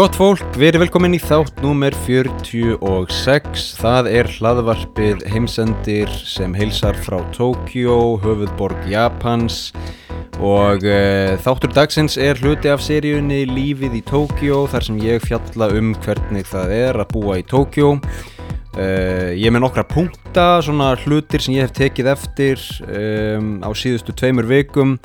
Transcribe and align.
Gott 0.00 0.16
fólk, 0.16 0.54
við 0.56 0.70
erum 0.70 0.80
velkomin 0.80 1.12
í 1.12 1.18
þátt 1.20 1.58
númer 1.60 1.92
46. 2.06 3.64
Það 3.76 4.06
er 4.08 4.28
hlaðvarpið 4.32 5.26
heimsendir 5.28 6.08
sem 6.24 6.54
heilsar 6.56 6.96
frá 7.04 7.18
Tókjó, 7.34 8.14
höfuðborg 8.22 8.86
Japans 8.88 9.58
og 10.40 10.86
uh, 10.88 11.34
þáttur 11.44 11.74
dagsins 11.76 12.16
er 12.16 12.40
hluti 12.40 12.70
af 12.72 12.80
seríunni 12.80 13.42
Lífið 13.50 13.98
í 13.98 14.00
Tókjó 14.08 14.62
þar 14.72 14.86
sem 14.86 15.02
ég 15.04 15.26
fjalla 15.26 15.68
um 15.76 15.90
hvernig 16.00 16.48
það 16.48 16.72
er 16.78 17.00
að 17.02 17.12
búa 17.18 17.36
í 17.42 17.44
Tókjó. 17.50 17.90
Uh, 17.98 19.36
ég 19.36 19.50
er 19.50 19.52
með 19.52 19.66
nokkra 19.66 19.84
punkta, 19.84 20.46
svona 20.64 20.94
hlutir 21.02 21.44
sem 21.44 21.58
ég 21.58 21.68
hef 21.68 21.76
tekið 21.76 22.08
eftir 22.14 22.64
um, 22.88 23.58
á 23.60 23.68
síðustu 23.76 24.16
tveimur 24.16 24.48
vikum 24.48 24.96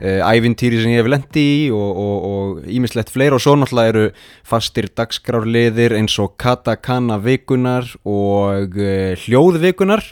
ævintýri 0.00 0.80
sem 0.80 0.94
ég 0.94 1.02
hef 1.02 1.10
lendi 1.12 1.42
í 1.44 1.60
og 1.74 2.64
ímislegt 2.64 3.12
fleira. 3.12 3.36
Og 3.36 3.44
svo 3.44 3.56
náttúrulega 3.58 3.92
eru 3.92 4.04
fastir 4.48 4.88
dagskrárliðir 4.96 5.96
eins 5.98 6.16
og 6.22 6.36
katakana 6.40 7.20
vikunar 7.22 7.88
og 8.08 8.76
uh, 8.80 9.14
hljóðvikunar 9.20 10.04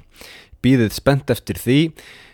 býðið 0.64 0.97
spennt 0.97 1.30
eftir 1.33 1.61
því. 1.61 1.83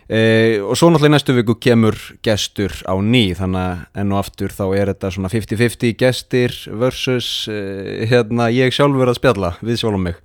Uh, 0.05 0.61
og 0.69 0.77
svo 0.77 0.91
náttúrulega 0.91 1.09
í 1.09 1.15
næstu 1.15 1.33
viku 1.37 1.55
kemur 1.57 1.97
gestur 2.25 2.75
á 2.85 2.93
ný. 3.01 3.31
Þannig 3.37 3.61
að 3.61 4.01
enn 4.01 4.13
og 4.13 4.21
aftur 4.21 4.53
þá 4.53 4.65
er 4.67 4.91
þetta 4.93 5.13
svona 5.15 5.31
50-50 5.33 5.95
gestir 6.01 6.57
versus 6.83 7.29
uh, 7.49 8.03
hérna 8.05 8.51
ég 8.53 8.75
sjálfur 8.75 9.09
að 9.09 9.17
spjalla 9.21 9.55
við 9.65 9.81
sjálf 9.81 9.97
um 9.97 10.05
mig. 10.11 10.19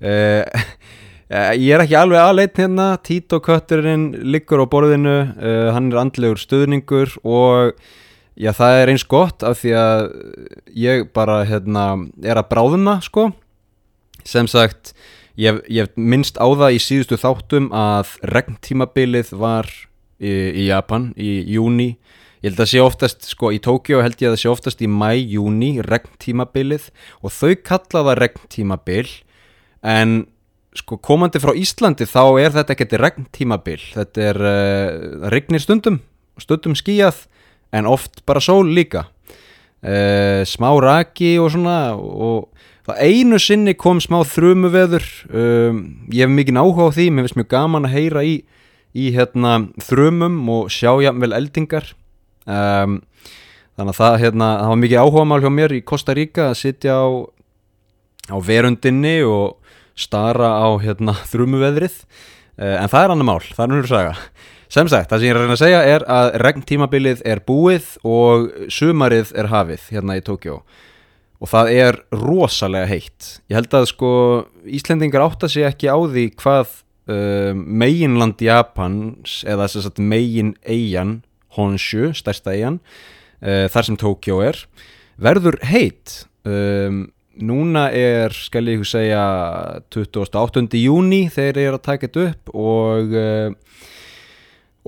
Uh, 0.00 0.42
ég 1.30 1.70
er 1.74 1.84
ekki 1.84 1.98
alveg 1.98 2.20
aðleitt 2.24 2.58
hérna 2.58 2.86
Tito 3.06 3.38
Kötturinn 3.44 4.10
liggur 4.34 4.64
á 4.64 4.66
borðinu 4.70 5.16
hann 5.74 5.92
er 5.92 6.00
andlegur 6.02 6.40
stuðningur 6.40 7.14
og 7.22 7.76
já 8.40 8.50
það 8.56 8.80
er 8.80 8.92
eins 8.94 9.06
gott 9.06 9.44
af 9.46 9.60
því 9.60 9.76
að 9.78 10.04
ég 10.74 11.06
bara 11.14 11.44
hérna 11.46 11.86
er 12.24 12.40
að 12.40 12.50
bráðuna 12.50 12.98
sko 13.04 13.30
sem 14.26 14.50
sagt 14.50 14.94
Ég 15.40 15.62
hef 15.64 15.94
minnst 15.96 16.36
á 16.36 16.44
það 16.44 16.74
í 16.76 16.80
síðustu 16.82 17.16
þáttum 17.20 17.70
að 17.72 18.16
regntímabilið 18.28 19.30
var 19.40 19.68
í, 20.20 20.28
í 20.28 20.66
Japan 20.68 21.10
í 21.16 21.38
júni. 21.54 21.94
Ég 22.40 22.50
held 22.50 22.60
að 22.64 22.70
sé 22.72 22.82
oftast, 22.82 23.28
sko 23.28 23.52
í 23.52 23.60
Tókjó 23.62 24.02
held 24.04 24.20
ég 24.20 24.28
að 24.28 24.36
það 24.36 24.42
sé 24.42 24.50
oftast 24.50 24.84
í 24.84 24.88
mæ, 24.90 25.14
júni, 25.16 25.70
regntímabilið 25.84 26.90
og 27.24 27.32
þau 27.36 27.54
kallaða 27.70 28.16
regntímabil 28.20 29.06
en 29.80 30.14
sko 30.76 31.00
komandi 31.02 31.40
frá 31.42 31.54
Íslandi 31.58 32.06
þá 32.06 32.22
er 32.40 32.54
þetta 32.54 32.76
ekkert 32.76 32.98
regntímabil. 33.02 33.80
Þetta 33.96 34.26
er 34.30 34.40
uh, 34.42 35.30
regnir 35.32 35.62
stundum, 35.62 36.00
stundum 36.40 36.76
skíjað 36.78 37.24
en 37.74 37.88
oft 37.90 38.22
bara 38.26 38.42
sól 38.42 38.70
líka. 38.70 39.08
Uh, 39.80 40.44
smá 40.44 40.68
raki 40.82 41.38
og 41.40 41.54
svona 41.54 41.94
og 41.96 42.50
Það 42.90 43.00
einu 43.06 43.38
sinni 43.38 43.72
kom 43.78 44.00
smá 44.02 44.22
þrjumu 44.26 44.70
veður, 44.72 45.04
um, 45.30 45.80
ég 46.10 46.24
hef 46.24 46.32
mikið 46.32 46.56
áhuga 46.58 46.88
á 46.88 46.94
því, 46.96 47.04
mér 47.12 47.26
finnst 47.26 47.36
mjög 47.38 47.50
gaman 47.52 47.86
að 47.86 47.94
heyra 47.94 48.22
í, 48.26 48.32
í 48.96 49.10
hérna, 49.14 49.52
þrjumum 49.84 50.38
og 50.50 50.72
sjá 50.74 50.90
jafnvel 51.04 51.36
eldingar. 51.36 51.92
Um, 52.50 52.96
þannig 53.78 53.92
að 53.94 54.00
það, 54.00 54.16
hérna, 54.24 54.48
það 54.62 54.72
var 54.72 54.80
mikið 54.82 55.02
áhuga 55.04 55.26
mál 55.30 55.38
hjá 55.44 55.52
mér 55.54 55.76
í 55.76 55.82
Costa 55.86 56.16
Rica 56.16 56.48
að 56.48 56.58
sitja 56.64 56.96
á, 56.98 57.08
á 58.32 58.36
verundinni 58.42 59.14
og 59.28 59.59
stara 60.00 60.54
á 60.56 60.68
hérna, 60.82 61.14
þrjumu 61.30 61.60
veðrið, 61.60 62.00
uh, 62.58 62.76
en 62.80 62.90
það 62.92 63.04
er 63.04 63.14
annar 63.14 63.28
mál, 63.28 63.40
það 63.44 63.64
er 63.66 63.72
nú 63.72 63.82
að 63.82 63.92
saga. 63.92 64.16
Sem 64.70 64.86
sagt, 64.86 65.10
það 65.10 65.18
sem 65.18 65.26
ég 65.26 65.32
er 65.32 65.38
að 65.38 65.42
reyna 65.42 65.56
að 65.56 65.62
segja 65.64 65.80
er 65.82 66.04
að 66.14 66.28
regntímabilið 66.44 67.24
er 67.26 67.40
búið 67.42 67.88
og 68.06 68.44
sumarið 68.70 69.32
er 69.42 69.48
hafið 69.50 69.88
hérna 69.90 70.14
í 70.20 70.22
Tókjó 70.22 70.60
og 71.40 71.48
það 71.48 71.72
er 71.72 71.98
rosalega 72.14 72.90
heitt. 72.90 73.30
Ég 73.50 73.58
held 73.58 73.74
að 73.74 73.88
sko 73.90 74.12
Íslendingar 74.68 75.24
átta 75.24 75.48
sig 75.50 75.66
ekki 75.66 75.88
á 75.88 75.96
því 75.96 76.26
hvað 76.38 76.74
uh, 77.10 77.52
meginland 77.56 78.44
Japans 78.44 79.40
eða 79.48 79.68
þess 79.72 79.90
að 79.90 80.02
megin 80.12 80.54
eigin 80.62 81.16
Honshu, 81.56 82.12
stærsta 82.14 82.54
eigin 82.54 82.78
uh, 83.42 83.66
þar 83.72 83.88
sem 83.88 83.98
Tókjó 83.98 84.38
er 84.44 84.60
verður 85.20 85.58
heitt. 85.66 86.20
Um, 86.46 87.08
núna 87.38 87.86
er, 87.94 88.34
skal 88.34 88.68
ég 88.68 88.80
ekki 88.80 88.90
segja 88.90 89.22
28. 89.94 90.66
júni 90.80 91.24
þegar 91.30 91.60
ég 91.60 91.70
er 91.70 91.78
að 91.78 91.86
taka 91.86 92.08
þetta 92.08 92.26
upp 92.30 92.54
og 92.58 93.14
uh, 93.14 93.54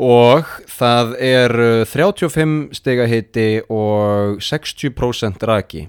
og 0.02 0.48
það 0.72 1.10
er 1.20 1.54
35 1.84 2.54
stega 2.78 3.06
hitti 3.10 3.48
og 3.68 4.40
60% 4.42 5.44
raki 5.46 5.84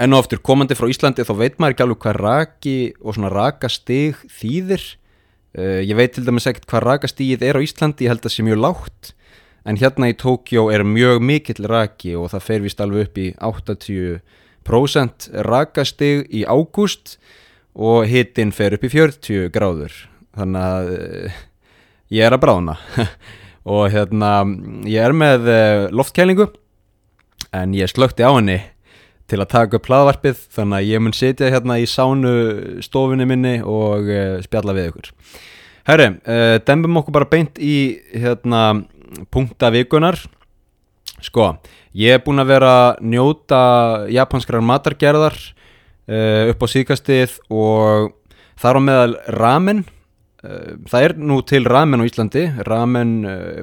enn 0.00 0.16
og 0.16 0.24
aftur 0.24 0.40
komandi 0.40 0.76
frá 0.78 0.88
Íslandi 0.88 1.26
þá 1.28 1.34
veit 1.36 1.60
maður 1.60 1.76
ekki 1.76 1.84
alveg 1.86 2.02
hvað 2.06 2.20
raki 2.24 2.78
og 2.98 3.14
svona 3.16 3.32
rakastig 3.34 4.18
þýðir 4.40 4.82
uh, 4.82 5.80
ég 5.84 5.96
veit 5.98 6.16
til 6.16 6.26
dæmis 6.26 6.48
ekkert 6.50 6.68
hvað 6.72 6.86
rakastigið 6.88 7.46
er 7.46 7.60
á 7.60 7.64
Íslandi, 7.64 8.08
ég 8.08 8.14
held 8.14 8.24
að 8.24 8.30
það 8.30 8.36
sé 8.36 8.48
mjög 8.48 8.62
lágt 8.66 9.14
en 9.68 9.76
hérna 9.76 10.08
í 10.08 10.16
Tókjó 10.16 10.70
er 10.72 10.86
mjög 10.88 11.20
mikill 11.22 11.68
raki 11.68 12.16
og 12.16 12.32
það 12.32 12.46
fer 12.46 12.62
vist 12.64 12.80
alveg 12.80 13.10
upp 13.10 13.20
í 13.20 13.32
80% 13.36 14.38
rakastig 15.46 16.26
í 16.32 16.44
ágúst 16.48 17.18
og 17.74 18.08
hittinn 18.10 18.52
fer 18.54 18.74
upp 18.76 18.84
í 18.86 18.90
40 18.92 19.50
gráður. 19.54 19.94
Þannig 20.36 20.66
að 20.66 20.90
uh, 20.94 21.38
ég 22.14 22.26
er 22.26 22.36
að 22.36 22.42
brána 22.44 22.76
og 23.76 23.86
hérna 23.92 24.32
ég 24.88 25.02
er 25.04 25.14
með 25.16 25.48
uh, 25.50 25.86
loftkælingu 25.94 26.48
en 27.56 27.74
ég 27.74 27.90
slökti 27.90 28.26
á 28.26 28.30
henni 28.30 28.60
til 29.30 29.38
að 29.38 29.52
taka 29.52 29.78
upp 29.78 29.86
hlaðvarpið 29.86 30.42
þannig 30.56 30.78
að 30.78 30.90
ég 30.90 31.02
mun 31.02 31.14
setja 31.14 31.50
hérna 31.52 31.78
í 31.78 31.86
sánu 31.86 32.34
stofunni 32.82 33.26
minni 33.30 33.58
og 33.62 34.10
uh, 34.10 34.38
spjalla 34.44 34.74
við 34.76 34.92
ykkur. 34.92 35.14
Herri, 35.90 36.10
dembum 36.68 36.98
okkur 37.00 37.14
bara 37.16 37.26
beint 37.26 37.56
í 37.58 37.96
hérna 38.12 38.84
punkta 39.32 39.70
vikunar 39.74 40.20
sko, 41.24 41.52
ég 41.96 42.16
er 42.16 42.24
búin 42.24 42.42
að 42.42 42.52
vera 42.54 42.74
njóta 43.00 43.62
japanskrar 44.12 44.64
matargerðar 44.64 45.36
uh, 45.36 46.50
upp 46.52 46.64
á 46.64 46.66
síkastið 46.72 47.38
og 47.48 48.12
þar 48.60 48.78
á 48.78 48.80
meðal 48.84 49.16
ramen. 49.40 49.86
Það 50.40 51.02
er 51.04 51.12
nú 51.20 51.42
til 51.44 51.66
ramen 51.68 52.00
á 52.00 52.08
Íslandi 52.08 52.46
ramen 52.64 53.10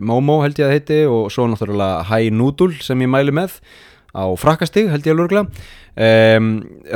Momo 0.06 0.36
held 0.44 0.60
ég 0.62 0.68
að 0.68 0.74
heiti 0.76 0.98
og 1.10 1.32
svo 1.34 1.48
náttúrulega 1.50 2.04
Hai 2.06 2.30
Noodle 2.30 2.78
sem 2.86 3.02
ég 3.02 3.10
mæli 3.10 3.34
með 3.34 3.56
á 4.18 4.26
frakastig 4.40 4.90
held 4.90 5.06
ég 5.08 5.14
alveg 5.14 5.50
um, 5.98 6.52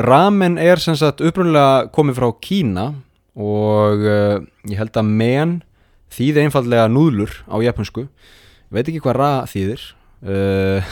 ramen 0.05 0.57
er 0.61 0.81
sem 0.81 0.97
sagt 0.97 1.21
upprunlega 1.23 1.89
komið 1.93 2.17
frá 2.17 2.29
Kína 2.41 2.85
og 3.37 4.05
uh, 4.05 4.37
ég 4.69 4.79
held 4.79 4.97
að 4.97 5.11
men 5.21 5.57
þýði 6.11 6.45
einfallega 6.45 6.89
núðlur 6.91 7.33
á 7.47 7.55
japansku 7.63 8.07
veit 8.71 8.87
ekki 8.87 9.03
hvað 9.03 9.19
ra 9.19 9.31
þýðir 9.49 9.85
uh, 10.25 10.91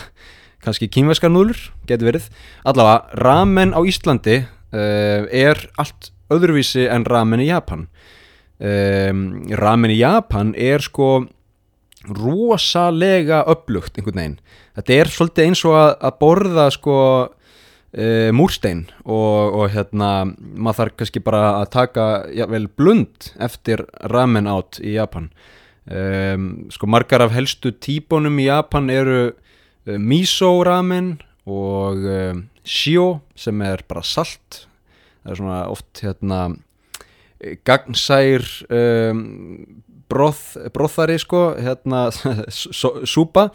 kannski 0.64 0.90
kínverskar 0.92 1.32
núðlur 1.34 1.60
getur 1.90 2.12
verið. 2.12 2.30
Allavega 2.68 3.22
ramen 3.24 3.74
á 3.76 3.80
Íslandi 3.82 4.42
uh, 4.44 5.26
er 5.32 5.62
allt 5.80 6.12
öðruvísi 6.30 6.86
en 6.92 7.08
ramen 7.10 7.44
í 7.44 7.50
Japan. 7.50 7.88
Um, 8.60 9.48
ramen 9.56 9.94
í 9.94 10.02
Japan 10.02 10.52
er 10.60 10.84
sko 10.84 11.28
rosalega 12.10 13.42
upplugt 13.50 13.98
einhvern 13.98 14.20
veginn. 14.20 14.40
Þetta 14.78 14.96
er 14.96 15.12
svolítið 15.12 15.50
eins 15.50 15.66
og 15.68 15.76
að, 15.76 15.92
að 16.08 16.18
borða 16.22 16.66
sko 16.72 16.96
e, 17.92 18.32
múrstein 18.36 18.86
og, 19.04 19.56
og 19.60 19.66
hérna 19.74 20.12
maður 20.30 20.80
þarf 20.80 20.98
kannski 21.02 21.24
bara 21.26 21.44
að 21.60 21.72
taka 21.76 22.08
ja, 22.36 22.48
vel 22.50 22.68
blund 22.70 23.32
eftir 23.42 23.86
ramen 24.12 24.50
átt 24.50 24.82
í 24.84 24.96
Japan 24.96 25.30
e, 25.90 26.38
sko 26.72 26.90
margar 26.90 27.26
af 27.26 27.34
helstu 27.36 27.74
típunum 27.74 28.40
í 28.40 28.48
Japan 28.48 28.90
eru 28.94 29.20
e, 29.30 29.98
miso 29.98 30.54
ramen 30.64 31.18
og 31.50 32.06
e, 32.06 32.22
shio 32.64 33.20
sem 33.36 33.62
er 33.66 33.84
bara 33.90 34.06
salt. 34.06 34.66
Það 35.24 35.34
er 35.34 35.42
svona 35.42 35.60
oft 35.70 36.04
hérna 36.06 36.42
gagnsær 37.40 38.44
um, 38.68 39.22
broth, 40.12 40.58
brothari 40.74 41.20
sko 41.22 41.54
hérna 41.56 42.10
súpa 43.14 43.50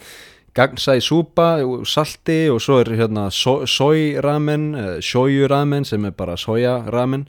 gagnsæ 0.55 1.01
súpa, 1.03 1.59
salti 1.85 2.47
og 2.49 2.61
svo 2.63 2.79
er 2.81 2.95
hérna 2.95 3.27
sojramen 3.31 5.03
sojuramen 5.03 5.85
sem 5.85 6.05
er 6.05 6.15
bara 6.15 6.37
sojaramen 6.37 7.27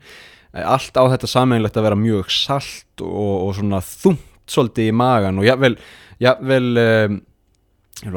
allt 0.53 0.95
á 0.95 1.03
þetta 1.09 1.27
sameinlegt 1.27 1.77
að 1.77 1.87
vera 1.89 1.99
mjög 1.99 2.29
salt 2.31 3.01
og, 3.01 3.49
og 3.49 3.55
svona 3.57 3.81
þungt 3.81 4.34
svolítið 4.49 4.91
í 4.91 4.95
magan 4.95 5.41
og 5.41 5.47
jável, 5.47 5.75
um, 6.81 7.21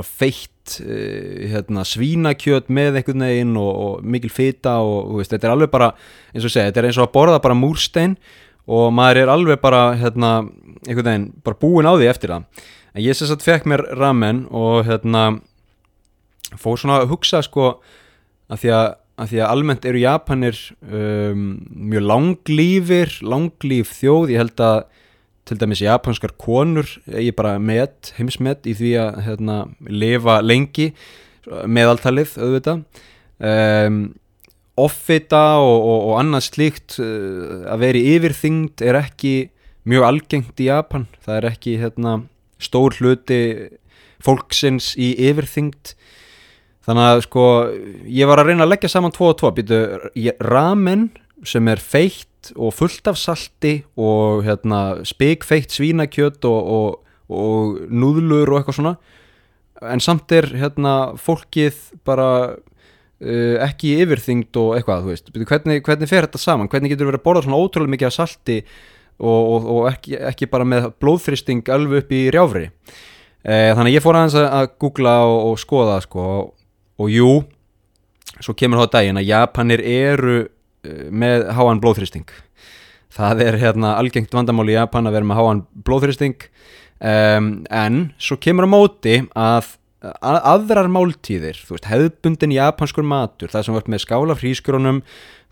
feitt 0.06 0.80
uh, 0.82 1.46
hérna, 1.52 1.84
svínakjöt 1.86 2.68
með 2.72 3.00
einhvern 3.00 3.26
veginn 3.28 3.56
og, 3.60 3.70
og 3.84 4.04
mikil 4.04 4.32
fita 4.34 4.78
og 4.84 5.18
veist, 5.20 5.32
þetta 5.34 5.50
er 5.50 5.56
alveg 5.56 5.72
bara 5.72 5.92
eins 6.34 6.44
og 6.44 6.52
segja, 6.52 6.70
þetta 6.70 6.82
er 6.82 6.90
eins 6.90 7.00
og 7.00 7.08
að 7.08 7.14
borða 7.16 7.42
bara 7.44 7.58
múrstein 7.58 8.18
og 8.68 8.90
maður 8.92 9.22
er 9.22 9.32
alveg 9.32 9.60
bara 9.62 9.84
hérna, 9.96 10.32
einhvern 10.84 11.08
veginn, 11.08 11.28
bara 11.44 11.60
búin 11.60 11.88
á 11.88 11.96
því 11.96 12.10
eftir 12.10 12.34
það. 12.34 12.66
En 12.92 13.04
ég 13.04 13.16
sess 13.16 13.32
að 13.32 13.46
fekk 13.46 13.68
mér 13.70 13.84
ramen 13.96 14.44
og 14.52 14.82
hérna 14.88 15.22
fór 16.56 16.80
svona 16.80 17.02
að 17.02 17.12
hugsa 17.12 17.40
sko 17.44 17.78
af 18.48 18.62
því 18.62 18.72
að, 18.76 18.86
að 19.20 19.32
því 19.32 19.40
að 19.40 19.52
almennt 19.54 19.88
eru 19.88 20.02
Japanir 20.02 20.60
um, 20.84 21.48
mjög 21.92 22.06
langlífir 22.12 23.16
langlíf 23.24 23.92
þjóð, 23.98 24.34
ég 24.34 24.42
held 24.42 24.64
að 24.64 24.78
til 25.48 25.58
dæmis 25.60 25.82
japanskar 25.82 26.34
konur 26.40 26.88
ég 27.08 27.34
bara 27.36 27.56
met, 27.58 28.12
heimsmet 28.18 28.68
í 28.68 28.74
því 28.76 28.94
að 29.02 29.20
hérna, 29.26 29.58
lifa 29.88 30.38
lengi 30.44 30.90
meðaltalið 31.48 32.34
auðvitað. 32.38 32.82
Um, 33.38 34.00
offita 34.78 35.58
og, 35.62 35.76
og, 35.78 36.00
og 36.10 36.16
annað 36.20 36.48
slíkt 36.48 36.98
uh, 37.02 37.64
að 37.72 37.84
veri 37.86 38.04
yfirþyngd 38.14 38.84
er 38.86 39.00
ekki 39.00 39.34
mjög 39.88 40.08
algengt 40.08 40.62
í 40.62 40.68
Japan. 40.68 41.06
Það 41.24 41.40
er 41.40 41.48
ekki 41.52 41.76
hérna, 41.80 42.14
stór 42.62 42.98
hluti 42.98 43.40
fólksins 44.24 44.92
í 44.98 45.14
yfirþyngd. 45.30 45.94
Þannig 46.88 47.10
að 47.12 47.22
sko 47.26 47.46
ég 48.08 48.28
var 48.28 48.40
að 48.40 48.50
reyna 48.50 48.64
að 48.64 48.74
leggja 48.74 48.92
saman 48.92 49.12
tvo 49.14 49.32
og 49.32 49.38
tvo. 49.40 49.52
Býtu 49.56 49.80
ramen 50.44 51.08
sem 51.46 51.68
er 51.70 51.80
feitt 51.82 52.27
og 52.56 52.72
fullt 52.76 53.10
af 53.10 53.18
salti 53.18 53.74
og 53.98 54.44
hérna, 54.46 55.00
spikfeitt 55.06 55.74
svínakjött 55.74 56.44
og, 56.48 56.70
og, 56.78 57.16
og 57.28 57.80
núðlur 57.90 58.52
og 58.52 58.60
eitthvað 58.60 58.78
svona. 58.78 58.94
En 59.94 60.02
samt 60.02 60.32
er 60.34 60.48
hérna, 60.58 60.94
fólkið 61.20 61.78
bara 62.06 62.28
uh, 62.54 63.56
ekki 63.66 63.96
yfirþyngd 64.02 64.58
og 64.60 64.78
eitthvað 64.78 65.10
hvernig, 65.48 65.82
hvernig 65.86 66.10
fer 66.10 66.26
þetta 66.26 66.42
saman, 66.42 66.70
hvernig 66.70 66.94
getur 66.94 67.10
verið 67.10 67.22
að 67.22 67.26
borða 67.28 67.44
svona 67.46 67.60
ótrúlega 67.60 67.94
mikið 67.94 68.10
af 68.10 68.16
salti 68.16 68.58
og, 69.18 69.68
og 69.68 69.84
ekki, 69.90 70.18
ekki 70.30 70.50
bara 70.50 70.66
með 70.68 70.92
blóðþristing 71.02 71.66
alveg 71.74 72.04
upp 72.04 72.12
í 72.14 72.24
rjáfri 72.34 72.68
uh, 72.68 73.70
þannig 73.74 73.96
ég 73.96 74.04
fór 74.04 74.18
aðeins 74.18 74.38
að 74.38 74.68
googla 74.78 75.14
og 75.26 75.56
skoða 75.58 75.98
sko, 76.04 76.26
og 76.98 77.10
jú 77.10 77.32
svo 78.38 78.54
kemur 78.54 78.84
þá 78.84 78.94
daginn 78.98 79.18
að 79.18 79.30
Japanir 79.32 79.82
eru 79.82 80.38
Eh, 80.42 80.57
með 80.84 81.48
háan 81.56 81.80
blóðþristing 81.82 82.30
það 83.14 83.42
er 83.46 83.58
hérna 83.62 83.96
algengt 83.98 84.34
vandamál 84.34 84.68
í 84.70 84.76
Japan 84.76 85.08
að 85.08 85.18
vera 85.18 85.28
með 85.30 85.40
háan 85.40 85.64
blóðþristing 85.86 86.46
um, 87.00 87.50
en 87.66 88.00
svo 88.20 88.38
kemur 88.42 88.68
á 88.68 88.74
móti 88.76 89.16
að 89.34 89.74
að, 89.98 90.38
aðrar 90.46 90.88
máltíðir, 90.92 91.58
þú 91.66 91.76
veist, 91.76 91.88
hefðbundin 91.90 92.54
japanskur 92.54 93.06
matur, 93.06 93.50
það 93.52 93.66
sem 93.66 93.76
vart 93.78 93.90
með 93.90 94.04
skála 94.04 94.36
frískurónum, 94.38 95.00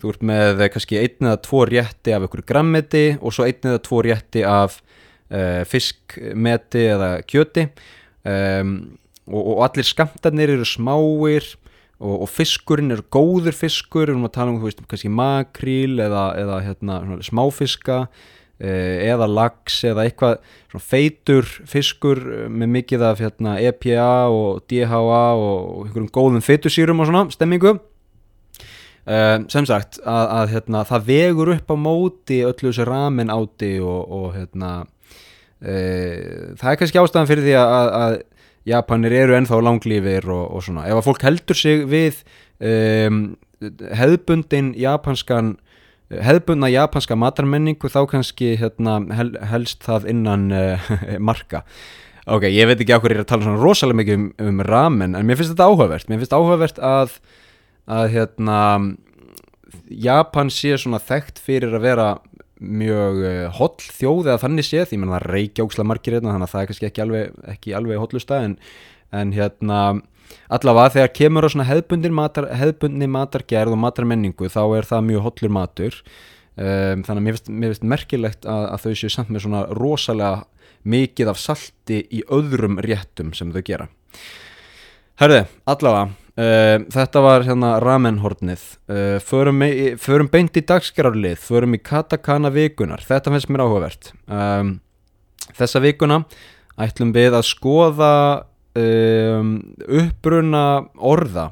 þú 0.00 0.10
veist 0.12 0.24
með 0.30 0.62
kannski 0.74 1.00
einn 1.00 1.30
eða 1.30 1.40
tvo 1.46 1.64
rétti 1.66 2.14
af 2.14 2.26
ykkur 2.28 2.44
grammeti 2.46 3.06
og 3.18 3.34
svo 3.34 3.48
einn 3.48 3.70
eða 3.72 3.82
tvo 3.86 4.02
rétti 4.06 4.44
af 4.46 4.78
uh, 4.78 5.62
fiskmeti 5.68 6.86
eða 6.92 7.10
kjöti 7.26 7.68
um, 8.22 8.76
og, 9.26 9.42
og 9.42 9.62
allir 9.66 9.88
skamtarnir 9.88 10.54
eru 10.54 10.68
smáir 10.68 11.54
og, 11.96 12.26
og 12.26 12.28
fiskurinn 12.28 12.92
er 12.92 13.04
góður 13.12 13.56
fiskur 13.56 14.04
við 14.06 14.14
erum 14.14 14.28
að 14.28 14.34
tala 14.36 14.52
um, 14.52 14.60
þú 14.60 14.68
veist, 14.68 14.82
kannski 14.90 15.12
makríl 15.12 15.96
eða, 16.02 16.26
eða 16.42 16.58
hérna, 16.66 16.98
smáfiska 17.24 17.98
eh, 18.60 19.06
eða 19.08 19.28
lags 19.30 19.78
eða 19.88 20.04
eitthvað 20.04 20.82
feitur 20.82 21.48
fiskur 21.68 22.20
með 22.52 22.72
mikið 22.80 23.04
af 23.08 23.22
hérna, 23.24 23.56
EPA 23.64 24.10
og 24.28 24.64
DHA 24.68 25.26
og 25.40 25.86
einhverjum 25.86 26.10
góðum 26.12 26.44
feitusýrum 26.44 27.00
og 27.00 27.08
svona 27.10 27.28
stemmingu. 27.32 27.78
Uh, 29.06 29.44
sem 29.46 29.62
sagt 29.62 30.00
að, 30.02 30.24
að 30.34 30.48
hérna, 30.56 30.80
það 30.82 31.04
vegur 31.06 31.52
upp 31.52 31.68
á 31.70 31.76
móti 31.78 32.40
öllu 32.42 32.72
þessu 32.72 32.86
ramen 32.88 33.30
áti 33.30 33.76
og, 33.78 34.00
og 34.10 34.24
hérna, 34.34 34.70
uh, 35.62 36.56
það 36.58 36.70
er 36.72 36.80
kannski 36.80 36.98
ástæðan 36.98 37.30
fyrir 37.30 37.46
því 37.46 37.54
að, 37.60 37.90
að 38.00 38.16
Japanir 38.66 39.14
eru 39.14 39.36
ennþá 39.36 39.60
langlífir 39.62 40.26
og, 40.26 40.48
og 40.56 40.64
svona. 40.66 40.88
Ef 40.90 40.98
að 40.98 41.06
fólk 41.06 41.26
heldur 41.26 41.58
sig 41.58 41.84
við 41.90 42.22
um, 42.58 43.20
hefðbundin 43.94 44.72
japanskan 44.78 45.54
hefðbundna 46.10 46.68
japanska 46.70 47.16
matarmenningu 47.18 47.88
þá 47.90 48.04
kannski 48.10 48.52
hérna, 48.60 49.00
hel, 49.16 49.32
helst 49.50 49.82
það 49.86 50.10
innan 50.12 50.50
uh, 50.54 50.90
marka. 51.30 51.64
Ok, 52.26 52.48
ég 52.50 52.66
veit 52.66 52.80
ekki 52.82 52.94
á 52.94 52.98
hverju 52.98 53.14
ég 53.14 53.20
er 53.20 53.24
að 53.24 53.32
tala 53.32 53.46
svona 53.46 53.62
rosalega 53.62 54.00
mikið 54.00 54.16
um, 54.18 54.28
um 54.48 54.62
ramen 54.66 55.18
en 55.18 55.26
mér 55.26 55.38
finnst 55.38 55.54
þetta 55.54 55.68
áhugavert. 55.70 56.08
Mér 56.10 56.22
finnst 56.22 56.34
áhugavert 56.34 56.80
að, 56.82 57.18
að 57.90 58.08
hérna, 58.14 58.60
Japan 59.90 60.50
sé 60.50 60.74
svona 60.78 61.02
þekkt 61.02 61.42
fyrir 61.42 61.74
að 61.74 61.86
vera 61.86 62.08
mjög 62.60 63.22
eh, 63.28 63.46
holl 63.58 63.76
þjóð 63.78 64.30
eða 64.30 64.42
þannig 64.42 64.66
séð, 64.66 64.92
ég 64.94 65.00
menna 65.02 65.18
það 65.18 65.26
reykja 65.34 65.66
óksla 65.66 65.86
margir 65.86 66.16
hérna 66.16 66.34
þannig 66.34 66.48
að 66.48 66.52
það 66.54 66.62
er 66.62 66.70
kannski 66.70 66.88
ekki 66.90 67.04
alveg, 67.04 67.40
ekki 67.52 67.74
alveg 67.76 68.00
hotlusta 68.02 68.38
en, 68.46 68.56
en 69.16 69.34
hérna 69.36 69.80
allavega 70.52 70.94
þegar 70.96 71.12
kemur 71.20 71.46
á 71.46 71.48
svona 71.52 71.68
hefðbundin 71.68 72.16
matar, 72.16 72.48
hefðbundin 72.56 73.12
matargerð 73.12 73.76
og 73.76 73.82
matarmenningu 73.84 74.50
þá 74.52 74.62
er 74.78 74.88
það 74.88 75.06
mjög 75.10 75.28
hollur 75.28 75.54
matur. 75.58 76.00
Um, 76.56 77.02
þannig 77.04 77.18
að 77.18 77.24
mér 77.26 77.36
finnst, 77.36 77.48
mér 77.52 77.72
finnst 77.72 77.88
merkilegt 77.92 78.46
að, 78.48 78.62
að 78.72 78.84
þau 78.86 78.92
séu 78.96 79.12
samt 79.12 79.32
með 79.32 79.42
svona 79.44 79.64
rosalega 79.76 80.46
mikið 80.88 81.32
af 81.32 81.40
salti 81.42 81.98
í 82.14 82.22
öðrum 82.32 82.78
réttum 82.80 83.34
sem 83.36 83.50
þau 83.52 83.60
gera. 83.66 83.88
Herði, 85.20 85.42
allavega 85.68 86.14
Uh, 86.36 86.82
þetta 86.92 87.20
var 87.24 87.46
hérna 87.46 87.76
ramenhornið. 87.80 88.64
Uh, 88.92 89.16
förum, 89.24 89.62
förum 89.96 90.28
beint 90.28 90.58
í 90.60 90.62
dagskrarlið 90.68 91.38
förum 91.40 91.78
í 91.78 91.80
katakana 91.80 92.50
vikunar 92.52 93.00
þetta 93.00 93.32
finnst 93.32 93.48
mér 93.48 93.64
áhugavert. 93.64 94.10
Um, 94.28 94.74
þessa 95.56 95.80
vikuna 95.80 96.20
ætlum 96.76 97.14
við 97.16 97.38
að 97.38 97.46
skoða 97.48 98.12
um, 98.76 99.54
uppbruna 99.88 100.64
orða 101.00 101.50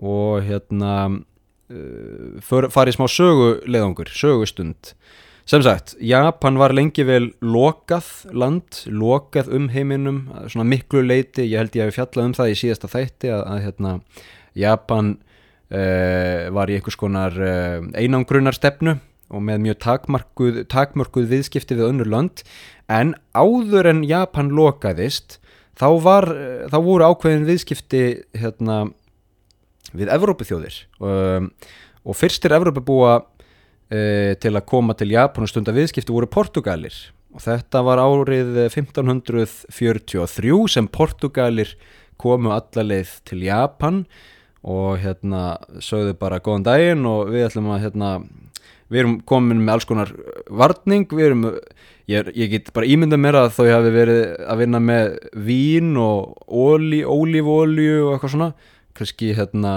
og 0.00 0.46
hérna 0.48 0.94
uh, 1.12 2.40
farið 2.72 2.96
smá 2.96 3.06
söguleðangur 3.12 4.08
sögustund 4.16 4.94
Sem 5.50 5.64
sagt, 5.66 5.96
Japan 5.98 6.60
var 6.60 6.70
lengi 6.70 7.02
vel 7.02 7.32
lokað 7.42 8.06
land, 8.30 8.84
lokað 8.86 9.48
um 9.56 9.64
heiminum, 9.72 10.20
svona 10.46 10.62
miklu 10.70 11.00
leiti, 11.02 11.42
ég 11.42 11.58
held 11.58 11.74
ég 11.74 11.82
að 11.82 11.88
við 11.88 11.96
fjallað 11.96 12.28
um 12.28 12.34
það 12.36 12.50
í 12.52 12.58
síðasta 12.60 12.90
þætti 12.92 13.32
að, 13.34 13.42
að 13.50 13.64
hérna, 13.64 13.94
Japan 14.62 15.08
uh, 15.16 16.44
var 16.54 16.70
í 16.70 16.76
einhvers 16.76 16.98
konar 17.00 17.34
uh, 17.34 17.82
einangrunar 17.98 18.54
stefnu 18.54 18.94
og 19.26 19.42
með 19.48 19.64
mjög 19.64 19.80
takmarkuð, 19.88 20.62
takmarkuð 20.70 21.26
viðskipti 21.34 21.80
við 21.80 21.88
önnur 21.88 22.12
land, 22.14 22.44
en 22.86 23.16
áður 23.34 23.90
en 23.90 24.04
Japan 24.06 24.54
lokaðist, 24.54 25.40
þá, 25.74 25.88
var, 26.06 26.30
þá 26.70 26.78
voru 26.78 27.10
ákveðin 27.10 27.50
viðskipti 27.50 28.04
hérna, 28.38 28.84
við 29.98 30.14
Evrópuþjóðir. 30.14 30.78
Um, 31.02 31.50
og 32.06 32.22
fyrstir 32.22 32.54
Evrópabúa 32.54 33.18
e, 33.90 34.36
til 34.40 34.54
að 34.54 34.66
koma 34.70 34.96
til 34.96 35.12
Japan 35.12 35.46
og 35.46 35.50
stunda 35.50 35.74
viðskipti 35.76 36.14
voru 36.14 36.30
Portugalir. 36.30 36.94
Og 37.34 37.42
þetta 37.44 37.82
var 37.86 38.02
árið 38.02 38.56
1543 38.66 40.60
sem 40.72 40.88
Portugalir 40.90 41.74
komu 42.20 42.52
allarleið 42.54 43.12
til 43.28 43.44
Japan 43.46 44.04
og 44.60 44.98
hérna 45.00 45.56
sögðu 45.80 46.16
bara 46.20 46.40
góðan 46.44 46.66
daginn 46.66 47.06
og 47.08 47.30
við 47.32 47.46
ætlum 47.46 47.70
að 47.72 47.84
hérna 47.86 48.10
við 48.90 49.04
erum 49.04 49.16
komin 49.28 49.62
með 49.62 49.76
alls 49.76 49.88
konar 49.88 50.10
varning. 50.50 51.06
Við 51.08 51.28
erum, 51.28 51.46
ég, 52.10 52.32
ég 52.34 52.52
get 52.52 52.72
bara 52.74 52.90
ímyndað 52.90 53.22
mér 53.22 53.38
að 53.44 53.54
þau 53.56 53.68
hafi 53.70 53.94
verið 53.94 54.22
að 54.42 54.62
vinna 54.64 54.82
með 54.82 55.14
vín 55.46 55.94
og 56.00 56.34
ólífólju 56.50 57.94
og 58.08 58.16
eitthvað 58.16 58.34
svona 58.34 58.50
kannski 58.98 59.34
hérna, 59.38 59.74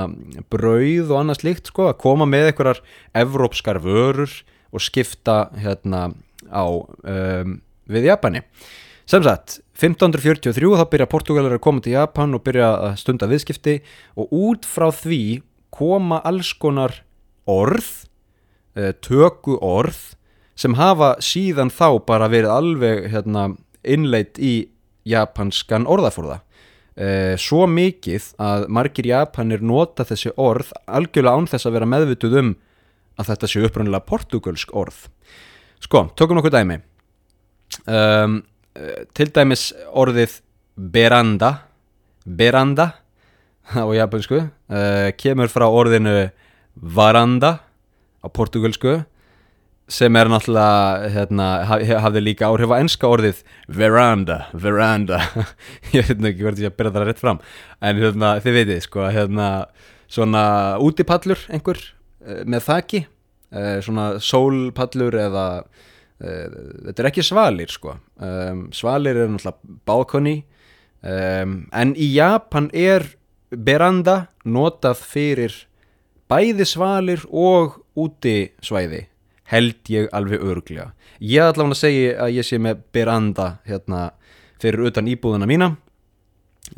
brauð 0.51 1.11
og 1.11 1.19
annað 1.19 1.41
slíkt 1.41 1.71
sko, 1.71 1.89
að 1.91 1.99
koma 2.03 2.27
með 2.29 2.51
einhverjar 2.51 2.81
evrópskar 3.23 3.81
vörur 3.83 4.31
og 4.73 4.83
skipta 4.83 5.47
hérna 5.59 6.09
á 6.49 6.65
um, 6.65 7.59
við 7.89 8.09
Japani. 8.09 8.43
Sem 9.09 9.23
sagt, 9.25 9.59
1543 9.75 10.77
þá 10.79 10.85
byrja 10.91 11.09
Portugalir 11.11 11.55
að 11.57 11.63
koma 11.65 11.83
til 11.83 11.95
Japan 11.97 12.35
og 12.37 12.43
byrja 12.45 12.69
að 12.87 12.99
stunda 13.01 13.27
viðskipti 13.27 13.79
og 14.19 14.31
út 14.31 14.67
frá 14.67 14.87
því 14.95 15.41
koma 15.73 16.21
alls 16.23 16.53
konar 16.55 17.01
orð 17.49 17.89
eh, 18.77 18.93
töku 19.03 19.57
orð 19.59 20.13
sem 20.55 20.77
hafa 20.77 21.15
síðan 21.23 21.73
þá 21.73 21.99
bara 22.05 22.29
verið 22.31 22.53
alveg 22.53 23.09
hérna, 23.11 23.49
innleitt 23.83 24.39
í 24.39 24.69
japanskan 25.09 25.89
orðaforða 25.89 26.39
Uh, 26.93 27.33
svo 27.41 27.65
mikið 27.65 28.29
að 28.37 28.67
margir 28.69 29.07
japanir 29.09 29.63
nota 29.65 30.05
þessi 30.05 30.29
orð 30.37 30.69
algjörlega 30.85 31.41
án 31.41 31.49
þess 31.49 31.65
að 31.65 31.77
vera 31.79 31.89
meðvituð 31.89 32.39
um 32.43 32.55
að 33.17 33.29
þetta 33.31 33.49
sé 33.49 33.63
uppröndilega 33.65 34.09
portugalsk 34.09 34.73
orð. 34.77 34.99
Sko, 35.81 36.07
tökum 36.17 36.37
nokkuð 36.37 36.53
dæmi. 36.53 36.79
Um, 37.89 38.41
til 39.17 39.29
dæmis 39.33 39.71
orðið 39.89 40.39
beranda 40.77 41.51
beranda 42.25 42.93
á 43.73 43.85
japansku 43.93 44.39
uh, 44.43 45.09
kemur 45.17 45.51
frá 45.51 45.65
orðinu 45.67 46.29
varanda 46.75 47.59
á 48.23 48.27
portugalsku 48.31 49.01
sem 49.93 50.17
er 50.17 50.29
náttúrulega 50.31 51.09
hérna, 51.13 51.47
hafði 52.01 52.23
líka 52.23 52.49
áhrif 52.49 52.71
á 52.73 52.81
ennska 52.81 53.09
orðið 53.09 53.43
veranda, 53.69 54.47
veranda. 54.57 55.19
Ég 55.95 56.07
veit 56.09 56.29
ekki 56.31 56.45
hvort 56.45 56.61
ég 56.61 56.71
að 56.71 56.77
byrja 56.79 56.93
það 56.95 57.07
rétt 57.09 57.21
fram. 57.21 57.41
En 57.83 58.01
hérna, 58.01 58.35
þið 58.43 58.57
veitir 58.57 58.85
sko 58.87 59.09
hérna, 59.13 59.49
svona 60.11 60.45
útipallur 60.81 61.45
einhver 61.53 61.79
uh, 61.79 62.41
með 62.49 62.65
þaki 62.69 63.03
uh, 63.05 63.77
svona 63.85 64.07
sólpallur 64.23 65.19
eða 65.27 65.45
uh, 65.61 66.57
þetta 66.89 66.97
er 66.97 67.11
ekki 67.11 67.27
svalir 67.27 67.73
sko. 67.73 67.97
Um, 68.17 68.67
svalir 68.73 69.21
er 69.21 69.29
náttúrulega 69.29 69.77
balkoni 69.89 70.37
um, 71.05 71.57
en 71.69 71.93
í 71.93 72.09
Japan 72.15 72.71
er 72.73 73.11
beranda 73.53 74.23
notað 74.41 75.05
fyrir 75.05 75.63
bæði 76.31 76.65
svalir 76.65 77.25
og 77.29 77.77
útisvæði 77.93 79.05
held 79.51 79.89
ég 79.91 80.07
alveg 80.15 80.41
örglega 80.41 80.91
ég 81.23 81.43
ætla 81.43 81.63
hann 81.63 81.73
að 81.75 81.79
segja 81.79 82.15
að 82.25 82.35
ég 82.37 82.47
sé 82.47 82.59
með 82.61 82.81
beranda 82.95 83.47
hérna 83.67 84.01
fyrir 84.61 84.87
utan 84.89 85.09
íbúðuna 85.11 85.47
mína. 85.47 85.69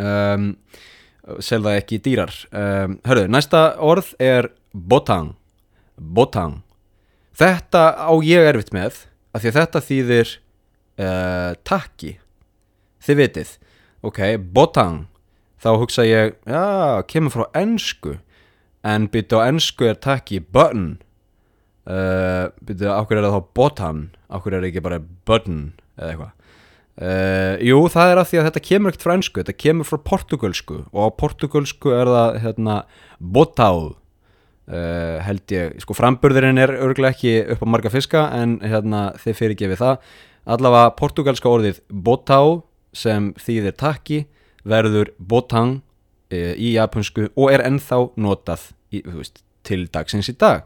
Um, 0.01 0.53
selða 1.41 1.75
ekki 1.79 1.99
dýrar. 2.03 2.33
Um, 2.51 2.99
hörðu, 3.05 3.29
næsta 3.31 3.63
orð 3.81 4.13
er 4.21 4.49
botang. 4.73 5.33
Botang. 5.95 6.61
Þetta 7.35 7.83
á 7.99 8.13
ég 8.25 8.49
erfitt 8.51 8.73
með 8.75 9.05
af 9.35 9.43
því 9.43 9.51
að 9.51 9.57
þetta 9.59 9.83
þýðir 9.89 10.35
uh, 10.35 11.51
takki. 11.67 12.13
Þið 13.05 13.21
vitið, 13.21 13.49
ok, 14.05 14.21
botang. 14.55 15.05
Þá 15.61 15.69
hugsa 15.81 16.05
ég, 16.05 16.35
já, 16.45 17.01
kemur 17.09 17.33
frá 17.33 17.45
ennsku 17.57 18.19
en 18.85 19.07
byrju 19.09 19.41
á 19.41 19.49
ennsku 19.49 19.87
er 19.89 19.97
takki 19.97 20.37
button 20.39 20.99
uh, 21.89 22.47
byrju, 22.65 22.91
áhver 22.93 23.19
er 23.19 23.27
það 23.27 23.35
þá 23.37 23.51
bottom 23.59 24.01
áhver 24.29 24.55
er 24.55 24.63
það 24.63 24.71
ekki 24.71 24.85
bara 24.85 25.03
button 25.27 25.61
eða 25.97 26.09
eitthvað? 26.13 26.33
Uh, 26.95 27.57
jú, 27.59 27.81
það 27.91 28.13
er 28.13 28.21
að 28.21 28.29
því 28.29 28.39
að 28.39 28.45
þetta 28.47 28.65
kemur 28.69 28.93
ekkert 28.93 29.03
frá 29.03 29.13
ennsku, 29.17 29.41
þetta 29.43 29.61
kemur 29.65 29.87
frá 29.89 29.97
portugalsku 30.09 30.77
og 30.85 30.99
á 31.03 31.09
portugalsku 31.19 31.91
er 31.91 32.11
það 32.11 32.37
hérna, 32.45 32.75
botá 33.19 33.69
uh, 34.71 35.17
held 35.25 35.55
ég, 35.55 35.75
sko 35.83 35.97
framburðurinn 35.97 36.61
er 36.61 36.71
örgulega 36.77 37.15
ekki 37.15 37.35
upp 37.55 37.65
á 37.65 37.67
marga 37.67 37.91
fiska 37.91 38.29
en 38.37 38.57
hérna, 38.63 39.09
þið 39.21 39.39
fyrir 39.41 39.59
gefið 39.59 39.83
það. 39.83 40.07
Allavega 40.55 40.93
portugalska 40.99 41.51
orðið 41.51 41.81
botá 41.89 42.39
sem 42.95 43.31
þýðir 43.41 43.75
takki 43.81 44.21
verður 44.65 45.11
botang 45.19 45.81
uh, 46.31 46.53
í 46.55 46.75
japansku 46.77 47.27
og 47.33 47.51
er 47.51 47.65
ennþá 47.65 48.05
notað 48.15 48.69
í, 48.93 49.03
veist, 49.03 49.43
til 49.65 49.83
dagsins 49.91 50.31
í 50.31 50.37
dag 50.39 50.63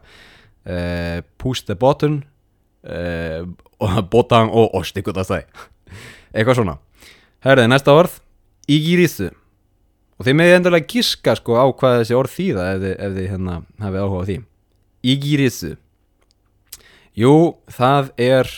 uh, 0.66 1.20
push 1.40 1.64
the 1.68 1.76
button 1.78 2.22
uh, 2.84 3.44
botang 4.12 4.52
og 4.52 4.74
ostiku 4.76 5.14
það 5.16 5.28
stæði 5.28 5.68
eitthvað 6.34 6.60
svona. 6.60 6.78
Herriði 7.44 7.72
næsta 7.72 7.94
orð. 7.96 8.18
Ígirisu 8.70 9.30
og 10.20 10.26
þið 10.26 10.36
meði 10.36 10.56
endurlega 10.58 10.86
giska 10.86 11.32
sko 11.38 11.56
á 11.58 11.64
hvað 11.72 12.02
þessi 12.02 12.14
orð 12.14 12.34
þýða 12.34 12.66
ef 12.74 12.82
þið, 12.82 12.92
ef 12.92 13.14
þið 13.16 13.30
hérna 13.32 13.54
hafið 13.80 14.04
áhuga 14.04 14.20
á 14.20 14.28
því. 14.28 14.36
Ígirisu 15.10 15.70
jú 17.18 17.32
það 17.72 18.12
er 18.20 18.52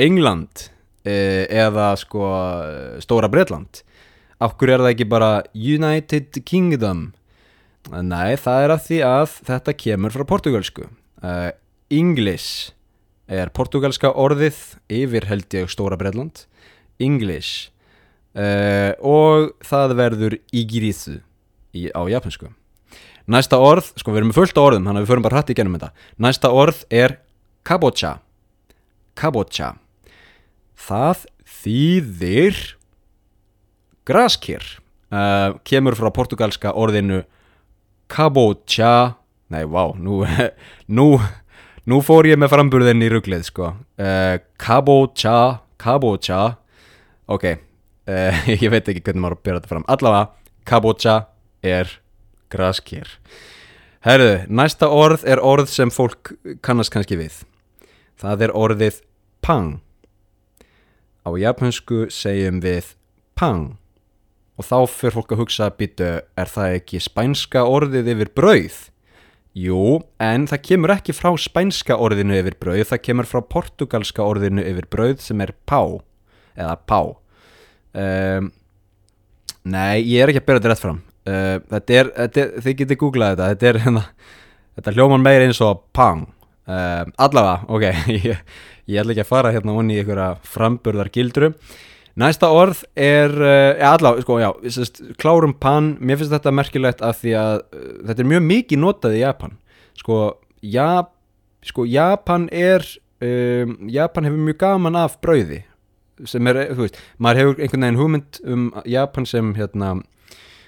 England 0.00 0.68
eh, 1.08 1.48
eða 1.48 1.88
sko 1.98 2.28
Stóra 3.02 3.32
Bretland. 3.32 3.82
Okkur 4.42 4.74
er 4.74 4.84
það 4.84 4.92
ekki 4.92 5.08
bara 5.10 5.32
United 5.54 6.38
Kingdom? 6.46 7.10
Nei 7.90 8.38
það 8.38 8.62
er 8.62 8.74
að 8.76 8.84
því 8.86 8.98
að 9.08 9.38
þetta 9.48 9.78
kemur 9.82 10.14
frá 10.14 10.26
portugalsku 10.28 10.86
uh, 11.22 11.50
English 11.92 12.72
er 13.32 13.52
portugalska 13.54 14.12
orðið 14.12 14.58
yfir 14.92 15.28
held 15.30 15.54
ég 15.56 15.70
Stóra 15.72 15.98
Bretland. 15.98 16.46
English. 17.02 17.70
Uh, 18.32 18.92
og 19.00 19.52
það 19.66 19.96
verður 19.98 20.38
Igirisu 20.52 21.20
á 21.92 22.02
japansku 22.08 22.52
næsta 23.30 23.58
orð, 23.62 23.92
sko 23.98 24.12
við 24.12 24.22
erum 24.22 24.34
fullt 24.34 24.58
á 24.58 24.62
orðum 24.62 24.86
þannig 24.88 25.00
að 25.00 25.04
við 25.04 25.12
förum 25.12 25.26
bara 25.26 25.38
hrætt 25.38 25.52
í 25.52 25.56
genum 25.58 25.76
þetta. 25.76 25.90
Næsta 26.22 26.50
orð 26.50 26.82
er 26.90 27.16
kabocha. 27.66 28.12
Kabocha. 29.18 29.72
Það 30.74 31.26
þýðir 31.62 32.62
graskir. 34.08 34.64
Uh, 35.12 35.58
kemur 35.68 35.96
frá 35.98 36.08
portugalska 36.14 36.72
orðinu 36.72 37.22
kabocha 38.12 39.18
nei, 39.52 39.62
vá, 39.68 39.84
nú, 40.00 40.22
nú, 40.96 41.06
nú 41.88 42.00
fór 42.04 42.30
ég 42.30 42.40
með 42.40 42.54
framburðin 42.54 43.04
í 43.04 43.10
rugglið, 43.12 43.46
sko. 43.50 43.72
Uh, 44.00 44.40
kabocha, 44.60 45.36
kabocha, 45.82 46.42
ok, 47.30 47.48
uh, 48.08 48.44
ég 48.62 48.68
veit 48.72 48.88
ekki 48.88 49.04
hvernig 49.04 49.26
maður 49.26 49.40
byrja 49.42 49.60
þetta 49.60 49.74
fram. 49.74 49.88
Allavega, 49.92 50.28
kabocha 50.68 51.16
er 51.62 51.96
graskýr. 52.52 53.08
Herðu, 54.02 54.34
næsta 54.50 54.88
orð 54.90 55.22
er 55.30 55.38
orð 55.38 55.68
sem 55.70 55.90
fólk 55.94 56.32
kannast 56.64 56.90
kannski 56.90 57.20
við. 57.20 57.44
Það 58.18 58.48
er 58.48 58.54
orðið 58.58 58.98
pang. 59.46 59.78
Á 61.22 61.30
japansku 61.38 62.08
segjum 62.10 62.58
við 62.64 62.96
pang. 63.38 63.76
Og 64.58 64.66
þá 64.66 64.78
fyrir 64.90 65.14
fólk 65.16 65.34
að 65.34 65.42
hugsa, 65.44 65.70
býtu, 65.70 66.08
er 66.38 66.50
það 66.50 66.76
ekki 66.80 67.00
spænska 67.02 67.62
orðið 67.66 68.10
yfir 68.16 68.32
brauð? 68.34 68.80
Jú, 69.52 70.00
en 70.16 70.46
það 70.48 70.62
kemur 70.64 70.94
ekki 70.94 71.12
frá 71.12 71.28
spænska 71.36 71.98
orðinu 72.00 72.38
yfir 72.38 72.54
brauð, 72.60 72.86
það 72.88 73.02
kemur 73.04 73.26
frá 73.28 73.42
portugalska 73.44 74.24
orðinu 74.24 74.64
yfir 74.64 74.86
brauð 74.88 75.18
sem 75.20 75.42
er 75.44 75.52
pá, 75.68 75.82
eða 76.56 76.76
pá. 76.88 77.00
Um, 77.92 78.48
nei, 79.68 80.00
ég 80.08 80.22
er 80.22 80.32
ekki 80.32 80.40
að 80.40 80.46
byrja 80.48 80.62
þetta 80.62 80.72
rétt 80.72 80.84
fram. 80.86 81.02
Uh, 81.28 81.58
þetta 81.74 81.98
er, 81.98 82.12
þetta 82.16 82.42
er, 82.42 82.54
þið 82.64 82.78
getur 82.80 83.00
googlað 83.04 83.34
þetta, 83.34 83.50
þetta 83.52 83.68
er 83.68 83.80
hérna, 83.84 84.04
þetta 84.78 84.96
hljóman 84.96 85.26
meir 85.28 85.44
eins 85.44 85.60
og 85.68 85.84
pang. 85.92 86.24
Uh, 86.64 87.04
allavega, 87.20 87.58
ok, 87.68 87.86
ég, 88.30 88.58
ég 88.88 89.02
ætla 89.02 89.12
ekki 89.12 89.26
að 89.26 89.32
fara 89.34 89.52
hérna 89.52 89.76
onni 89.76 89.98
í 89.98 90.00
einhverja 90.00 90.32
framburðar 90.48 91.12
gildru. 91.12 91.52
Næsta 92.20 92.50
orð 92.52 92.82
er, 92.98 93.32
uh, 93.32 93.72
ja, 93.78 93.94
allavega, 93.94 94.20
sko, 94.26 94.36
já, 94.42 94.50
sest, 94.74 95.00
klárum 95.20 95.54
pann, 95.56 95.94
mér 95.96 96.18
finnst 96.20 96.34
þetta 96.34 96.52
merkilegt 96.52 97.00
af 97.04 97.22
því 97.22 97.32
að 97.40 97.54
uh, 97.72 97.86
þetta 98.10 98.24
er 98.24 98.30
mjög 98.34 98.42
mikið 98.50 98.82
notað 98.82 99.16
í 99.16 99.22
Japan. 99.22 99.54
Sko, 99.96 100.18
ja, 100.60 100.90
sko 101.64 101.86
Japan 101.88 102.50
er, 102.52 102.84
um, 103.24 103.76
Japan 103.92 104.28
hefur 104.28 104.44
mjög 104.44 104.60
gaman 104.60 105.00
af 105.00 105.16
brauði, 105.24 105.62
sem 106.28 106.52
er, 106.52 106.60
þú 106.76 106.84
veist, 106.84 107.00
maður 107.16 107.42
hefur 107.42 107.64
einhvern 107.64 107.88
veginn 107.88 108.00
hugmynd 108.02 108.42
um 108.44 108.68
Japan 108.92 109.28
sem, 109.32 109.54
hérna, 109.56 109.94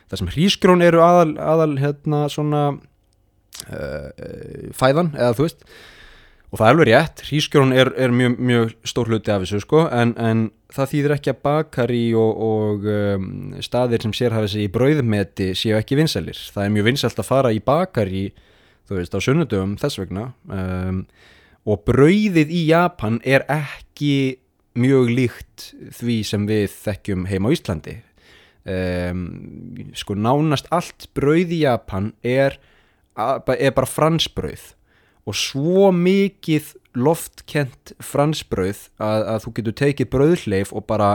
það 0.08 0.22
sem 0.22 0.34
hrísgrón 0.38 0.86
eru 0.86 1.04
aðal, 1.04 1.34
aðal, 1.44 1.74
hérna, 1.82 2.22
svona, 2.32 2.66
uh, 3.68 4.08
fæðan, 4.72 5.12
eða 5.12 5.36
þú 5.36 5.50
veist, 5.50 5.68
og 6.54 6.61
það 6.61 6.68
er 6.68 6.73
alveg 6.73 6.87
rétt, 6.87 7.23
hrísgrón 7.26 7.73
er, 7.75 7.88
er 7.99 8.12
mjög, 8.14 8.34
mjög 8.38 8.68
stór 8.87 9.08
hluti 9.11 9.32
af 9.34 9.42
þessu 9.42 9.58
sko 9.64 9.80
en, 9.90 10.12
en 10.23 10.42
það 10.70 10.90
þýðir 10.92 11.14
ekki 11.16 11.32
að 11.32 11.40
bakari 11.49 12.02
og, 12.14 12.42
og 12.46 12.84
um, 12.92 13.25
staðir 13.64 14.04
sem 14.04 14.12
sér 14.14 14.37
hafa 14.37 14.46
þessi 14.46 14.62
í 14.62 14.70
brauðmeti 14.70 15.49
séu 15.58 15.75
ekki 15.75 15.99
vinsælir. 15.99 16.38
Það 16.54 16.68
er 16.68 16.75
mjög 16.76 16.87
vinsælt 16.87 17.18
að 17.18 17.26
fara 17.26 17.50
í 17.50 17.58
bakari 17.58 18.23
þú 18.87 19.00
veist 19.00 19.16
á 19.18 19.25
sunnudöfum 19.26 19.73
þess 19.82 19.99
vegna 19.99 20.28
um, 20.46 21.02
og 21.66 21.82
brauðið 21.90 22.54
í 22.54 22.62
Japan 22.68 23.18
er 23.26 23.46
ekki 23.50 24.14
mjög 24.78 25.11
líkt 25.11 25.66
því 25.99 26.20
sem 26.30 26.46
við 26.46 26.68
þekkjum 26.70 27.26
heima 27.32 27.50
á 27.50 27.54
Íslandi. 27.58 27.96
Um, 28.62 29.26
sko 29.99 30.14
nánast 30.14 30.70
allt 30.70 31.11
brauð 31.18 31.50
í 31.50 31.64
Japan 31.64 32.12
er, 32.23 32.61
er 33.18 33.75
bara 33.75 33.90
fransbrauð 33.90 34.70
og 35.25 35.37
svo 35.38 35.90
mikið 35.97 36.75
loftkent 36.95 37.95
fransbrauð 38.04 38.85
að, 39.02 39.25
að 39.33 39.38
þú 39.45 39.52
getur 39.57 39.76
tekið 39.81 40.11
brauðleif 40.12 40.71
og 40.76 40.85
bara 40.87 41.09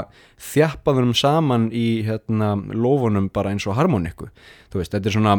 þjappaðunum 0.49 1.15
saman 1.15 1.69
í 1.71 2.01
hérna, 2.07 2.55
lofunum 2.73 3.29
bara 3.31 3.53
eins 3.53 3.67
og 3.69 3.77
harmoniku 3.79 4.27
þú 4.73 4.81
veist, 4.81 4.95
þetta 4.95 5.11
er 5.11 5.15
svona 5.15 5.37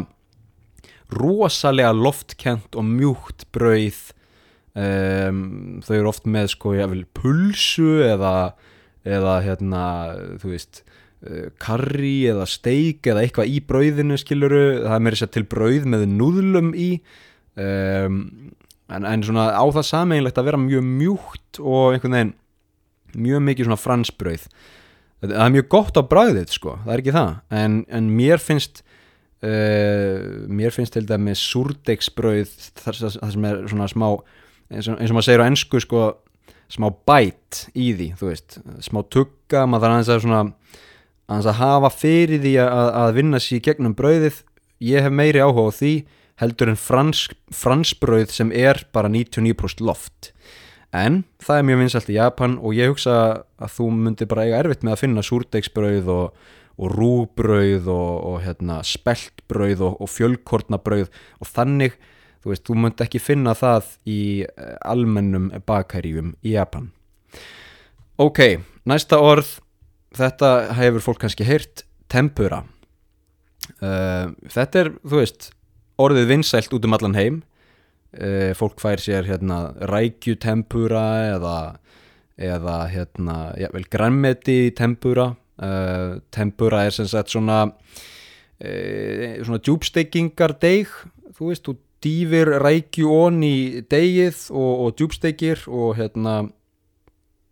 rosalega 1.11 1.91
loftkent 1.93 2.77
og 2.79 2.87
mjúkt 2.87 3.45
brauð 3.53 3.99
um, 4.73 5.43
þau 5.85 5.95
eru 5.99 6.11
oft 6.13 6.25
með 6.25 6.53
sko 6.55 6.73
ég 6.79 6.89
vil 6.95 7.03
pulsu 7.19 7.99
eða, 8.07 8.55
eða 9.05 9.35
hérna, 9.45 9.83
þú 10.41 10.55
veist 10.55 10.83
karri 11.61 12.23
eða 12.31 12.47
steik 12.49 13.05
eða 13.05 13.21
eitthvað 13.21 13.51
í 13.53 13.59
brauðinu 13.69 14.17
skiluru, 14.17 14.63
það 14.87 14.95
er 14.95 15.03
mér 15.05 15.17
sér 15.19 15.29
til 15.35 15.43
brauð 15.49 15.85
með 15.93 16.07
núðlum 16.09 16.71
í 16.73 16.89
um, 17.61 18.23
en, 18.91 19.07
en 19.07 19.25
svona 19.25 19.49
á 19.55 19.63
það 19.63 19.87
sameinlegt 19.89 20.39
að 20.39 20.51
vera 20.51 20.61
mjög 20.61 20.85
mjúkt 20.85 21.61
og 21.61 21.95
einhvern 21.95 22.17
veginn 22.17 22.37
mjög 23.11 23.43
mikið 23.47 23.67
svona 23.67 23.81
fransbrauð. 23.81 24.45
Það 25.21 25.43
er 25.45 25.53
mjög 25.53 25.67
gott 25.73 25.99
á 25.99 26.03
bræðið 26.11 26.55
sko 26.55 26.77
það 26.85 26.93
er 26.93 27.03
ekki 27.03 27.15
það, 27.17 27.33
en, 27.61 27.81
en 27.93 28.09
mér 28.17 28.41
finnst 28.41 28.81
uh, 29.45 30.47
mér 30.49 30.73
finnst 30.73 30.95
til 30.95 31.05
dæmi 31.09 31.35
surdegsbrauð 31.37 32.55
þar, 32.81 33.01
þar 33.03 33.33
sem 33.35 33.49
er 33.51 33.63
svona 33.69 33.89
smá 33.91 34.07
eins 34.71 34.87
og, 34.87 34.97
eins 34.97 35.11
og 35.11 35.17
maður 35.17 35.27
segir 35.27 35.43
á 35.43 35.49
ennsku 35.49 35.81
sko 35.83 36.05
smá 36.71 36.87
bætt 37.07 37.65
í 37.75 37.91
því, 37.97 38.07
þú 38.19 38.29
veist. 38.29 38.57
Smá 38.85 39.01
tugga, 39.11 39.65
maður 39.67 39.83
þarf 39.83 39.95
aðeins 39.95 40.11
að 40.13 40.23
svona 40.23 40.41
aðeins 41.27 41.49
að 41.51 41.59
hafa 41.59 41.91
fyrir 41.93 42.41
því 42.43 42.53
að, 42.63 42.89
að 43.01 43.13
vinna 43.19 43.41
sér 43.43 43.63
gegnum 43.65 43.95
brauðið. 43.97 44.41
Ég 44.81 45.05
hef 45.05 45.13
meiri 45.13 45.43
áhuga 45.43 45.67
á 45.67 45.71
því 45.75 45.93
heldur 46.41 46.71
en 46.71 46.79
frans, 46.79 47.27
fransbrauð 47.53 48.33
sem 48.33 48.51
er 48.55 48.81
bara 48.95 49.11
99% 49.11 49.83
loft. 49.85 50.31
En 50.91 51.21
það 51.39 51.59
er 51.59 51.67
mjög 51.69 51.81
vinsalt 51.85 52.09
í 52.11 52.17
Japan 52.17 52.57
og 52.59 52.75
ég 52.75 52.91
hugsa 52.91 53.17
að 53.61 53.75
þú 53.77 53.91
myndir 53.95 54.27
bara 54.31 54.47
eiga 54.47 54.63
erfitt 54.63 54.81
með 54.83 54.95
að 54.95 55.03
finna 55.05 55.23
súrdegsbrauð 55.23 56.09
og, 56.11 56.41
og 56.81 56.95
rúbrauð 56.97 57.87
og, 57.93 58.09
og 58.31 58.41
hérna, 58.43 58.81
speltbrauð 58.83 59.85
og, 59.87 60.01
og 60.03 60.11
fjölkortnabrauð 60.11 61.07
og 61.07 61.51
þannig, 61.53 61.95
þú 62.43 62.51
veist, 62.51 62.65
þú 62.67 62.77
myndi 62.83 63.05
ekki 63.05 63.23
finna 63.23 63.55
það 63.55 63.93
í 64.09 64.21
eh, 64.49 64.75
almennum 64.89 65.47
bakærijum 65.69 66.35
í 66.43 66.57
Japan. 66.57 66.91
Ok, 68.19 68.43
næsta 68.89 69.21
orð. 69.23 69.55
Þetta 70.11 70.73
hefur 70.75 71.05
fólk 71.05 71.21
kannski 71.23 71.47
heyrt. 71.47 71.85
Tempura. 72.11 72.65
Uh, 73.79 74.33
þetta 74.51 74.81
er, 74.81 74.89
þú 75.07 75.21
veist 75.21 75.45
orðið 76.01 76.29
vinsælt 76.33 76.73
út 76.75 76.87
um 76.87 76.97
allan 76.97 77.17
heim. 77.17 77.41
Uh, 78.11 78.51
fólk 78.57 78.81
fær 78.83 78.99
sér 78.99 79.29
hérna 79.29 79.71
rækjutempura 79.87 81.05
eða, 81.37 81.57
eða 82.35 82.77
hérna, 82.91 83.37
já, 83.61 83.69
vel 83.71 83.87
grammeti 83.91 84.73
tempura. 84.75 85.31
Uh, 85.61 86.19
tempura 86.33 86.85
er 86.87 86.95
sem 86.95 87.07
sagt 87.07 87.31
svona 87.31 87.63
uh, 87.69 89.39
svona 89.45 89.61
djúbsteikingar 89.61 90.57
deg 90.59 90.89
þú 91.37 91.51
veist, 91.51 91.65
þú 91.65 91.77
dýfir 92.01 92.55
rækju 92.61 93.11
onni 93.13 93.55
degið 93.89 94.47
og, 94.53 94.71
og 94.85 94.95
djúbsteikir 94.97 95.67
og 95.69 95.95
hérna 95.99 96.35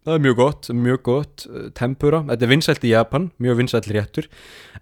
það 0.07 0.15
er 0.15 0.23
mjög 0.23 0.37
gott, 0.39 0.69
mjög 0.73 1.01
gott 1.05 1.45
tempura, 1.77 2.21
þetta 2.29 2.45
er 2.47 2.53
vinsælt 2.53 2.85
í 2.87 2.93
Japan 2.93 3.27
mjög 3.41 3.59
vinsælt 3.63 3.89
réttur. 3.91 4.29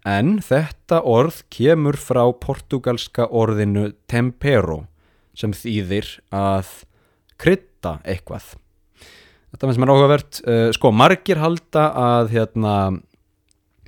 En 0.08 0.38
þetta 0.46 1.02
orð 1.08 1.42
kemur 1.54 1.98
frá 2.00 2.24
portugalska 2.42 3.28
orðinu 3.32 3.92
tempero 4.10 4.86
sem 5.38 5.54
þýðir 5.54 6.18
að 6.34 6.72
krydda 7.42 8.00
eitthvað. 8.06 8.56
Þetta 9.54 9.70
finnst 9.70 9.82
mér 9.82 9.92
áhugavert. 9.94 10.40
Uh, 10.46 10.70
sko 10.76 10.92
margir 10.94 11.40
halda 11.42 11.90
að 11.98 12.34
hérna 12.36 12.74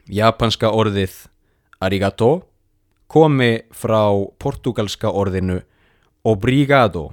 japanska 0.09 0.71
orðið 0.73 1.25
arigato 1.83 2.31
komi 3.09 3.59
frá 3.73 4.09
portugalska 4.41 5.11
orðinu 5.13 5.59
obrigado 6.27 7.09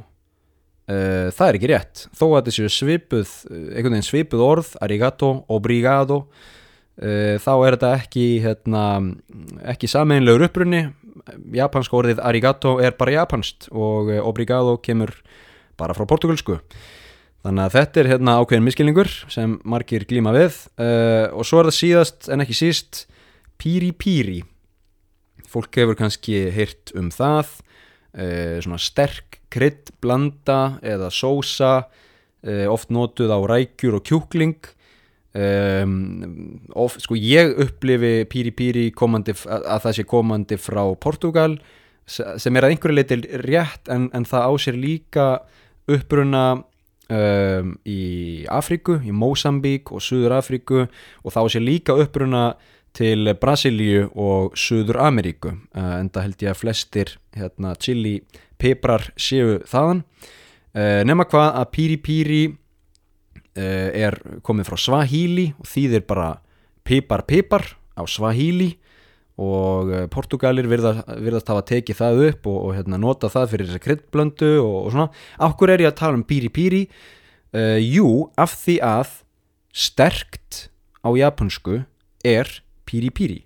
uh, 0.91 1.29
það 1.35 1.49
er 1.49 1.59
ekki 1.59 1.71
rétt. 1.71 2.05
Þó 2.17 2.27
að 2.37 2.51
þessu 2.51 2.71
svipuð 2.73 3.33
einhvern 3.51 3.97
veginn 3.97 4.07
svipuð 4.07 4.45
orð 4.47 4.75
arigato, 4.85 5.33
obrigado 5.53 6.23
uh, 6.25 7.37
þá 7.43 7.53
er 7.55 7.77
þetta 7.77 7.93
ekki 8.01 8.27
hérna, 8.45 8.85
ekki 9.75 9.91
sameinlegur 9.91 10.49
upprunni 10.49 10.87
japanska 11.57 11.97
orðið 11.97 12.21
arigato 12.23 12.77
er 12.85 12.95
bara 12.99 13.17
japanst 13.17 13.71
og 13.73 14.13
obrigado 14.21 14.77
kemur 14.85 15.15
bara 15.81 15.97
frá 15.97 16.07
portugalsku 16.09 16.61
þannig 17.43 17.65
að 17.65 17.75
þetta 17.77 18.01
er 18.01 18.11
hérna 18.13 18.37
ákveðin 18.41 18.67
miskilningur 18.67 19.11
sem 19.33 19.57
margir 19.67 20.07
glíma 20.09 20.33
við. 20.35 20.57
Uh, 20.79 21.33
og 21.35 21.47
svo 21.47 21.61
er 21.61 21.71
það 21.71 21.79
síðast 21.81 22.31
en 22.33 22.43
ekki 22.45 22.59
síst 22.59 23.05
piri 23.61 23.93
piri 23.97 24.41
fólk 25.47 25.79
hefur 25.79 25.97
kannski 25.99 26.49
heyrt 26.53 26.93
um 26.99 27.13
það 27.15 27.55
svona 28.65 28.79
sterk 28.81 29.26
krydd 29.53 29.93
blanda 30.03 30.79
eða 30.83 31.11
sósa 31.15 31.73
uh, 31.87 32.67
oft 32.73 32.93
notuð 32.95 33.33
á 33.33 33.39
rækjur 33.53 34.01
og 34.01 34.07
kjúkling. 34.07 34.59
Um, 35.37 36.63
of, 36.73 36.95
sko 37.03 37.17
ég 37.19 37.59
upplifi 37.61 38.25
píri 38.31 38.53
píri 38.57 38.85
komandi, 38.97 39.35
að 39.45 39.83
það 39.85 39.97
sé 39.99 40.05
komandi 40.09 40.57
frá 40.57 40.81
Portugal 40.97 41.59
sem 42.07 42.57
er 42.57 42.65
að 42.65 42.73
einhverju 42.73 42.97
leiti 42.97 43.19
rétt 43.43 43.91
en, 43.93 44.07
en 44.17 44.25
það 44.25 44.47
á 44.47 44.53
sér 44.63 44.79
líka 44.81 45.27
uppruna 45.91 46.45
um, 46.57 47.75
í 47.85 48.47
Afríku, 48.49 49.01
í 49.03 49.13
Mósambík 49.15 49.93
og 49.93 50.05
Suður 50.07 50.39
Afríku 50.39 50.87
og 50.87 51.35
það 51.35 51.43
á 51.43 51.49
sér 51.53 51.67
líka 51.67 51.99
uppruna 51.99 52.47
til 52.97 53.29
Brasilíu 53.37 54.07
og 54.15 54.57
Suður 54.57 55.03
Ameríku 55.05 55.53
uh, 55.53 55.99
en 55.99 56.11
það 56.15 56.29
held 56.29 56.47
ég 56.47 56.55
að 56.55 56.61
flestir 56.63 57.15
hérna, 57.37 57.75
chili 57.77 58.17
peprar 58.61 59.11
séu 59.21 59.61
þaðan 59.69 60.03
uh, 60.03 61.03
nema 61.09 61.27
hvað 61.29 61.49
að 61.61 61.69
píri 61.75 61.99
píri 62.03 62.41
uh, 62.49 63.91
er 63.93 64.19
komið 64.47 64.71
frá 64.71 64.81
Swahili 64.81 65.51
og 65.61 65.71
þýðir 65.71 66.07
bara 66.09 66.33
pipar 66.87 67.27
pipar 67.29 67.69
á 67.97 68.03
Swahili 68.09 68.75
og 69.37 69.91
Portugalir 70.09 70.65
virðast, 70.65 71.05
virðast 71.21 71.51
hafa 71.53 71.65
tekið 71.69 71.99
það 71.99 72.21
upp 72.31 72.47
og, 72.49 72.55
og 72.57 72.71
hérna, 72.79 72.97
nota 72.97 73.29
það 73.29 73.51
fyrir 73.51 73.69
þessa 73.69 73.83
kryddblöndu 73.85 74.49
og, 74.63 74.77
og 74.79 74.95
svona. 74.95 75.11
Akkur 75.45 75.73
er 75.75 75.85
ég 75.85 75.91
að 75.91 75.99
tala 75.99 76.17
um 76.17 76.25
píri 76.25 76.49
píri? 76.49 76.87
Uh, 77.53 77.77
jú, 77.77 78.31
af 78.41 78.55
því 78.63 78.79
að 78.81 79.11
sterkt 79.77 80.63
á 81.05 81.13
japansku 81.13 81.83
er 82.25 82.49
píri 82.89 83.13
píri 83.13 83.43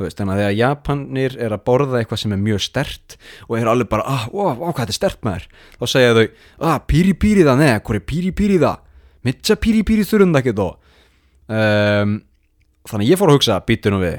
veist, 0.00 0.18
þannig 0.18 0.34
að 0.34 0.40
þegar 0.40 0.56
Japanir 0.58 1.36
er 1.44 1.54
að 1.54 1.64
borða 1.66 2.00
eitthvað 2.00 2.22
sem 2.22 2.34
er 2.34 2.40
mjög 2.40 2.62
stert 2.64 3.16
og 3.48 3.56
er 3.58 3.70
alveg 3.70 3.90
bara, 3.92 4.06
ah, 4.08 4.24
ó, 4.32 4.52
ó, 4.52 4.70
hvað 4.70 4.80
þetta 4.80 4.94
er 4.94 4.98
stert 4.98 5.26
með 5.26 5.36
þér 5.36 5.46
þá 5.76 5.84
segja 5.92 6.14
þau, 6.16 6.24
ah, 6.70 6.78
píri 6.88 7.14
píri 7.14 7.46
það 7.46 7.60
neða, 7.60 7.82
hvað 7.84 7.98
er 7.98 8.06
píri 8.12 8.32
píri 8.36 8.58
það? 8.62 8.80
Mitja 9.22 9.58
píri 9.62 9.84
píri 9.86 10.06
þurrunda 10.08 10.40
ekki 10.42 10.54
þó. 10.58 10.66
Um, 11.52 12.16
þannig 12.90 13.12
ég 13.12 13.20
fór 13.20 13.30
að 13.30 13.38
hugsa 13.38 13.60
býtur 13.68 13.94
nú 13.94 14.00
við, 14.02 14.18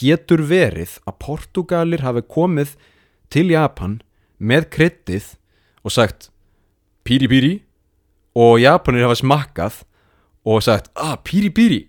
getur 0.00 0.42
verið 0.44 0.98
að 1.06 1.18
Portugalir 1.22 2.04
hafi 2.04 2.24
komið 2.26 2.74
til 3.32 3.46
Japan 3.52 4.00
með 4.36 4.68
kryttið 4.74 5.30
og 5.84 5.94
sagt 5.94 6.28
píri 7.06 7.30
píri 7.30 7.54
og 8.34 8.58
Japanir 8.60 9.06
hafa 9.06 9.16
smakkað 9.20 9.82
og 10.44 10.60
sagt, 10.64 10.90
ah, 10.98 11.16
píri 11.24 11.48
píri 11.54 11.84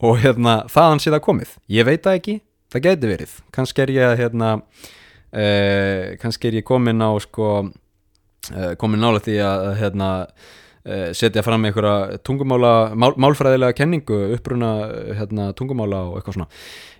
og 0.00 0.18
hérna 0.22 0.64
þaðan 0.72 1.02
sé 1.02 1.12
það 1.12 1.26
komið. 1.26 1.52
Ég 1.70 1.86
veit 1.86 2.02
það 2.06 2.16
ekki, 2.18 2.36
það 2.70 2.86
geti 2.86 3.10
verið. 3.10 3.36
Kannski 3.54 3.84
er 3.84 3.92
ég 3.94 4.16
hérna 4.20 4.54
uh, 4.56 6.16
kannski 6.22 6.50
er 6.50 6.60
ég 6.60 6.66
komin 6.66 7.02
á 7.02 7.10
sko, 7.22 7.50
uh, 7.66 8.72
komin 8.80 9.02
nála 9.02 9.22
því 9.24 9.36
að 9.46 9.68
hérna 9.80 10.10
uh, 10.24 11.08
setja 11.16 11.44
fram 11.46 11.68
einhverja 11.68 12.20
tungumála 12.26 12.74
mál, 12.94 13.14
málfræðilega 13.20 13.78
kenningu 13.82 14.20
uppruna 14.36 14.74
hérna, 15.20 15.52
tungumála 15.58 16.04
og 16.10 16.20
eitthvað 16.20 16.40
svona. 16.40 16.50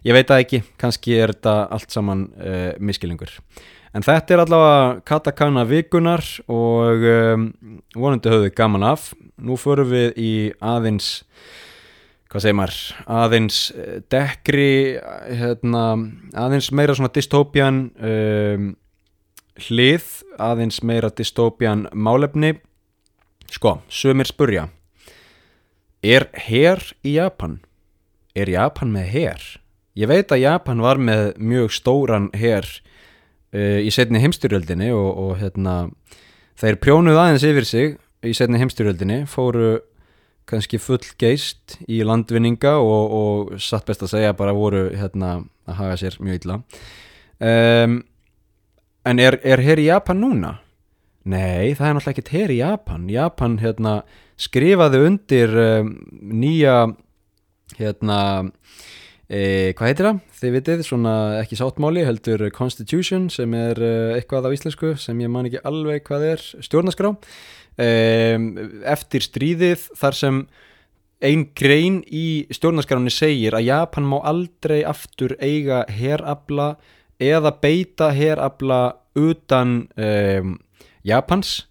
Ég 0.06 0.16
veit 0.16 0.30
það 0.30 0.46
ekki, 0.46 0.64
kannski 0.80 1.18
er 1.20 1.34
þetta 1.34 1.58
allt 1.76 1.92
saman 1.92 2.30
miskilingur 2.80 3.34
en 3.96 4.04
þetta 4.06 4.34
er 4.34 4.42
allavega 4.44 5.00
katakana 5.08 5.64
vikunar 5.68 6.22
og 6.50 7.06
um, 7.10 7.48
vonandi 7.96 8.30
höfðu 8.32 8.52
gaman 8.56 8.86
af. 8.92 9.10
Nú 9.40 9.56
förum 9.58 9.90
við 9.90 10.20
í 10.20 10.32
aðeins 10.62 11.22
hvað 12.30 12.44
segir 12.44 12.56
maður, 12.58 12.80
aðeins 13.10 13.58
eh, 13.74 13.94
dekri, 14.12 14.74
hérna, 15.40 15.84
aðeins 16.38 16.70
meira 16.76 16.94
svona 16.94 17.10
dystopjan 17.14 17.80
um, 17.98 18.68
hlið, 19.66 20.06
aðeins 20.40 20.78
meira 20.86 21.10
dystopjan 21.10 21.88
málefni. 21.90 22.54
Sko, 23.50 23.80
sömur 23.90 24.30
spurja, 24.30 24.68
er 26.06 26.28
hér 26.46 26.84
í 27.02 27.16
Japan? 27.16 27.58
Er 28.38 28.52
Japan 28.52 28.94
með 28.94 29.10
hér? 29.10 29.48
Ég 29.98 30.06
veit 30.06 30.30
að 30.30 30.44
Japan 30.44 30.84
var 30.84 31.02
með 31.02 31.32
mjög 31.42 31.74
stóran 31.74 32.30
hér 32.38 32.62
uh, 32.62 33.82
í 33.82 33.90
setni 33.90 34.22
heimstyrjöldinni 34.22 34.92
og, 34.94 35.10
og 35.18 35.34
hérna, 35.42 35.80
þeir 36.62 36.78
prjónuð 36.78 37.18
aðeins 37.18 37.48
yfir 37.50 37.66
sig 37.66 37.98
í 38.22 38.36
setni 38.38 38.62
heimstyrjöldinni, 38.62 39.24
fóru 39.26 39.80
kannski 40.48 40.80
full 40.82 41.02
geist 41.20 41.78
í 41.88 42.00
landvinninga 42.06 42.76
og, 42.82 43.12
og 43.20 43.60
satt 43.62 43.86
best 43.88 44.04
að 44.06 44.14
segja 44.14 44.36
bara 44.38 44.56
voru 44.56 44.88
hérna 44.96 45.40
að 45.68 45.78
haga 45.80 45.98
sér 46.00 46.18
mjög 46.22 46.40
illa 46.40 46.58
um, 47.38 48.00
en 49.10 49.22
er, 49.22 49.38
er 49.44 49.62
hér 49.64 49.82
í 49.82 49.88
Japan 49.90 50.20
núna? 50.22 50.56
Nei, 51.30 51.76
það 51.76 51.86
er 51.86 51.94
náttúrulega 51.96 52.14
ekkert 52.14 52.34
hér 52.34 52.54
í 52.54 52.58
Japan 52.62 53.06
Japan 53.12 53.60
hérna 53.60 54.00
skrifaði 54.40 55.04
undir 55.06 55.54
um, 55.60 55.94
nýja 56.20 56.76
hérna 57.78 58.18
e, 59.28 59.72
hvað 59.76 59.90
heitir 59.90 60.08
það? 60.08 60.20
Þið 60.40 60.54
vitið, 60.56 60.82
svona 60.86 61.14
ekki 61.42 61.58
sáttmáli 61.60 62.04
heldur 62.08 62.46
Constitution 62.56 63.28
sem 63.32 63.54
er 63.56 63.80
uh, 63.84 64.16
eitthvað 64.16 64.48
á 64.48 64.54
íslensku 64.56 64.94
sem 65.00 65.20
ég 65.22 65.32
man 65.32 65.48
ekki 65.50 65.62
alveg 65.68 66.06
hvað 66.08 66.26
er 66.32 66.44
stjórnaskrá 66.64 67.14
eftir 67.78 69.24
stríðið 69.24 69.84
þar 69.96 70.16
sem 70.18 70.40
einn 71.20 71.46
grein 71.56 72.00
í 72.06 72.46
stjórnarskráni 72.52 73.12
segir 73.12 73.56
að 73.56 73.68
Japan 73.68 74.08
má 74.08 74.18
aldrei 74.26 74.80
aftur 74.88 75.36
eiga 75.40 75.84
herabla 75.92 76.74
eða 77.20 77.52
beita 77.60 78.10
herabla 78.16 78.80
utan 79.18 79.82
um, 80.00 80.54
Japans 81.04 81.66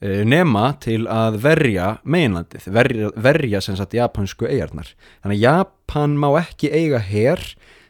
uh, 0.00 0.22
nema 0.24 0.72
til 0.80 1.04
að 1.10 1.38
verja 1.44 1.90
meginlandið, 2.04 2.68
verja, 2.72 3.10
verja 3.16 3.60
sem 3.64 3.76
sagt 3.76 3.96
japansku 3.96 4.48
eigarnar. 4.48 4.88
Þannig 5.22 5.42
að 5.42 5.44
Japan 5.44 6.16
má 6.20 6.30
ekki 6.40 6.72
eiga 6.72 7.02
her 7.04 7.42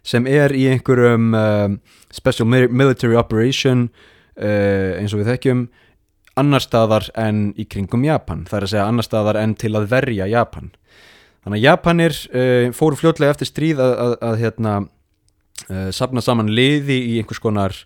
sem 0.05 0.27
er 0.29 0.53
í 0.53 0.66
einhverjum 0.72 1.31
um, 1.38 1.79
special 2.12 2.48
military 2.50 3.16
operation 3.16 3.88
uh, 4.35 4.98
eins 4.98 5.14
og 5.14 5.22
við 5.22 5.35
þekkjum 5.35 5.66
annar 6.40 6.62
staðar 6.64 7.09
en 7.18 7.53
í 7.61 7.66
kringum 7.70 8.05
Japan 8.07 8.44
það 8.49 8.59
er 8.59 8.66
að 8.66 8.73
segja 8.73 8.87
annar 8.90 9.07
staðar 9.07 9.38
en 9.40 9.55
til 9.59 9.75
að 9.79 9.90
verja 9.92 10.27
Japan. 10.31 10.73
Þannig 11.44 11.61
að 11.61 11.66
Japanir 11.66 12.16
uh, 12.33 12.73
fóru 12.77 12.99
fljótlega 12.99 13.35
eftir 13.35 13.51
stríð 13.51 13.83
að, 13.85 13.94
að, 14.05 14.16
að 14.29 14.40
hérna, 14.40 14.75
uh, 15.68 15.90
sapna 15.92 16.25
saman 16.25 16.51
liði 16.57 16.97
í 17.12 17.18
einhvers 17.20 17.42
konar 17.44 17.77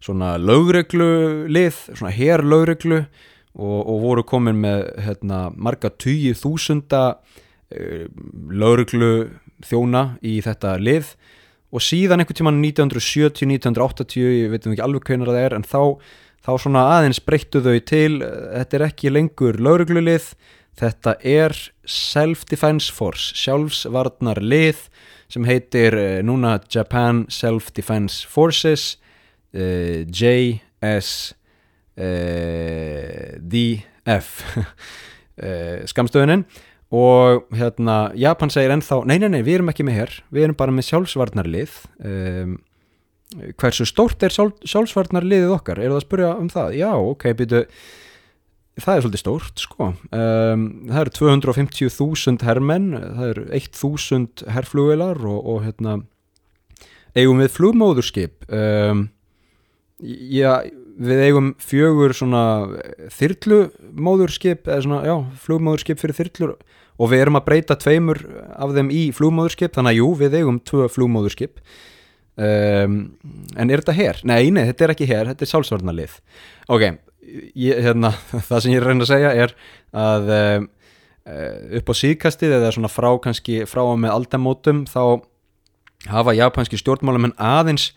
svona 0.00 0.36
lögreglu 0.40 1.48
lið, 1.50 1.82
svona 1.90 2.12
herrlögreglu 2.14 3.02
og, 3.02 3.80
og 3.80 3.96
voru 4.04 4.24
komin 4.24 4.62
með 4.62 4.86
hérna, 5.04 5.42
marga 5.58 5.90
tugi 5.90 6.32
þúsunda 6.38 7.02
uh, 7.18 8.06
lögreglu 8.62 9.12
þjóna 9.66 10.06
í 10.24 10.38
þetta 10.44 10.78
lið. 10.80 11.12
Og 11.70 11.82
síðan 11.84 12.22
einhvern 12.22 12.38
tíman 12.38 12.62
1970-1980 12.64 14.22
ég 14.22 14.50
veit 14.50 14.64
ekki 14.64 14.82
alveg 14.82 15.06
hvernig 15.06 15.28
það 15.28 15.42
er 15.44 15.54
en 15.58 15.66
þá, 15.66 15.82
þá 16.44 16.52
svona 16.62 16.86
aðeins 16.96 17.20
breyttu 17.24 17.60
þau 17.64 17.76
til 17.84 18.20
þetta 18.22 18.78
er 18.78 18.86
ekki 18.88 19.12
lengur 19.12 19.60
lauruglulið 19.60 20.32
þetta 20.80 21.16
er 21.26 21.56
Self-Defense 21.84 22.92
Force 22.94 23.36
sjálfsvarnar 23.36 24.40
lið 24.42 24.86
sem 25.30 25.46
heitir 25.46 25.96
uh, 25.96 26.20
núna 26.26 26.58
Japan 26.72 27.26
Self-Defense 27.30 28.26
Forces 28.30 28.96
uh, 29.54 30.06
JS 30.06 31.12
uh, 32.00 33.36
DF 33.40 34.32
skamstöðunin 35.90 36.42
og 36.92 37.46
hérna 37.56 38.10
Japan 38.18 38.50
segir 38.52 38.72
ennþá 38.74 38.98
nei, 39.08 39.16
nei, 39.22 39.30
nei, 39.32 39.44
við 39.46 39.60
erum 39.60 39.70
ekki 39.72 39.86
með 39.86 40.00
hér 40.00 40.16
við 40.34 40.46
erum 40.46 40.58
bara 40.58 40.74
með 40.74 40.88
sjálfsvarnarlið 40.90 41.76
um, 42.02 42.58
hversu 43.60 43.86
stórt 43.86 44.22
er 44.26 44.34
sjálf, 44.34 44.58
sjálfsvarnarliðið 44.66 45.54
okkar? 45.54 45.78
Er 45.78 45.92
það 45.92 46.00
að 46.00 46.06
spyrja 46.06 46.30
um 46.40 46.48
það? 46.50 46.78
Já, 46.80 46.90
ok, 46.98 47.26
byrju 47.38 47.64
það 48.80 48.96
er 48.96 49.04
svolítið 49.04 49.20
stórt, 49.20 49.60
sko. 49.60 49.90
Um, 50.16 50.66
það 50.88 51.02
eru 51.02 51.14
250.000 51.18 52.46
herrmenn 52.48 52.90
það 52.96 53.32
eru 53.34 53.46
1.000 53.58 54.52
herrflugvelar 54.54 55.20
og, 55.28 55.40
og 55.52 55.64
hérna 55.66 55.96
eigum 57.18 57.42
við 57.42 57.54
flugmóðurskip? 57.56 58.46
Um, 58.48 59.08
já, 60.00 60.62
við 61.00 61.24
eigum 61.26 61.52
fjögur 61.60 62.14
svona 62.16 62.42
þyrlumóðurskip 63.18 64.68
eða 64.68 64.84
svona, 64.86 65.02
já, 65.08 65.16
flugmóðurskip 65.44 66.00
fyrir 66.00 66.18
þyrlur 66.18 66.56
og 67.00 67.12
við 67.12 67.24
erum 67.24 67.38
að 67.40 67.46
breyta 67.48 67.76
tveimur 67.80 68.20
af 68.56 68.74
þeim 68.76 68.90
í 68.92 69.06
flugmóðurskip 69.16 69.76
þannig 69.76 69.96
að 69.96 70.00
jú, 70.00 70.10
við 70.20 70.38
eigum 70.40 70.60
tvö 70.70 70.88
flugmóðurskip 70.92 71.62
um, 72.40 72.98
en 73.56 73.70
er 73.70 73.82
þetta 73.82 73.96
hér? 73.96 74.20
Nei, 74.28 74.50
nei, 74.54 74.64
þetta 74.70 74.86
er 74.86 74.94
ekki 74.96 75.08
hér, 75.10 75.30
þetta 75.32 75.46
er 75.46 75.52
sálsvarnalið 75.52 76.18
ok, 76.72 76.86
ég, 77.54 77.80
hérna, 77.86 78.12
það 78.48 78.64
sem 78.64 78.74
ég 78.74 78.84
reyna 78.84 79.06
að 79.06 79.12
segja 79.12 79.32
er 79.46 79.56
að 79.96 80.30
um, 80.36 80.70
upp 81.80 81.92
á 81.92 81.94
síðkastið 82.00 82.56
eða 82.56 82.72
svona 82.74 82.90
frá 82.90 83.10
kannski 83.22 83.60
frá 83.68 83.84
og 83.84 83.98
með 84.00 84.16
aldamótum 84.16 84.86
þá 84.88 85.20
hafa 86.10 86.34
japanski 86.36 86.80
stjórnmálum 86.80 87.28
en 87.28 87.36
aðeins 87.36 87.90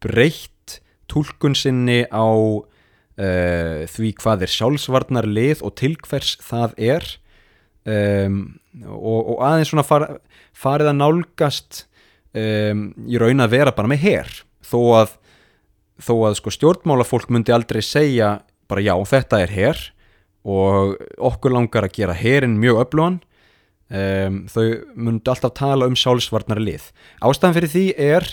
breytt 0.00 0.80
tólkun 1.10 1.56
sinni 1.58 2.04
á 2.08 2.24
uh, 2.24 3.82
því 3.90 4.14
hvað 4.20 4.46
er 4.46 4.54
sjálfsvarnarlið 4.54 5.64
og 5.66 5.76
til 5.80 5.92
hvers 6.06 6.36
það 6.46 6.76
er 6.80 7.08
um, 7.84 8.40
og, 8.86 9.34
og 9.34 9.44
aðeins 9.44 9.72
svona 9.74 9.86
far, 9.86 10.06
farið 10.56 10.92
að 10.92 11.00
nálgast 11.02 11.84
um, 12.36 12.84
í 13.08 13.18
raun 13.20 13.42
að 13.42 13.56
vera 13.56 13.74
bara 13.76 13.90
með 13.90 14.04
her. 14.04 14.34
Þó 14.66 14.80
að, 15.00 15.16
þó 16.02 16.14
að 16.28 16.36
sko, 16.40 16.54
stjórnmálafólk 16.56 17.32
myndi 17.32 17.54
aldrei 17.54 17.82
segja 17.84 18.38
bara 18.70 18.84
já 18.84 18.94
þetta 19.12 19.42
er 19.44 19.54
her. 19.54 19.82
Og 20.46 20.96
okkur 21.20 21.56
langar 21.56 21.86
að 21.86 21.96
gera 21.98 22.16
herin 22.16 22.58
mjög 22.60 22.84
öflugan. 22.86 23.20
Um, 23.90 24.44
þau 24.46 24.66
myndi 24.94 25.32
alltaf 25.32 25.56
tala 25.58 25.88
um 25.90 25.98
sjálfsvarnarlið. 25.98 26.92
Ástæðan 27.26 27.56
fyrir 27.56 27.72
því 27.72 27.86
er 27.98 28.28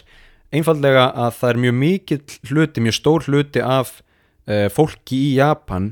einfallega 0.54 1.08
að 1.18 1.40
það 1.40 1.50
er 1.50 1.62
mjög 1.64 1.80
mikill 1.82 2.20
hluti, 2.52 2.84
mjög 2.86 2.98
stór 3.00 3.26
hluti 3.26 3.64
af 3.66 3.98
uh, 3.98 4.68
fólki 4.72 5.18
í 5.32 5.34
Japan 5.40 5.90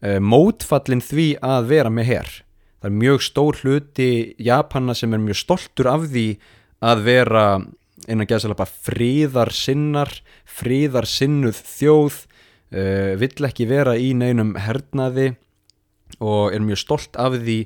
uh, 0.00 0.16
mótfallin 0.16 1.04
því 1.04 1.28
að 1.44 1.68
vera 1.74 1.92
með 1.92 2.08
herr 2.08 2.32
það 2.82 2.90
er 2.90 2.98
mjög 2.98 3.22
stór 3.22 3.60
hluti 3.62 4.10
Japana 4.42 4.94
sem 4.98 5.14
er 5.14 5.22
mjög 5.22 5.38
stoltur 5.38 5.88
af 5.92 6.08
því 6.10 6.26
að 6.82 7.04
vera 7.06 7.46
einan 8.08 8.26
geðsalapa 8.26 8.66
fríðarsinnar 8.66 10.10
fríðarsinnuð 10.58 11.62
þjóð 11.76 12.18
uh, 12.18 13.14
vill 13.20 13.48
ekki 13.48 13.68
vera 13.70 13.96
í 13.98 14.12
neinum 14.18 14.56
hernaði 14.58 15.32
og 16.22 16.52
er 16.52 16.62
mjög 16.64 16.82
stolt 16.82 17.18
af 17.20 17.38
því 17.38 17.62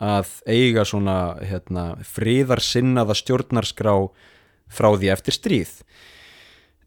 að 0.00 0.30
eiga 0.48 0.84
svona 0.88 1.16
hérna, 1.44 1.98
fríðarsinnaða 2.08 3.16
stjórnarskrá 3.18 3.92
frá 4.70 4.88
því 4.94 5.10
eftir 5.12 5.36
stríð. 5.36 5.74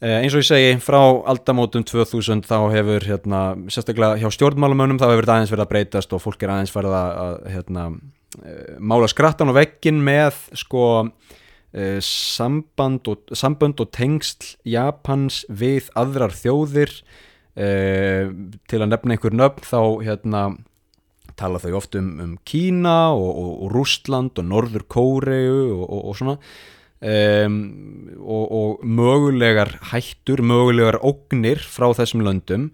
Eins 0.03 0.33
og 0.35 0.41
ég 0.41 0.47
segi, 0.47 0.71
frá 0.83 0.99
aldamótum 1.31 1.85
2000 1.87 2.41
þá 2.43 2.57
hefur 2.73 3.05
hérna, 3.07 3.43
sérstaklega 3.71 4.17
hjá 4.19 4.33
stjórnmálumönum 4.35 4.97
þá 4.99 5.05
hefur 5.05 5.23
þetta 5.23 5.35
aðeins 5.37 5.53
verið 5.53 5.63
að 5.63 5.71
breytast 5.75 6.15
og 6.15 6.23
fólk 6.23 6.43
er 6.43 6.55
aðeins 6.55 6.73
verið 6.75 6.97
að 6.97 7.37
hérna, 7.53 7.85
mála 8.83 9.07
skrattan 9.07 9.53
og 9.53 9.59
vekkin 9.61 10.01
með 10.03 10.41
sko 10.59 10.87
samband 12.05 13.07
og, 13.09 13.31
samband 13.33 13.79
og 13.81 13.89
tengsl 13.95 14.51
Japans 14.69 15.39
við 15.49 15.87
aðrar 15.97 16.35
þjóðir. 16.37 16.91
Til 17.53 18.79
að 18.81 18.89
nefna 18.89 19.15
einhver 19.15 19.33
nöfn 19.33 19.65
þá 19.65 19.81
hérna 20.05 20.43
tala 21.37 21.61
þau 21.61 21.77
oft 21.79 21.97
um, 21.97 22.11
um 22.21 22.33
Kína 22.45 23.13
og, 23.13 23.29
og, 23.29 23.51
og 23.65 23.73
Rústland 23.73 24.39
og 24.41 24.47
Norður 24.49 24.85
Kóreu 24.89 25.81
og 25.85 26.13
svona. 26.17 26.37
Um, 27.03 27.57
og, 28.23 28.83
mögulegar 28.87 29.73
hættur, 29.91 30.39
mögulegar 30.39 31.01
ógnir 31.03 31.59
frá 31.59 31.89
þessum 31.97 32.23
löndum. 32.23 32.69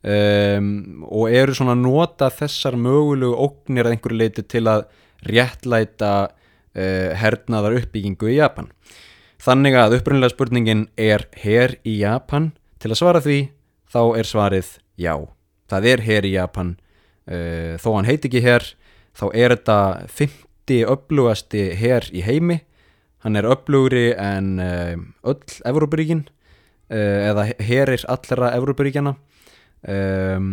Um, 0.00 1.04
og 1.06 1.30
eru 1.30 1.54
svona 1.54 1.76
nota 1.78 2.30
þessar 2.32 2.78
mögulegu 2.80 3.36
ógnir 3.36 3.86
að 3.86 3.94
einhverju 3.94 4.18
leiti 4.18 4.44
til 4.48 4.64
að 4.72 4.86
réttlæta 5.28 6.32
uh, 6.76 7.10
hernaðar 7.18 7.78
uppbyggingu 7.80 8.32
í 8.32 8.38
Japan. 8.38 8.70
Þannig 9.40 9.78
að 9.80 9.96
upprunnilega 9.98 10.34
spurningin 10.34 10.86
er 11.00 11.26
her 11.40 11.78
í 11.84 12.00
Japan, 12.02 12.52
til 12.80 12.92
að 12.92 13.00
svara 13.00 13.24
því 13.24 13.40
þá 13.90 14.02
er 14.20 14.28
svarið 14.28 14.74
já. 15.00 15.14
Það 15.70 15.90
er 15.92 16.04
her 16.06 16.26
í 16.28 16.34
Japan, 16.34 16.74
uh, 17.30 17.76
þó 17.80 17.88
hann 17.96 18.10
heiti 18.10 18.30
ekki 18.30 18.44
her, 18.44 18.66
þá 19.16 19.26
er 19.34 19.54
þetta 19.56 19.78
50 20.20 20.84
upplugasti 20.90 21.70
her 21.80 22.06
í 22.14 22.24
heimi 22.26 22.60
hann 23.24 23.36
er 23.36 23.48
upplugri 23.50 24.10
en 24.16 24.58
uh, 24.62 24.96
öll 25.28 25.56
Evrópuríkin 25.68 26.24
uh, 26.92 27.30
eða 27.30 27.50
herir 27.60 28.04
allra 28.08 28.52
Evrópuríkjana 28.56 29.14
um, 29.16 30.52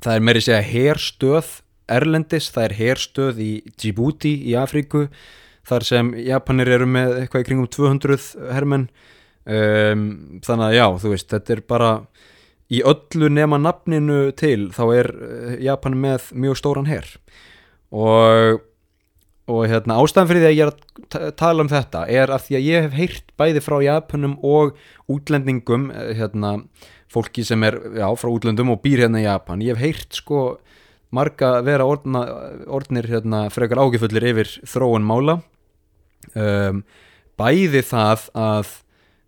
það 0.00 0.16
er 0.16 0.26
meiri 0.26 0.44
segja 0.44 0.62
herstöð 0.68 1.60
Erlendis, 1.90 2.50
það 2.54 2.68
er 2.68 2.76
herstöð 2.80 3.40
í 3.44 3.50
Djibouti 3.74 4.34
í 4.50 4.54
Afríku 4.58 5.06
þar 5.68 5.86
sem 5.88 6.12
Japanir 6.24 6.70
eru 6.76 6.88
með 6.88 7.18
eitthvað 7.22 7.44
í 7.44 7.48
kringum 7.48 7.70
200 7.72 8.52
hermenn. 8.52 8.88
Um, 9.44 10.04
þannig 10.44 10.70
að 10.70 10.76
já, 10.78 10.86
þú 11.02 11.10
veist, 11.12 11.30
þetta 11.32 11.52
er 11.52 11.64
bara 11.68 11.90
í 12.72 12.80
öllu 12.80 13.28
nema 13.28 13.58
nafninu 13.60 14.20
til 14.40 14.70
þá 14.72 14.84
er 14.94 15.10
Japan 15.60 15.98
með 16.00 16.30
mjög 16.32 16.60
stóran 16.62 16.88
her. 16.88 17.10
Og 17.92 18.62
og 19.50 19.66
hérna, 19.68 19.98
ástæðan 20.00 20.28
fyrir 20.30 20.42
því 20.42 20.48
að 20.48 20.54
ég 20.56 20.64
er 20.64 21.18
að 21.20 21.32
tala 21.36 21.64
um 21.64 21.68
þetta 21.68 22.04
er 22.08 22.30
að 22.32 22.46
því 22.46 22.56
að 22.56 22.66
ég 22.66 22.86
hef 22.86 22.94
heyrt 22.96 23.32
bæði 23.40 23.62
frá 23.64 23.76
Japunum 23.84 24.36
og 24.40 24.78
útlendingum 25.12 25.90
eh, 25.92 26.12
hérna, 26.16 26.54
fólki 27.12 27.44
sem 27.44 27.60
er 27.66 27.76
já, 28.00 28.06
frá 28.16 28.30
útlendum 28.32 28.72
og 28.72 28.80
býr 28.84 29.04
hérna 29.04 29.20
í 29.20 29.26
Japan. 29.26 29.64
Ég 29.64 29.76
hef 29.76 29.84
heyrt 29.84 30.16
sko 30.22 30.40
marga 31.14 31.58
vera 31.64 31.86
orðna, 31.88 32.24
orðnir 32.66 33.08
hérna, 33.10 33.46
frekar 33.54 33.82
ágifullir 33.84 34.26
yfir 34.32 34.50
þróun 34.68 35.06
mála. 35.06 35.38
Um, 36.34 36.82
bæði 37.38 37.82
það 37.84 38.28
að 38.38 38.72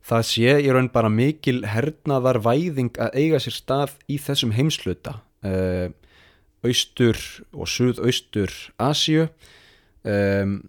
það 0.06 0.26
sé 0.28 0.56
í 0.62 0.70
raun 0.72 0.88
bara 0.94 1.10
mikil 1.12 1.60
hernaðar 1.66 2.38
væðing 2.44 2.96
að 3.02 3.18
eiga 3.18 3.40
sér 3.42 3.56
stað 3.56 3.96
í 4.08 4.18
þessum 4.22 4.54
heimsluta 4.56 5.18
uh, 5.44 5.90
austur 6.66 7.18
og 7.52 7.68
suðaustur 7.70 8.54
Asju 8.82 9.26
um, 10.06 10.60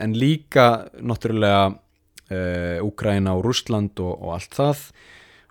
en 0.00 0.16
líka 0.16 0.90
náttúrulega 0.98 1.70
uh, 1.70 2.86
Úgræna 2.86 3.36
og 3.38 3.46
Rúsland 3.46 3.98
og, 4.02 4.14
og 4.18 4.36
allt 4.38 4.56
það. 4.58 4.84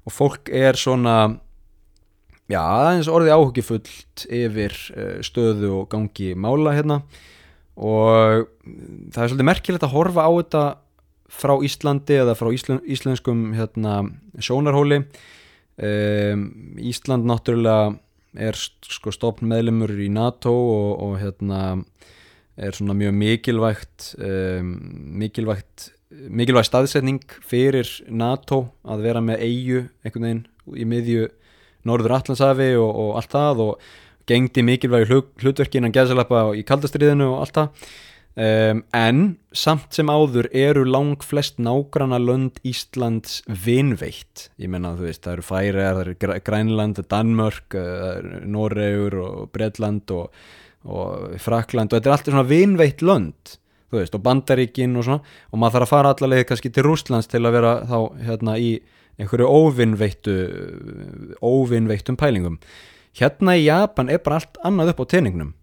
Og 0.07 0.15
fólk 0.15 0.51
er 0.55 0.79
svona 0.79 1.17
já, 2.49 2.59
aðeins 2.59 3.09
orðið 3.11 3.35
áhugifullt 3.37 4.25
yfir 4.25 4.75
uh, 4.95 5.17
stöðu 5.25 5.73
og 5.81 5.89
gangi 5.93 6.33
mála 6.35 6.75
hérna. 6.77 7.01
Og 7.79 8.47
það 9.13 9.23
er 9.23 9.31
svolítið 9.31 9.47
merkilegt 9.47 9.85
að 9.87 9.93
horfa 9.95 10.27
á 10.27 10.31
þetta 10.35 10.63
frá 11.29 11.53
Íslandi 11.63 12.17
eða 12.19 12.35
frá 12.35 12.49
íslen, 12.51 12.81
íslenskum 12.89 13.51
hérna, 13.55 14.01
sjónarhóli. 14.41 15.03
Um, 15.79 16.49
Ísland 16.75 17.29
náttúrulega 17.29 17.93
er 18.35 18.57
sko 18.57 19.13
stofn 19.15 19.47
meðlemur 19.49 19.93
í 19.95 20.09
NATO 20.11 20.51
og, 20.51 20.89
og 21.05 21.13
hérna 21.21 21.61
er 22.59 22.75
svona 22.75 22.97
mjög 22.99 23.15
mikilvægt 23.15 24.09
um, 24.19 24.73
mikilvægt 25.21 25.93
mikilvæg 26.09 26.67
staðsetning 26.67 27.23
fyrir 27.45 27.87
NATO 28.09 28.65
að 28.83 29.05
vera 29.05 29.21
með 29.23 29.45
eigu 29.45 29.81
einhvern 30.03 30.25
veginn 30.25 30.43
í 30.75 30.87
miðju 30.89 31.27
Norður 31.87 32.17
Allandsafi 32.19 32.73
og, 32.79 32.89
og 32.89 33.17
allt 33.19 33.33
það 33.33 33.63
og 33.65 33.89
gengdi 34.29 34.63
mikilvægi 34.65 35.23
hlutverkin 35.41 35.87
að 35.89 35.97
geðsalappa 35.97 36.43
í 36.57 36.63
kaldastriðinu 36.67 37.31
og 37.33 37.43
allt 37.43 37.59
það. 37.59 37.89
Um, 38.39 38.83
en 38.95 39.21
samt 39.57 39.97
sem 39.97 40.07
áður 40.07 40.47
eru 40.55 40.85
lang 40.87 41.23
flest 41.25 41.57
nágrana 41.59 42.19
lönd 42.21 42.61
Íslands 42.67 43.41
vinveitt. 43.47 44.45
Ég 44.61 44.71
menna 44.71 44.93
þú 44.95 45.09
veist 45.09 45.25
það 45.25 45.33
eru 45.33 45.47
Færiðar, 45.47 45.97
það 45.97 46.03
eru 46.05 46.43
Grænland, 46.45 47.01
Danmörk 47.11 47.79
Noregur 48.47 49.17
og 49.25 49.49
Breitland 49.55 50.13
og, 50.15 50.29
og 50.87 51.33
Frakland 51.41 51.91
og 51.91 51.97
þetta 51.97 52.11
er 52.11 52.15
alltaf 52.15 52.35
svona 52.35 52.47
vinveitt 52.47 53.03
lönd 53.03 53.57
þú 53.89 53.97
veist 53.97 54.15
og 54.15 54.23
Bandaríkin 54.25 54.95
og 54.97 55.07
svona. 55.07 55.35
Og 55.49 55.59
maður 55.59 55.79
þarf 55.79 55.87
að 55.87 55.93
fara 55.95 56.13
allavega 56.13 56.47
kannski 56.51 56.71
til 56.73 56.85
Rúslands 56.85 57.29
til 57.29 57.41
að 57.43 57.55
vera 57.57 57.75
þá 57.89 57.97
hérna 58.27 58.55
í 58.61 58.71
einhverju 59.19 59.47
óvinnveittu 59.47 60.35
óvinnveittum 61.43 62.17
pælingum. 62.19 62.59
Hérna 63.19 63.57
í 63.59 63.65
Japan 63.65 64.09
er 64.09 64.21
bara 64.23 64.39
allt 64.39 64.59
annað 64.63 64.93
upp 64.93 65.03
á 65.03 65.11
teiningnum 65.15 65.53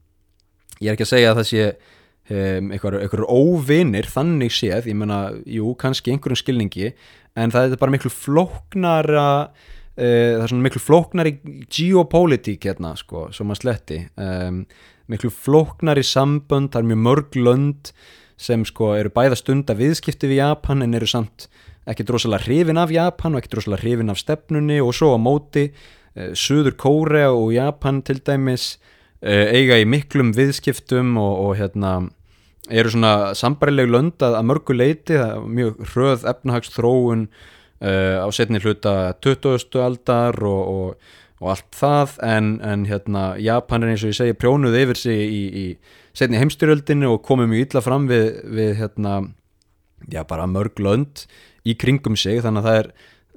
ég 0.81 0.91
er 0.91 0.97
ekki 0.97 1.07
að 1.07 1.13
segja 1.13 1.31
að 1.31 1.39
það 1.41 1.49
sé 1.51 1.63
um, 1.67 2.73
einhverju 2.75 3.29
óvinnir 3.31 4.11
þannig 4.11 4.55
séð, 4.55 4.91
ég 4.91 4.99
menna, 4.99 5.21
jú, 5.49 5.73
kannski 5.81 6.13
einhverjum 6.13 6.41
skilningi, 6.41 6.93
en 7.37 7.55
það 7.55 7.77
er 7.77 7.81
bara 7.81 7.95
miklu 7.95 8.13
flóknara 8.13 9.29
uh, 9.47 9.97
það 9.97 10.43
er 10.43 10.53
svona 10.53 10.67
miklu 10.67 10.83
flóknari 10.83 11.37
geopolítík 11.73 12.69
hérna, 12.69 12.95
sko, 13.01 13.29
sem 13.37 13.53
að 13.53 13.63
sletti. 13.63 14.03
Um, 14.21 14.65
miklu 15.13 15.31
flóknari 15.33 16.05
sambönd, 16.07 16.73
það 16.75 16.83
er 16.83 16.91
mjög 16.93 17.03
mörg 17.07 17.41
lönd 17.41 17.93
sem 18.37 18.65
sko 18.69 18.93
eru 18.97 19.13
bæða 19.13 19.39
stunda 19.41 19.77
viðskipti 19.77 20.29
við 20.29 20.43
Japan 20.43 20.85
en 20.85 20.97
eru 20.97 21.09
samt 21.09 21.49
ekkert 21.89 22.13
rosalega 22.17 22.45
hrifin 22.45 22.81
af 22.81 22.93
Japan 22.93 23.35
og 23.35 23.41
ekkert 23.41 23.61
rosalega 23.61 23.85
hrifin 23.85 24.13
af 24.13 24.21
stefnunni 24.21 24.81
og 24.83 24.93
svo 24.97 25.15
á 25.15 25.19
móti 25.21 25.69
uh, 25.71 26.33
Suður 26.37 26.77
Kórea 26.77 27.31
og 27.33 27.55
Japan 27.55 28.03
til 28.03 28.21
dæmis 28.27 28.77
uh, 29.23 29.47
eiga 29.55 29.79
í 29.81 29.89
miklum 29.89 30.35
viðskiptum 30.37 31.17
og, 31.21 31.35
og 31.47 31.59
hérna 31.61 31.97
eru 32.67 32.91
svona 32.91 33.35
sambarileg 33.39 33.91
lönd 33.91 34.25
að, 34.27 34.41
mörgu 34.43 34.75
leiti, 34.75 35.19
mjög 35.47 35.85
hröð 35.93 36.25
efnahagsþróun 36.33 37.29
uh, 37.29 38.25
á 38.27 38.29
setni 38.35 38.61
hluta 38.63 39.15
20. 39.23 39.79
aldar 39.85 40.41
og, 40.43 40.73
og, 40.73 41.13
og 41.41 41.53
allt 41.55 41.79
það 41.79 42.17
en, 42.27 42.57
en 42.67 42.89
hérna 42.91 43.29
Japan 43.39 43.87
er 43.87 43.95
eins 43.95 44.05
og 44.05 44.11
ég 44.11 44.19
segi 44.19 44.39
prjónuð 44.41 44.81
yfir 44.83 45.03
sig 45.07 45.23
í, 45.23 45.45
í 45.47 45.67
setni 46.17 46.41
heimstyrjöldinu 46.41 47.13
og 47.15 47.25
komið 47.27 47.53
mjög 47.53 47.67
illa 47.67 47.83
fram 47.85 48.07
við, 48.11 48.31
við 48.57 48.73
hérna 48.81 49.19
já 50.13 50.23
bara 50.29 50.49
mörg 50.49 50.81
lönd 50.81 51.27
í 51.67 51.75
kringum 51.79 52.17
sig. 52.19 52.41
Þannig 52.45 52.65
að 52.65 52.71
það 52.71 52.81
er 52.81 52.91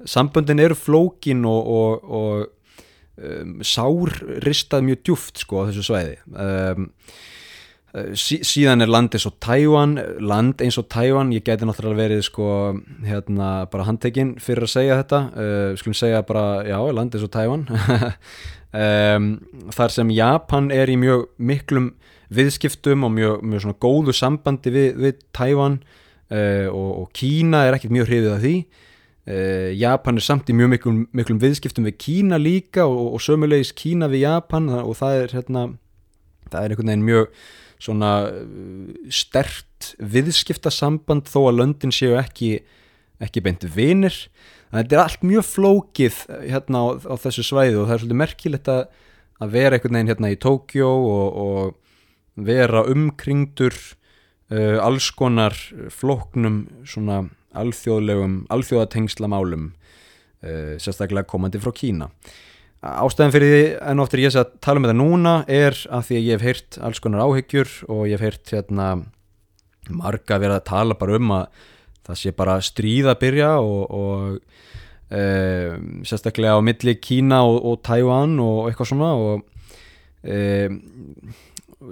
samböndin 0.08 0.62
eru 0.62 0.76
flókin 0.78 1.44
og, 1.48 1.66
og, 1.68 2.14
og 2.20 3.20
um, 3.20 3.58
sárristað 3.66 4.86
mjög 4.86 5.04
djúft 5.04 5.42
sko 5.44 5.64
á 5.64 5.68
þessu 5.68 5.84
sveiði 5.84 6.16
um, 6.32 6.88
sí, 8.16 8.40
síðan 8.46 8.84
er 8.84 8.92
land 8.92 9.14
eins 9.16 9.26
og 9.28 9.36
Tæwan 9.42 9.96
land 10.22 10.62
eins 10.64 10.78
og 10.80 10.88
Tæwan, 10.92 11.32
ég 11.34 11.44
geti 11.46 11.68
náttúrulega 11.68 12.04
verið 12.04 12.24
sko 12.28 12.48
hérna 13.04 13.50
bara 13.72 13.88
handtekinn 13.88 14.36
fyrir 14.42 14.66
að 14.68 14.74
segja 14.76 15.00
þetta. 15.02 15.20
Uh, 15.34 15.70
skulum 15.80 15.98
segja 15.98 16.22
bara 16.26 16.62
já, 16.68 16.78
land 16.94 17.16
eins 17.16 17.26
og 17.26 17.32
Tæwan 17.34 17.66
um, 18.84 19.32
þar 19.74 19.96
sem 19.96 20.14
Japan 20.14 20.70
er 20.74 20.92
í 20.92 20.96
mjög 21.00 21.28
miklum 21.36 21.92
viðskiptum 22.34 23.06
og 23.06 23.14
mjög, 23.16 23.42
mjög 23.42 23.64
svona 23.64 23.80
góðu 23.82 24.14
sambandi 24.16 24.72
við, 24.74 24.88
við 25.00 25.20
Tæwan 25.36 25.80
uh, 25.80 26.68
og, 26.70 26.90
og 27.02 27.10
Kína 27.16 27.64
er 27.66 27.76
ekkert 27.76 27.94
mjög 27.96 28.10
hrifið 28.10 28.32
af 28.34 28.42
því. 28.44 28.54
Uh, 29.30 29.70
Japan 29.76 30.18
er 30.18 30.26
samt 30.26 30.50
í 30.50 30.56
mjög 30.56 30.74
miklum, 30.74 31.00
miklum 31.16 31.40
viðskiptum 31.42 31.86
við 31.90 31.98
Kína 32.02 32.40
líka 32.40 32.86
og, 32.88 33.16
og 33.16 33.24
sömulegis 33.24 33.74
Kína 33.76 34.10
við 34.10 34.24
Japan 34.26 34.70
og 34.80 34.94
það 34.98 35.24
er 35.24 35.34
hérna 35.38 35.66
það 36.50 36.60
er 36.62 36.74
einhvern 36.74 36.92
veginn 36.92 37.08
mjög 37.08 37.40
svona 37.80 38.12
uh, 38.30 38.94
stert 39.12 39.92
viðskiptasamband 39.98 41.30
þó 41.30 41.40
að 41.48 41.58
löndin 41.62 41.94
séu 41.94 42.18
ekki 42.20 42.60
ekki 43.20 43.42
beint 43.44 43.66
vinir. 43.74 44.16
Þetta 44.70 44.96
er 44.96 45.02
allt 45.02 45.24
mjög 45.26 45.46
flókið 45.48 46.18
hérna 46.46 46.84
á, 46.86 46.86
á 47.10 47.14
þessu 47.20 47.44
svæðu 47.44 47.82
og 47.82 47.88
það 47.88 47.94
er 47.94 48.02
svolítið 48.02 48.20
merkilegt 48.20 48.70
að, 48.70 48.82
að 49.42 49.54
vera 49.56 49.76
einhvern 49.76 49.98
veginn 49.98 50.12
hérna 50.12 50.30
í 50.32 50.38
Tókjó 50.40 50.88
og, 50.88 51.40
og 51.44 51.79
vera 52.46 52.84
umkringdur 52.90 53.74
uh, 53.76 54.78
alls 54.84 55.10
konar 55.16 55.56
flóknum 55.92 56.62
svona 56.88 57.24
alþjóðlegum 57.58 58.44
alþjóðatengslamálum 58.52 59.70
uh, 59.70 60.76
sérstaklega 60.80 61.28
komandi 61.28 61.60
frá 61.62 61.74
Kína. 61.74 62.10
Ástæðan 62.80 63.34
fyrir 63.34 63.50
því 63.52 63.64
enn 63.90 64.00
oftir 64.00 64.22
ég 64.22 64.36
að 64.40 64.54
tala 64.64 64.80
um 64.80 64.86
þetta 64.86 64.96
núna 64.96 65.32
er 65.52 65.76
að 65.92 66.06
því 66.08 66.16
að 66.16 66.26
ég 66.26 66.38
hef 66.38 66.46
heyrt 66.46 66.78
alls 66.80 67.02
konar 67.04 67.26
áhyggjur 67.26 67.74
og 67.92 68.06
ég 68.08 68.16
hef 68.16 68.24
heyrt 68.24 68.52
hérna 68.54 68.86
marga 69.90 70.38
verið 70.40 70.56
að 70.56 70.68
tala 70.70 70.96
bara 70.96 71.18
um 71.18 71.34
að 71.36 71.66
það 72.08 72.20
sé 72.22 72.32
bara 72.36 72.56
stríð 72.64 73.10
að 73.12 73.20
byrja 73.20 73.50
og, 73.60 73.82
og 73.92 75.12
e, 75.12 75.22
sérstaklega 76.08 76.56
á 76.56 76.64
milli 76.64 76.96
Kína 77.02 77.42
og, 77.44 77.60
og 77.68 77.82
Taiwan 77.86 78.38
og 78.42 78.70
eitthvað 78.70 78.90
svona 78.94 79.12
og 79.18 79.44
e, 80.24 80.38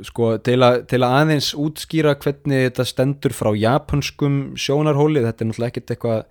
sko 0.04 0.36
til, 0.44 0.60
a, 0.62 0.82
til 0.88 1.02
að 1.02 1.16
aðeins 1.22 1.50
útskýra 1.56 2.14
hvernig 2.20 2.68
þetta 2.68 2.86
stendur 2.88 3.34
frá 3.36 3.52
japanskum 3.56 4.40
sjónarhóli, 4.60 5.24
þetta 5.24 5.44
er 5.44 5.50
náttúrulega 5.50 5.72
ekkert 5.74 5.94
eitthvað 5.96 6.24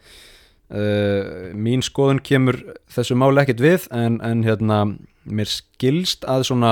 Uh, 0.67 1.53
mín 1.55 1.79
skoðun 1.79 2.17
kemur 2.19 2.57
þessu 2.91 3.15
máli 3.15 3.39
ekkert 3.39 3.61
við 3.63 3.85
en, 3.95 4.17
en 4.19 4.41
hérna 4.43 4.81
mér 5.23 5.47
skilst 5.47 6.25
að 6.27 6.43
svona 6.49 6.71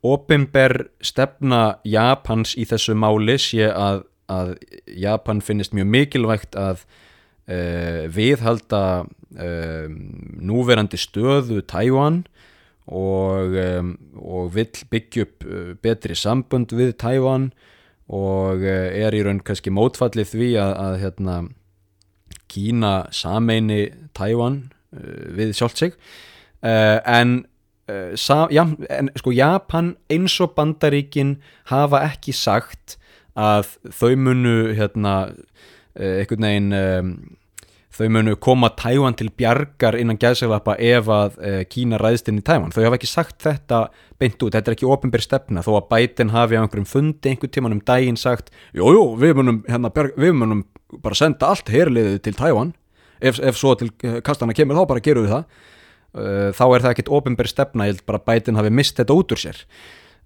opimber 0.00 0.86
stefna 1.04 1.76
Japans 1.84 2.54
í 2.56 2.64
þessu 2.70 2.96
máli 2.96 3.36
sé 3.36 3.68
að, 3.68 4.06
að 4.32 4.54
Japan 4.96 5.42
finnist 5.44 5.76
mjög 5.76 5.90
mikilvægt 5.92 6.56
að 6.56 6.86
uh, 7.52 8.08
viðhalda 8.16 8.82
uh, 9.04 9.92
núverandi 10.40 10.96
stöðu 10.96 11.60
Tæwan 11.68 12.22
og, 12.88 13.56
og 14.16 14.54
vill 14.54 14.84
byggja 14.90 15.26
upp 15.26 15.44
betri 15.84 16.16
sambund 16.16 16.72
við 16.72 16.94
Tæwan 17.00 17.50
og 18.08 18.64
er 18.64 19.12
í 19.12 19.20
raun 19.24 19.42
kannski 19.44 19.72
mótfallið 19.74 20.32
því 20.32 20.48
að, 20.62 20.72
að 20.84 20.98
hérna 21.02 21.36
Kína 22.48 22.92
sameini 23.12 23.82
Tævan 24.16 24.62
uh, 24.96 25.28
við 25.36 25.52
sjálft 25.58 25.82
sig. 25.82 25.98
En, 26.64 27.34
sa, 28.18 28.38
ja, 28.50 28.64
en 28.90 29.10
sko 29.20 29.30
Japan 29.30 29.92
eins 30.10 30.34
og 30.42 30.56
Bandaríkin 30.56 31.36
hafa 31.70 32.00
ekki 32.08 32.32
sagt 32.34 32.96
að 33.38 33.76
þau 33.94 34.16
munu 34.18 34.56
hérna 34.74 35.12
einhvern 35.94 36.48
veginn 36.48 36.72
þau 37.94 38.08
munu 38.12 38.34
koma 38.40 38.70
Tævan 38.76 39.16
til 39.18 39.30
bjargar 39.34 39.96
innan 39.98 40.18
gæðsaglappa 40.20 40.76
ef 40.82 41.08
að 41.12 41.38
uh, 41.38 41.60
Kína 41.70 42.00
ræðist 42.00 42.28
inn 42.30 42.40
í 42.40 42.44
Tævan. 42.44 42.72
Þau 42.74 42.82
hafa 42.84 42.98
ekki 42.98 43.10
sagt 43.10 43.38
þetta 43.46 43.80
beint 44.20 44.36
út, 44.42 44.52
þetta 44.54 44.72
er 44.72 44.76
ekki 44.76 44.90
ofinbér 44.90 45.24
stefna. 45.24 45.64
Þó 45.64 45.72
að 45.78 45.88
Biden 45.92 46.34
hafi 46.34 46.58
á 46.58 46.62
einhverjum 46.62 46.88
fundi 46.88 47.32
einhver 47.32 47.52
tíman 47.54 47.76
um 47.78 47.84
daginn 47.84 48.20
sagt, 48.20 48.52
jújú, 48.76 49.04
við 49.20 49.40
hérna, 49.70 49.92
við 50.18 50.36
munum 50.36 50.66
bara 51.04 51.18
senda 51.18 51.52
allt 51.52 51.72
herliðið 51.72 52.20
til 52.26 52.36
Tævan 52.38 52.74
ef, 53.20 53.40
ef 53.40 53.58
svo 53.58 53.74
til 53.78 53.90
uh, 54.04 54.20
kastana 54.24 54.56
kemur 54.56 54.78
þá 54.78 54.84
bara 54.92 55.04
gerum 55.04 55.26
við 55.26 55.36
það. 55.38 55.48
Uh, 56.18 56.50
þá 56.56 56.64
er 56.66 56.84
það 56.84 56.92
ekkit 56.94 57.14
ofinbér 57.18 57.50
stefna, 57.50 57.88
ég 57.88 57.96
held 57.96 58.06
bara 58.08 58.22
Biden 58.24 58.60
hafi 58.60 58.74
mist 58.74 59.00
þetta 59.00 59.16
út 59.16 59.34
úr 59.34 59.42
sér 59.42 59.64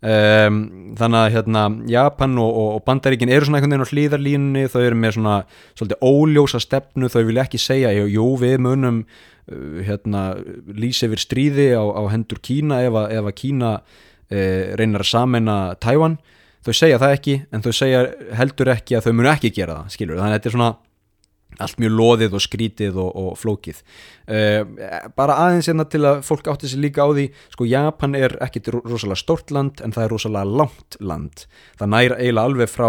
Um, 0.03 0.57
þannig 0.99 1.21
að 1.21 1.35
hérna, 1.37 1.61
Japan 1.87 2.33
og, 2.43 2.57
og 2.59 2.81
Bandaríkin 2.83 3.31
eru 3.31 3.47
svona 3.47 3.61
einhvern 3.61 3.77
veginn 3.77 3.87
á 3.87 3.93
hlýðarlínunni 3.93 4.65
þau 4.73 4.81
eru 4.81 4.97
með 4.99 5.12
svona 5.15 5.35
svolítið 5.79 6.03
óljósa 6.09 6.59
stefnu 6.59 7.11
þau 7.12 7.21
vilja 7.29 7.45
ekki 7.47 7.61
segja, 7.62 7.93
jú 7.95 8.25
við 8.41 8.57
munum 8.67 8.99
uh, 9.05 9.79
hérna, 9.87 10.25
lýsa 10.75 11.07
yfir 11.07 11.23
stríði 11.23 11.69
á, 11.79 11.87
á 11.87 12.03
hendur 12.11 12.43
Kína 12.43 12.81
ef 12.83 12.99
að, 12.99 13.15
ef 13.15 13.31
að 13.31 13.37
Kína 13.45 13.71
uh, 13.79 14.75
reynir 14.81 15.07
að 15.07 15.12
samena 15.12 15.59
Tæwan, 15.79 16.19
þau 16.67 16.75
segja 16.75 16.99
það 16.99 17.15
ekki 17.21 17.38
en 17.55 17.62
þau 17.62 17.73
segja 17.85 18.03
heldur 18.43 18.75
ekki 18.75 18.99
að 18.99 19.07
þau 19.07 19.15
munu 19.21 19.31
ekki 19.37 19.55
gera 19.55 19.85
það, 19.85 19.95
skilur, 19.95 20.19
þannig 20.19 20.33
að 20.33 20.41
þetta 20.41 20.51
er 20.51 20.59
svona 20.59 20.73
allt 21.64 21.81
mjög 21.83 21.94
loðið 21.98 22.37
og 22.38 22.44
skrítið 22.44 23.01
og, 23.03 23.11
og 23.22 23.33
flókið. 23.40 23.83
Uh, 24.27 24.62
bara 25.18 25.38
aðeins 25.46 25.70
hérna 25.70 25.87
til 25.90 26.03
að 26.09 26.22
fólk 26.27 26.51
átti 26.53 26.70
sér 26.70 26.85
líka 26.85 27.07
á 27.07 27.11
því 27.11 27.27
sko 27.55 27.68
Japan 27.68 28.16
er 28.18 28.37
ekkit 28.44 28.72
rosalega 28.77 29.20
stort 29.20 29.53
land 29.55 29.83
en 29.85 29.94
það 29.94 30.07
er 30.07 30.14
rosalega 30.16 30.57
langt 30.62 30.98
land. 31.01 31.44
Það 31.81 31.94
næra 31.96 32.18
eiginlega 32.20 32.51
alveg 32.53 32.72
frá 32.72 32.88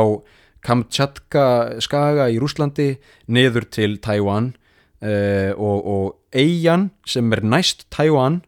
Kamchatka 0.63 1.45
skaga 1.83 2.29
í 2.31 2.39
Rúslandi 2.39 2.93
niður 3.27 3.67
til 3.67 3.97
Taiwan 4.03 4.53
uh, 5.03 5.51
og, 5.57 5.79
og 5.83 6.05
eigjan 6.33 6.89
sem 7.05 7.31
er 7.36 7.43
næst 7.43 7.88
Taiwan 7.93 8.41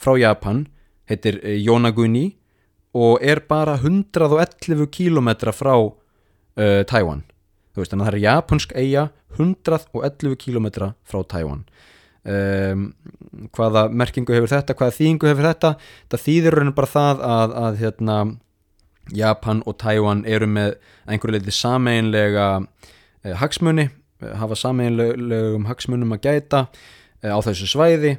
frá 0.00 0.16
Japan 0.18 0.64
heitir 1.10 1.40
eh, 1.42 1.58
Yonaguni 1.60 2.30
og 2.96 3.20
er 3.22 3.42
bara 3.46 3.76
111 3.78 4.88
kílometra 4.90 5.52
frá 5.54 5.74
uh, 5.78 6.82
Taiwan. 6.90 7.22
Þú 7.70 7.82
veist 7.82 7.92
þannig 7.92 8.02
að 8.02 8.08
það 8.08 8.16
er 8.16 8.24
japansk 8.24 8.72
eiga 8.74 9.04
111 9.38 10.36
kílometra 10.40 10.94
frá 11.06 11.22
Taiwan. 11.28 11.64
Um, 12.20 12.90
hvaða 13.56 13.86
merkingu 13.96 14.34
hefur 14.36 14.50
þetta, 14.52 14.76
hvaða 14.76 14.96
þýðingu 14.98 15.28
hefur 15.30 15.46
þetta? 15.48 15.74
Það 16.12 16.24
þýðir 16.26 16.56
rauninu 16.56 16.76
bara 16.76 16.90
það 16.90 17.22
að, 17.24 17.54
að 17.62 17.78
hérna, 17.80 18.16
Japan 19.16 19.62
og 19.66 19.78
Taiwan 19.80 20.24
eru 20.28 20.48
með 20.50 20.74
einhverju 21.10 21.38
leiti 21.38 21.54
sameinlega 21.54 22.48
eh, 23.24 23.34
hagsmunni 23.40 23.88
eh, 23.88 24.34
hafa 24.38 24.58
sameinlegum 24.58 25.66
hagsmunum 25.70 26.14
að 26.16 26.28
gæta 26.28 26.66
eh, 27.22 27.32
á 27.32 27.38
þessu 27.42 27.68
svæði 27.70 28.16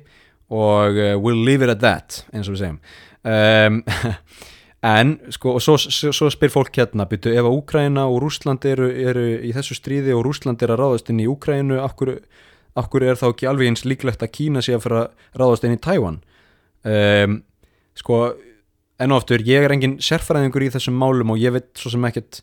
og 0.52 0.98
uh, 1.00 1.16
we'll 1.16 1.46
leave 1.46 1.64
it 1.64 1.72
at 1.72 1.80
that 1.80 2.26
eins 2.36 2.50
og 2.50 2.58
við 2.58 2.66
segjum. 2.66 2.80
Um, 3.24 3.78
en 4.82 5.18
sko 5.30 5.56
og 5.58 5.62
svo, 5.62 5.76
svo, 5.78 6.30
spyr 6.34 6.50
fólk 6.50 6.80
hérna 6.80 7.06
byrju 7.10 7.36
ef 7.36 7.46
að 7.46 7.58
Úkraina 7.60 8.08
og 8.10 8.24
Rúsland 8.24 8.66
eru, 8.66 8.88
eru 8.90 9.26
í 9.46 9.52
þessu 9.54 9.78
stríði 9.78 10.16
og 10.18 10.24
Rúsland 10.26 10.64
er 10.66 10.74
að 10.74 10.82
ráðast 10.82 11.12
inn 11.14 11.22
í 11.22 11.30
Úkrainu 11.30 11.78
akkur, 11.84 12.16
akkur 12.80 13.06
er 13.06 13.20
þá 13.20 13.28
ekki 13.30 13.50
alveg 13.50 13.70
eins 13.70 13.86
líklegt 13.86 14.26
að 14.26 14.34
Kína 14.40 14.66
sé 14.66 14.74
að 14.74 14.88
fara 14.88 15.04
að 15.04 15.38
ráðast 15.44 15.68
inn 15.68 15.78
í 15.78 15.84
Tævan 15.86 16.18
um, 16.82 17.38
sko 18.02 18.24
enn 19.02 19.14
og 19.14 19.22
aftur 19.22 19.46
ég 19.46 19.66
er 19.66 19.74
engin 19.76 20.00
sérfræðingur 20.02 20.66
í 20.66 20.74
þessum 20.74 20.98
málum 20.98 21.34
og 21.34 21.42
ég 21.42 21.54
veit 21.54 21.72
svo 21.78 21.94
sem 21.94 22.10
ekkert 22.10 22.42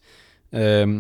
um, 0.55 0.95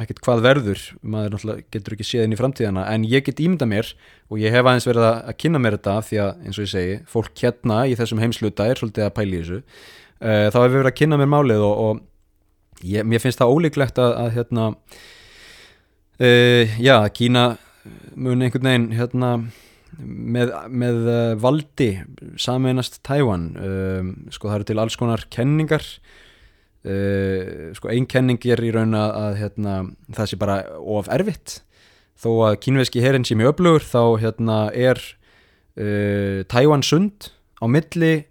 ekkert 0.00 0.20
hvað 0.24 0.44
verður. 0.44 0.82
Maður 1.02 1.36
náttúrulega 1.36 1.66
getur 1.76 1.96
ekki 1.96 2.08
séð 2.08 2.26
inn 2.26 2.36
í 2.36 2.40
framtíðana 2.40 2.86
en 2.94 3.06
ég 3.08 3.24
get 3.28 3.40
ímynda 3.44 3.68
mér 3.68 3.92
og 4.28 4.40
ég 4.42 4.54
hef 4.54 4.64
aðeins 4.64 4.88
verið 4.88 5.08
að 5.10 5.38
kynna 5.40 5.62
mér 5.62 5.78
þetta 5.78 5.96
því 6.08 6.20
að 6.24 6.44
eins 6.44 6.58
og 6.58 6.66
ég 6.66 6.72
segi, 6.74 6.98
fólk 7.12 7.44
hérna 7.44 7.80
í 7.88 7.96
þessum 7.98 8.22
heimsluta 8.24 8.68
er 8.68 8.80
svolítið 8.80 9.08
að 9.08 9.16
pæli 9.16 9.42
þessu 9.42 9.62
uh, 10.22 10.48
þá 10.52 10.58
hef 10.58 10.68
ég 10.68 10.76
verið 10.76 10.90
að 10.90 10.98
kynna 11.00 11.18
mér 11.20 11.30
málið 11.32 11.64
og, 11.66 11.84
og 11.84 12.84
ég, 12.86 13.06
mér 13.08 13.22
finnst 13.22 13.40
það 13.42 13.54
ólíklegt 13.54 14.00
að, 14.02 14.12
að 14.24 14.30
hérna 14.36 14.66
uh, 16.20 16.76
já, 16.78 16.96
Kína 17.14 17.44
mun 18.18 18.44
einhvern 18.44 18.68
veginn 18.68 18.88
hérna 18.98 19.32
með, 19.98 20.54
með 20.68 21.04
uh, 21.08 21.34
valdi 21.40 21.90
sameinast 22.40 23.00
Tævan 23.06 23.50
sko 24.34 24.50
það 24.50 24.58
eru 24.58 24.68
til 24.68 24.82
alls 24.82 24.98
konar 25.00 25.24
kenningar. 25.32 25.86
Sko 27.74 27.90
einn 27.90 28.06
kenning 28.08 28.38
er 28.48 28.60
í 28.64 28.70
raun 28.72 28.94
að, 28.96 29.10
að 29.18 29.32
hérna, 29.40 29.72
það 30.14 30.28
sé 30.30 30.36
bara 30.40 30.58
of 30.78 31.08
erfitt. 31.12 31.56
Þó 32.18 32.30
að 32.48 32.56
kínveski 32.64 33.02
herin 33.02 33.26
sé 33.26 33.36
mjög 33.38 33.56
öflugur 33.56 33.84
þá 33.86 34.02
hérna 34.22 34.58
er 34.74 34.98
uh, 35.78 36.42
Tævan 36.50 36.82
sund 36.82 37.30
á 37.62 37.64
milli 37.70 38.26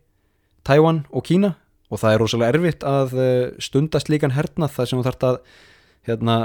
Tævan 0.68 1.06
og 1.12 1.24
Kína 1.28 1.56
og 1.88 2.02
það 2.02 2.14
er 2.14 2.22
rosalega 2.24 2.54
erfitt 2.56 2.86
að 2.88 3.16
stundast 3.64 4.12
líkan 4.12 4.36
hernað 4.36 4.76
þar 4.76 4.90
sem 4.90 5.00
þú 5.00 5.08
þarfst 5.08 5.28
að 5.28 5.42
hérna, 6.08 6.36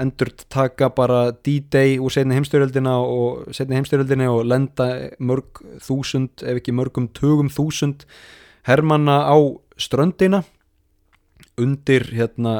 endur 0.00 0.30
taka 0.48 0.88
bara 0.96 1.30
D-Day 1.44 1.98
úr 2.00 2.12
setni 2.14 2.36
heimstyrjöldina 2.38 2.94
og 3.04 3.50
setni 3.56 3.76
heimstyrjöldina 3.76 4.30
og 4.32 4.46
lenda 4.48 4.88
mörg 5.20 5.60
þúsund 5.84 6.44
ef 6.44 6.60
ekki 6.60 6.74
mörgum 6.76 7.10
tögum 7.16 7.50
þúsund 7.52 8.06
hermanna 8.68 9.22
á 9.28 9.36
ströndina 9.80 10.42
undir 11.60 12.06
hérna 12.16 12.54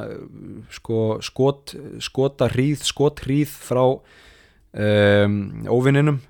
sko 0.72 1.20
skot, 1.24 1.74
skota 2.02 2.50
hríð, 2.52 2.84
skot 2.84 3.22
hríð 3.24 3.52
frá 3.68 3.84
um, 3.86 5.36
óvinninum 5.70 6.20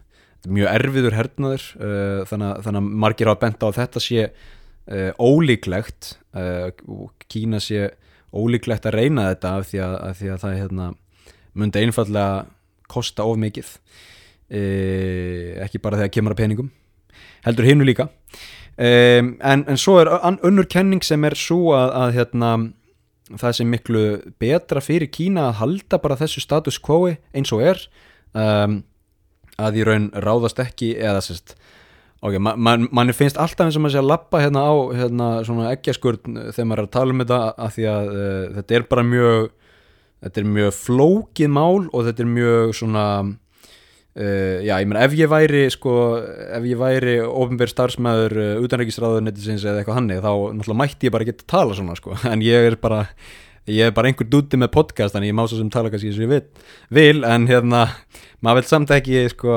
mjög 0.47 0.71
erfiður 0.73 1.19
hernaður 1.19 1.67
uh, 1.77 2.23
þannig, 2.31 2.63
þannig 2.65 2.81
að 2.81 2.95
margir 3.05 3.31
á 3.31 3.35
að 3.35 3.81
þetta 3.81 4.03
sé 4.05 4.31
uh, 4.91 5.11
ólíklegt 5.19 6.17
uh, 6.35 6.71
Kína 7.31 7.63
sé 7.63 7.93
ólíklegt 8.31 8.87
að 8.87 8.99
reyna 8.99 9.31
þetta 9.33 9.57
af 9.59 9.71
því 9.71 9.83
að, 9.87 9.95
að, 10.07 10.13
því 10.19 10.29
að 10.35 10.43
það 10.45 10.59
hérna, 10.61 10.91
myndi 11.59 11.85
einfallega 11.85 12.45
kosta 12.91 13.27
of 13.27 13.39
mikið. 13.39 13.73
Ekki 14.51 15.79
bara 15.83 15.99
þegar 15.99 16.13
kemur 16.15 16.35
að 16.35 16.41
peningum 16.43 16.71
heldur 17.47 17.67
hinnu 17.67 17.87
líka. 17.87 18.09
Um, 18.81 19.35
en, 19.45 19.65
en 19.69 19.79
svo 19.79 19.99
er 20.01 20.09
önnur 20.47 20.69
kenning 20.71 21.03
sem 21.05 21.25
er 21.29 21.37
svo 21.37 21.75
að, 21.77 21.91
að 22.01 22.15
hérna, 22.17 22.53
það 23.41 23.57
sem 23.59 23.69
miklu 23.69 24.05
betra 24.41 24.81
fyrir 24.85 25.11
Kína 25.13 25.51
að 25.51 25.59
halda 25.61 25.99
bara 26.01 26.17
þessu 26.21 26.43
status 26.45 26.79
quo 26.81 27.11
eins 27.11 27.53
og 27.53 27.65
er 27.67 27.83
um, 28.33 28.81
að 29.61 29.83
í 29.83 29.85
raun 29.85 30.09
ráðast 30.25 30.63
ekki 30.63 30.95
eða 30.97 31.21
sérst 31.27 31.59
ok, 32.21 32.37
mann 32.39 32.61
man, 32.61 32.89
man 32.93 33.13
finnst 33.17 33.39
alltaf 33.41 33.69
eins 33.69 33.79
og 33.79 33.85
maður 33.85 33.97
sé 33.97 34.03
að 34.03 34.11
lappa 34.11 34.43
hérna 34.43 34.65
á 34.69 34.75
hérna 34.97 35.29
svona 35.47 35.71
ekkjaskurn 35.75 36.41
þegar 36.53 36.69
maður 36.69 36.83
er 36.83 36.89
að 36.89 36.97
tala 36.97 37.15
um 37.15 37.23
þetta 37.25 37.41
að 37.57 37.77
því 37.77 37.87
að 37.95 38.11
uh, 38.15 38.43
þetta 38.59 38.77
er 38.77 38.89
bara 38.91 39.07
mjög 39.11 39.47
þetta 40.21 40.43
er 40.43 40.51
mjög 40.57 40.75
flókið 40.77 41.55
mál 41.57 41.87
og 41.89 42.09
þetta 42.09 42.25
er 42.25 42.33
mjög 42.35 42.75
svona 42.77 43.05
uh, 43.25 44.57
já, 44.61 44.75
ég 44.75 44.89
menn 44.91 45.01
ef 45.01 45.17
ég 45.17 45.33
væri 45.33 45.67
sko, 45.73 45.95
ef 46.61 46.67
ég 46.69 46.81
væri 46.81 47.19
ofinbér 47.25 47.73
starfsmæður 47.73 48.37
uh, 48.37 48.57
utanrækisráðunettisins 48.67 49.65
eða 49.65 49.81
eitthvað 49.81 50.03
hannig 50.03 50.25
þá 50.25 50.33
náttúrulega 50.33 50.81
mætti 50.83 51.09
ég 51.09 51.15
bara 51.17 51.27
ekki 51.27 51.39
að 51.39 51.47
tala 51.57 51.79
svona 51.79 51.97
sko, 51.99 52.19
en 52.33 52.45
ég 52.45 52.69
er 52.73 52.77
bara 52.83 53.07
ég 53.71 53.87
er 53.87 53.95
bara 53.97 54.11
einhver 54.11 54.29
dúti 54.29 54.59
með 54.61 54.73
podcast 54.75 55.15
þannig 55.15 55.33
ég 55.33 55.37
má 55.37 55.45
svo 55.47 55.61
sem 55.61 55.73
tala 55.73 55.93
kannski 55.93 56.13
og 56.13 56.25
ég 56.25 56.33
vil, 56.35 56.45
vil 56.97 57.25
en 57.29 57.47
hérna, 57.49 57.87
maður 58.45 58.61
vil 58.61 58.71
samt 58.75 58.93
ekki 58.97 59.25
sko 59.33 59.57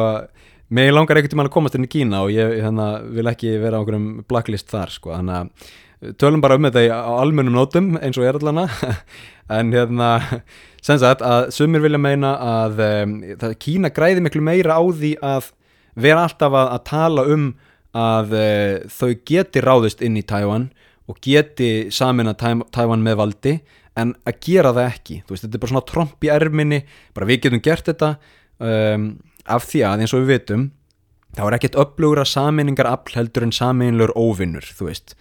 Mér 0.74 0.90
langar 0.94 1.20
ekkert 1.20 1.36
um 1.36 1.44
að 1.44 1.52
komast 1.54 1.76
inn 1.78 1.86
í 1.86 1.92
Kína 1.92 2.24
og 2.26 2.32
ég 2.34 2.56
hérna, 2.64 2.88
vil 3.14 3.28
ekki 3.30 3.52
vera 3.62 3.78
á 3.78 3.82
einhverjum 3.84 4.24
blacklist 4.26 4.72
þar 4.72 4.90
sko, 4.90 5.12
þannig 5.14 5.36
að 5.38 6.16
tölum 6.18 6.42
bara 6.42 6.56
um 6.58 6.66
þetta 6.66 6.82
á 6.90 7.14
almennum 7.20 7.54
nótum 7.54 7.92
eins 8.00 8.18
og 8.18 8.26
er 8.26 8.40
allana 8.40 8.64
en 9.58 9.74
hérna, 9.76 10.08
sem 10.82 10.98
sagt 10.98 11.22
að 11.22 11.52
sumir 11.54 11.84
vilja 11.84 12.00
meina 12.02 12.32
að 12.42 12.82
um, 12.88 13.14
Kína 13.62 13.92
græði 13.94 14.24
miklu 14.26 14.42
meira 14.42 14.80
á 14.80 14.82
því 14.82 15.12
að 15.22 15.52
vera 15.94 16.24
alltaf 16.26 16.58
að, 16.58 16.72
að 16.74 16.82
tala 16.90 17.26
um 17.36 17.46
að 17.94 18.34
uh, 18.40 18.88
þau 18.90 19.12
geti 19.30 19.62
ráðist 19.62 20.02
inn 20.02 20.18
í 20.18 20.26
Tævan 20.26 20.72
og 21.06 21.20
geti 21.22 21.92
samin 21.94 22.32
að 22.32 22.64
Tævan 22.74 23.06
með 23.06 23.20
valdi 23.20 23.54
en 24.00 24.16
að 24.26 24.42
gera 24.48 24.74
það 24.74 24.90
ekki, 24.90 25.20
þú 25.22 25.36
veist, 25.36 25.46
þetta 25.46 25.60
er 25.60 25.64
bara 25.68 25.74
svona 25.76 25.86
tromp 25.92 26.26
í 26.26 26.34
erminni, 26.34 26.82
bara 27.14 27.30
við 27.30 27.44
getum 27.46 27.62
gert 27.62 27.92
þetta 27.92 28.16
um 28.64 29.06
af 29.50 29.68
því 29.68 29.84
að 29.88 30.04
eins 30.04 30.16
og 30.16 30.24
við 30.24 30.34
vitum 30.38 30.68
þá 31.34 31.46
er 31.48 31.58
ekkert 31.58 31.80
upplugra 31.82 32.26
saminningar 32.28 32.90
afl 32.90 33.18
heldur 33.18 33.48
en 33.48 33.56
saminlur 33.56 34.14
óvinnur 34.16 34.68
þú 34.78 34.90
veist. 34.90 35.16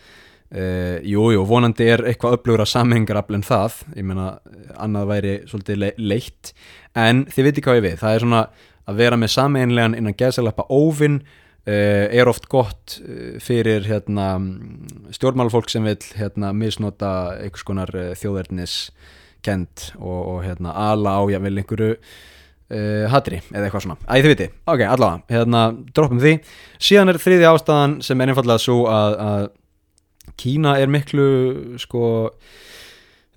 Uh, 0.53 0.99
jú, 1.09 1.31
jú, 1.33 1.47
vonandi 1.49 1.87
er 1.89 2.03
eitthvað 2.11 2.37
upplugra 2.37 2.67
saminningar 2.69 3.23
afl 3.23 3.39
en 3.39 3.47
það. 3.47 3.79
Ég 3.97 4.05
meina, 4.05 4.35
annað 4.77 5.07
væri 5.09 5.37
svolítið 5.49 5.79
le 5.81 5.93
leitt, 5.97 6.53
en 6.93 7.25
þið 7.33 7.49
viti 7.49 7.65
hvað 7.65 7.79
ég 7.79 7.87
við. 7.87 7.95
Það 8.03 8.17
er 8.17 8.27
svona 8.27 8.43
að 8.83 8.99
vera 9.01 9.21
með 9.21 9.33
saminlegan 9.33 9.97
innan 9.97 10.19
geðsalappa 10.19 10.67
óvinn 10.69 11.23
uh, 11.23 12.05
er 12.13 12.29
oft 12.29 12.51
gott 12.53 12.99
uh, 13.01 13.41
fyrir 13.41 13.89
hérna, 13.89 14.29
stjórnmálfólk 15.17 15.73
sem 15.73 15.89
vil 15.89 15.97
hérna, 16.19 16.53
misnota 16.53 17.15
einhvers 17.39 17.65
konar 17.65 17.95
þjóðverðnis 18.21 18.77
kent 19.43 19.89
og, 19.97 20.21
og 20.35 20.45
hérna, 20.45 20.77
ala 20.93 21.17
á, 21.17 21.21
vil 21.33 21.57
einhverju 21.63 21.97
uh, 22.73 23.07
hatri 23.13 23.41
eða 23.53 23.67
eitthvað 23.67 23.85
svona, 23.87 23.99
æði 24.07 24.23
þið 24.25 24.33
viti 24.33 24.49
ok, 24.73 24.85
allavega, 24.87 25.25
hérna, 25.33 25.65
droppum 25.95 26.23
því. 26.23 26.35
Síðan 26.83 27.13
er 27.13 27.21
þriði 27.23 27.49
ástæðan 27.51 27.99
sem 28.07 28.23
er 28.23 28.33
einfallega 28.33 28.63
svo 28.63 28.79
að, 28.91 29.19
að 29.27 29.51
Kína 30.39 30.77
er 30.81 30.91
miklu 30.91 31.27
sko 31.83 32.07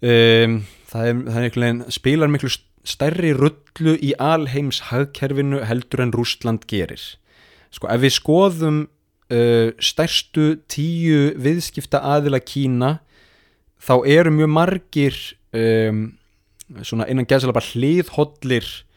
um, 0.05 0.57
það 0.91 1.09
er, 1.09 1.21
það 1.27 1.37
er 1.39 1.45
miklu 1.47 1.69
spilar 1.93 2.31
miklu 2.31 2.51
stærri 2.85 3.33
rullu 3.35 3.95
í 4.05 4.13
alheims 4.21 4.83
hagkerfinu 4.91 5.63
heldur 5.65 6.05
en 6.05 6.13
Rústland 6.13 6.67
gerir. 6.69 7.01
Sko, 7.73 7.89
ef 7.91 8.03
við 8.03 8.13
skoðum 8.15 8.83
uh, 8.85 9.71
stærstu 9.81 10.53
tíu 10.71 11.33
viðskipta 11.41 12.03
aðila 12.13 12.39
Kína 12.45 12.99
þá 13.81 13.95
eru 14.07 14.31
mjög 14.37 14.53
margir 14.53 15.17
um, 15.57 16.07
svona 16.85 17.09
innan 17.11 17.27
gæðsala 17.27 17.53
bara 17.53 17.73
hliðhollir 17.73 18.69
Eh, 18.69 18.94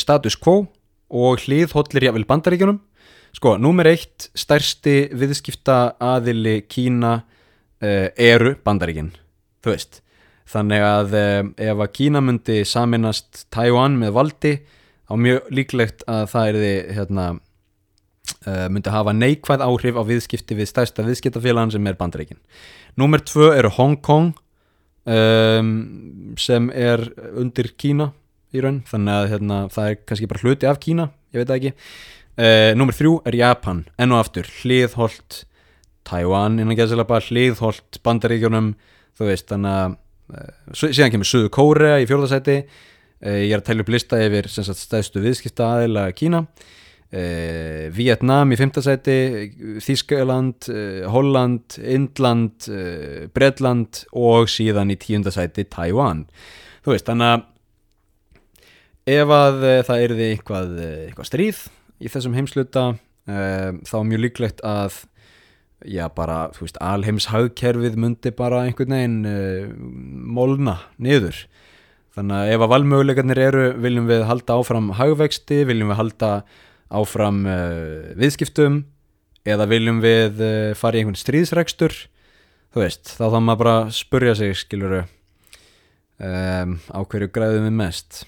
status 0.00 0.36
quo 0.40 0.64
og 1.14 1.44
hliðhollir 1.44 2.08
jáfnvel 2.08 2.26
bandaríkjunum. 2.28 2.80
Sko, 3.34 3.56
númer 3.58 3.90
eitt 3.90 4.28
stærsti 4.38 5.10
viðskipta 5.18 5.96
aðili 6.02 6.60
Kína 6.70 7.16
uh, 7.18 8.08
eru 8.14 8.54
bandaríkin 8.64 9.10
þú 9.64 9.72
veist. 9.72 10.00
Þannig 10.50 10.84
að 10.86 11.16
uh, 11.18 11.40
ef 11.70 11.82
að 11.82 11.92
Kína 11.98 12.22
myndi 12.22 12.60
saminast 12.68 13.46
Taiwan 13.54 13.98
með 13.98 14.14
valdi 14.14 14.54
á 15.10 15.12
mjög 15.18 15.50
líklegt 15.52 16.06
að 16.08 16.28
það 16.32 16.48
er 16.48 16.60
því 16.60 16.74
hérna, 16.96 17.24
myndi 18.72 18.92
hafa 18.92 19.12
neikvæð 19.12 19.62
áhrif 19.66 19.98
á 20.00 20.02
viðskipti 20.08 20.56
við 20.56 20.70
stærsta 20.70 21.04
viðskiptafélagan 21.04 21.74
sem 21.74 21.86
er 21.88 21.98
bandaríkin. 21.98 22.40
Númer 22.96 23.20
tvö 23.20 23.50
eru 23.52 23.68
Hong 23.76 23.98
Kong 24.00 24.32
um, 25.04 25.70
sem 26.40 26.70
er 26.72 27.04
undir 27.36 27.74
Kína 27.76 28.12
í 28.54 28.62
raun, 28.64 28.82
þannig 28.88 29.16
að 29.18 29.30
hérna, 29.32 29.56
það 29.74 29.88
er 29.90 29.96
kannski 30.08 30.28
bara 30.30 30.42
hluti 30.44 30.68
af 30.70 30.78
Kína, 30.82 31.08
ég 31.34 31.42
veit 31.42 31.50
það 31.50 31.58
ekki. 31.58 31.72
Uh, 32.34 32.72
Númer 32.74 32.96
þrjú 32.98 33.18
er 33.30 33.36
Japan, 33.38 33.84
enn 33.94 34.14
og 34.14 34.18
aftur 34.24 34.48
hliðholt 34.60 35.44
Taiwan 36.04 36.58
innan 36.58 36.74
geðslega 36.74 37.06
bara 37.06 37.22
hliðholt 37.22 38.00
bandaríkjónum, 38.02 38.72
þú 39.14 39.28
veist 39.28 39.52
þannig 39.52 39.76
að 39.78 39.94
uh, 40.34 40.80
síðan 40.82 41.12
kemur 41.14 41.30
Suðu 41.30 41.52
Kórea 41.54 42.00
í 42.02 42.08
fjórðasæti 42.10 42.56
uh, 42.64 43.38
ég 43.38 43.52
er 43.54 43.62
að 43.62 43.68
tælu 43.68 43.84
upp 43.84 43.92
lista 43.94 44.18
yfir 44.18 44.50
sagt, 44.50 44.82
stæðstu 44.82 45.22
viðskipta 45.22 45.76
aðeila 45.76 46.08
Kína 46.16 46.42
Vietnam 47.94 48.50
í 48.50 48.56
fymtasæti 48.58 49.12
Þískaland, 49.84 50.66
Holland 51.12 51.76
Indland, 51.78 52.66
Bredland 53.36 54.00
og 54.18 54.50
síðan 54.50 54.90
í 54.90 54.96
tíundasæti 54.98 55.62
Taiwan. 55.70 56.24
Þú 56.82 56.96
veist, 56.96 57.06
þannig 57.06 57.36
að 57.36 57.44
ef 59.06 59.32
að 59.36 59.58
það 59.88 60.04
erði 60.08 60.28
eitthvað, 60.32 60.76
eitthvað 61.08 61.28
stríð 61.28 61.64
í 62.00 62.12
þessum 62.12 62.36
heimsluta 62.38 62.84
þá 63.24 63.94
er 63.98 64.08
mjög 64.08 64.22
líklegt 64.24 64.62
að 64.66 65.02
já 65.84 66.06
bara, 66.16 66.48
þú 66.56 66.64
veist, 66.64 66.80
alheims 66.80 67.28
hagkerfið 67.28 67.98
myndi 68.00 68.32
bara 68.36 68.62
einhvern 68.64 68.94
veginn 68.96 69.18
molna 70.32 70.78
niður. 70.96 71.42
Þannig 72.16 72.36
að 72.38 72.52
ef 72.54 72.64
að 72.64 72.72
valmöguleikarnir 72.72 73.40
eru 73.42 73.64
viljum 73.84 74.08
við 74.08 74.24
halda 74.28 74.56
áfram 74.60 74.92
hagvexti, 74.96 75.64
viljum 75.68 75.90
við 75.92 76.00
halda 76.00 76.30
áfram 76.94 77.44
uh, 77.48 78.12
viðskiptum 78.18 78.82
eða 79.44 79.68
viljum 79.70 80.00
við 80.04 80.42
uh, 80.44 80.74
fara 80.78 80.98
í 80.98 81.02
einhvern 81.02 81.18
stríðsregstur 81.18 81.96
þú 82.74 82.82
veist, 82.82 83.14
þá 83.16 83.26
þá 83.32 83.38
maður 83.40 83.60
bara 83.62 83.76
spurja 83.94 84.36
sig 84.38 84.54
skiluru 84.58 85.02
um, 85.04 86.78
á 86.90 87.00
hverju 87.02 87.30
græðum 87.34 87.68
við 87.68 87.76
mest 87.80 88.22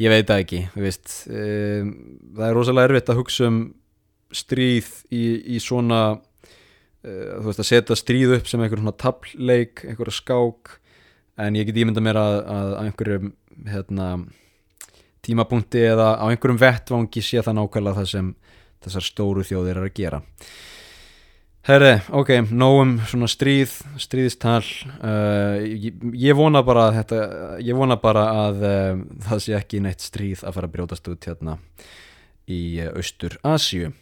ég 0.00 0.12
veit 0.12 0.28
það 0.28 0.42
ekki 0.44 0.60
veist, 0.74 1.14
um, 1.28 1.94
það 2.36 2.46
er 2.48 2.58
rosalega 2.58 2.90
erfitt 2.90 3.12
að 3.12 3.22
hugsa 3.22 3.48
um 3.50 3.62
stríð 4.32 4.90
í, 5.12 5.24
í 5.56 5.60
svona 5.60 6.02
uh, 6.16 7.32
þú 7.40 7.48
veist 7.48 7.64
að 7.64 7.68
setja 7.68 7.98
stríð 7.98 8.36
upp 8.38 8.48
sem 8.48 8.62
einhver 8.62 8.80
svona 8.80 8.96
tableik, 8.96 9.84
einhverja 9.84 10.18
skák 10.20 10.76
en 11.42 11.58
ég 11.58 11.68
get 11.68 11.82
ímynda 11.82 12.04
mér 12.04 12.20
að, 12.20 12.38
að 12.54 12.74
einhverjum 12.82 13.32
hérna 13.68 14.08
tímapunkti 15.22 15.84
eða 15.92 16.14
á 16.18 16.24
einhverjum 16.26 16.60
vettvangi 16.60 17.22
sé 17.22 17.42
það 17.44 17.60
nákvæmlega 17.60 18.00
það 18.00 18.12
sem 18.12 18.34
þessar 18.82 19.06
stóru 19.06 19.44
þjóðir 19.46 19.78
er 19.78 19.88
að 19.88 19.96
gera 19.98 20.22
Herri, 21.62 22.00
ok, 22.10 22.30
nógum 22.50 22.96
svona 23.06 23.28
stríð, 23.30 23.70
stríðistal 24.02 24.64
uh, 24.98 25.60
ég, 25.62 25.94
ég 26.18 26.34
vona 26.34 26.58
bara 26.66 26.88
að 26.88 26.96
þetta, 26.96 27.18
ég 27.62 27.76
vona 27.78 27.94
bara 28.02 28.24
að 28.48 28.64
uh, 28.66 29.02
það 29.28 29.42
sé 29.44 29.54
ekki 29.54 29.78
neitt 29.84 30.02
stríð 30.02 30.42
að 30.42 30.56
fara 30.56 30.66
að 30.66 30.72
brjótast 30.72 31.10
út 31.12 31.28
hérna 31.30 31.54
í 32.50 32.58
uh, 32.82 32.88
Austur 32.98 33.36
Asju 33.46 33.92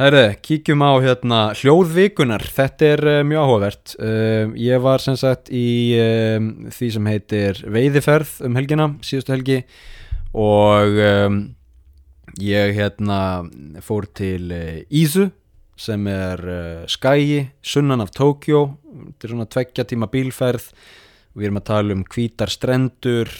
Herri, 0.00 0.22
kíkjum 0.40 0.80
á 0.80 0.96
hérna 1.04 1.42
hljóðvikunar, 1.60 2.46
þetta 2.56 2.88
er 2.94 3.04
uh, 3.10 3.18
mjög 3.28 3.44
áhugavert. 3.44 3.94
Ég 4.64 4.80
var 4.88 5.04
sem 5.04 5.20
sagt 5.20 5.52
í 5.52 5.92
því 6.72 6.90
sem 6.96 7.12
heitir 7.12 7.62
veiðiferð 7.68 8.32
um 8.48 8.56
helgina, 8.56 8.88
síðustu 9.04 9.36
helgi 9.36 9.60
og 10.32 11.04
um, 11.04 11.38
ég 12.40 12.72
hérna 12.80 13.20
fór 13.84 14.08
til 14.16 14.48
Ísu 14.88 15.28
sem 15.82 16.06
er 16.10 16.42
skægi, 16.90 17.40
sunnan 17.66 18.04
af 18.04 18.12
Tókjó 18.14 18.64
þetta 18.92 19.26
er 19.26 19.32
svona 19.34 19.48
tveggja 19.50 19.86
tíma 19.90 20.08
bílferð. 20.12 20.68
Við 21.32 21.48
erum 21.48 21.58
að 21.62 21.68
tala 21.70 21.94
um 21.96 22.02
hvítar 22.12 22.52
strendur 22.52 23.30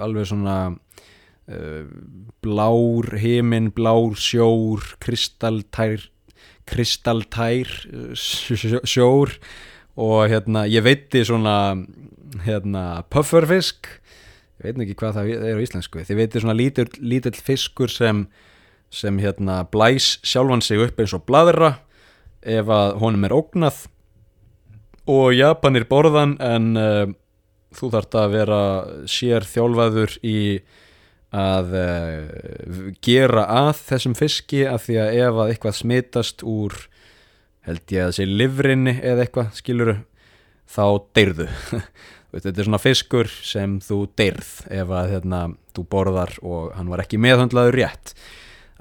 alveg 0.00 0.30
svona 0.30 0.58
Uh, 1.48 1.86
blár 2.44 3.06
heiminn, 3.16 3.70
blár 3.72 4.18
sjór 4.20 4.82
kristaltær 5.00 6.02
kristaltær 6.68 7.70
uh, 7.88 8.82
sjór. 8.92 9.32
Og 9.96 10.28
hérna 10.28 10.66
ég 10.68 10.84
veitti 10.84 11.22
svona 11.24 11.72
hérna 12.44 13.00
pufferfisk. 13.08 13.88
Ég 14.60 14.76
veit 14.76 14.84
ekki 14.84 14.98
hvað 15.00 15.16
það 15.16 15.32
er 15.38 15.56
á 15.56 15.64
íslensku. 15.64 16.04
Þið 16.04 16.20
veitir 16.20 16.44
svona 16.44 16.58
lítill, 16.58 16.90
lítill 17.00 17.40
fiskur 17.40 17.96
sem 17.96 18.26
sem 18.94 19.20
hérna 19.20 19.62
blæs 19.68 20.16
sjálfan 20.26 20.62
sig 20.64 20.80
upp 20.82 21.00
eins 21.00 21.14
og 21.16 21.26
bladra 21.28 21.74
ef 22.42 22.68
að 22.72 22.98
honum 23.02 23.26
er 23.28 23.34
ógnað. 23.36 23.86
Og 25.08 25.32
Japanir 25.36 25.86
borðan 25.88 26.36
en 26.44 26.68
uh, 26.76 27.06
þú 27.76 27.92
þart 27.94 28.18
að 28.20 28.34
vera 28.36 28.60
sér 29.08 29.46
þjálfaður 29.48 30.18
í 30.26 30.38
að 31.36 31.74
uh, 31.76 32.92
gera 33.04 33.44
að 33.68 33.72
þessum 33.90 34.16
fiski 34.16 34.64
af 34.68 34.86
því 34.86 35.00
að 35.02 35.16
ef 35.22 35.40
að 35.42 35.50
eitthvað 35.52 35.80
smitast 35.82 36.44
úr 36.44 36.76
held 37.68 37.92
ég 37.92 38.06
að 38.06 38.14
sé 38.16 38.28
livrinni 38.28 38.96
eða 39.02 39.26
eitthvað 39.26 39.50
skiluru 39.58 39.98
þá 40.68 40.84
deyrðu. 41.16 41.48
Þetta 42.28 42.52
er 42.52 42.66
svona 42.66 42.80
fiskur 42.80 43.28
sem 43.32 43.78
þú 43.80 44.02
deyrð 44.16 44.50
ef 44.76 44.90
að 44.92 45.14
hérna, 45.14 45.40
þú 45.72 45.84
borðar 45.92 46.34
og 46.44 46.74
hann 46.76 46.90
var 46.92 47.00
ekki 47.04 47.20
meðhundlaður 47.20 47.78
rétt 47.80 48.12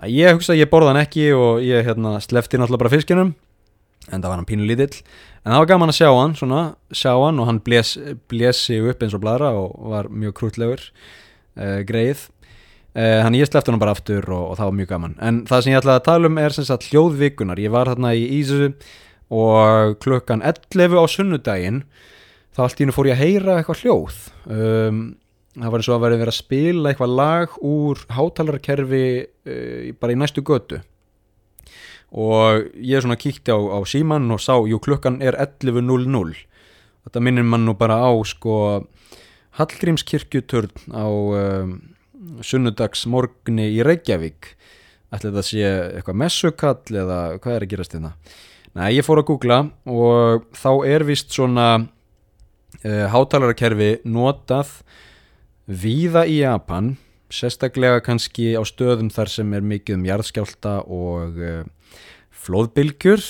ég 0.05 0.37
hugsa 0.37 0.53
að 0.53 0.61
ég 0.61 0.69
borða 0.71 0.93
hann 0.93 1.01
ekki 1.01 1.31
og 1.33 1.63
ég 1.65 1.85
hérna, 1.87 2.17
slefti 2.21 2.59
náttúrulega 2.59 2.83
bara 2.83 2.93
fiskinum 2.93 3.33
en 4.07 4.21
það 4.21 4.29
var 4.29 4.37
hann 4.37 4.47
pínu 4.47 4.67
lítill 4.69 5.01
en 5.41 5.51
það 5.51 5.61
var 5.61 5.69
gaman 5.71 5.91
að 5.91 5.97
sjá 5.99 6.09
hann, 6.11 6.35
svona, 6.37 6.61
sjá 6.95 7.11
hann 7.15 7.41
og 7.41 7.49
hann 7.49 7.61
blési 7.65 8.79
upp 8.91 9.03
eins 9.03 9.15
og 9.17 9.23
bladra 9.23 9.51
og 9.57 9.73
var 9.93 10.09
mjög 10.11 10.35
krútlegur 10.37 10.83
uh, 10.83 11.81
greið. 11.87 12.27
Þannig 12.97 13.37
uh, 13.37 13.43
ég 13.43 13.49
slefti 13.49 13.71
hann 13.71 13.81
bara 13.81 13.93
aftur 13.93 14.25
og, 14.25 14.51
og 14.51 14.57
það 14.57 14.69
var 14.69 14.77
mjög 14.79 14.91
gaman. 14.93 15.17
En 15.21 15.41
það 15.49 15.63
sem 15.63 15.73
ég 15.73 15.81
ætlaði 15.81 16.01
að 16.01 16.07
tala 16.07 16.31
um 16.31 16.39
er 16.41 16.55
sagt 16.57 16.87
hljóðvikunar 16.89 17.61
Ég 17.61 17.73
var 17.73 17.91
hérna 17.91 18.13
í 18.17 18.25
Ísu 18.39 18.71
og 19.33 19.97
klukkan 20.03 20.41
11 20.45 20.97
á 20.97 21.03
sunnudaginn 21.11 21.83
þá 22.55 22.63
allt 22.65 22.79
í 22.79 22.85
hennu 22.85 22.95
fór 22.95 23.09
ég 23.11 23.17
að 23.17 23.23
heyra 23.25 23.57
eitthvað 23.59 23.83
hljóð. 23.83 24.19
Um, 24.49 25.01
Það 25.57 25.73
var 25.73 25.81
eins 25.81 25.89
og 25.89 25.95
að 25.95 26.03
verið 26.05 26.21
verið 26.21 26.33
að 26.33 26.37
spila 26.37 26.91
eitthvað 26.91 27.15
lag 27.17 27.57
úr 27.65 28.03
hátalarkerfi 28.13 29.07
uh, 29.25 29.89
bara 29.97 30.13
í 30.13 30.19
næstu 30.21 30.45
götu. 30.45 30.81
Og 32.17 32.69
ég 32.79 33.03
svona 33.03 33.19
kíkti 33.19 33.51
á, 33.51 33.59
á 33.59 33.79
síman 33.89 34.29
og 34.31 34.39
sá, 34.39 34.55
jú 34.63 34.79
klukkan 34.79 35.19
er 35.19 35.35
11.00 35.35 36.45
Þetta 37.07 37.21
minnir 37.23 37.45
mann 37.47 37.65
nú 37.67 37.73
bara 37.79 37.99
á 38.03 38.11
sko 38.27 38.87
Hallgrímskirkjuturn 39.59 40.91
á... 40.91 41.07
Um, 41.07 41.77
sunnudags 42.45 43.05
morgni 43.09 43.69
í 43.75 43.81
Reykjavík. 43.85 44.53
Ætla 45.07 45.31
þetta 45.31 45.41
að 45.41 45.47
sé 45.47 45.67
eitthvað 45.97 46.21
messukall 46.23 46.99
eða 47.03 47.19
hvað 47.39 47.53
er 47.55 47.65
að 47.65 47.71
gerast 47.71 47.93
þetta 47.93 48.11
hérna? 48.11 48.39
Nei, 48.77 48.89
ég 48.97 49.05
fór 49.07 49.21
að 49.21 49.29
googla 49.31 49.59
og 49.89 50.47
þá 50.57 50.71
er 50.85 51.05
vist 51.07 51.31
svona 51.33 51.67
uh, 51.79 53.05
hátalarkerfi 53.13 53.91
notað 54.05 54.73
víða 55.67 56.25
í 56.27 56.39
Japan 56.41 56.95
sérstaklega 57.33 57.99
kannski 58.05 58.53
á 58.55 58.63
stöðum 58.67 59.11
þar 59.11 59.31
sem 59.31 59.53
er 59.53 59.65
mikið 59.67 59.99
um 59.99 60.07
jarðskjálta 60.07 60.77
og 60.87 61.41
uh, 61.43 61.59
flóðbylgjur. 62.31 63.25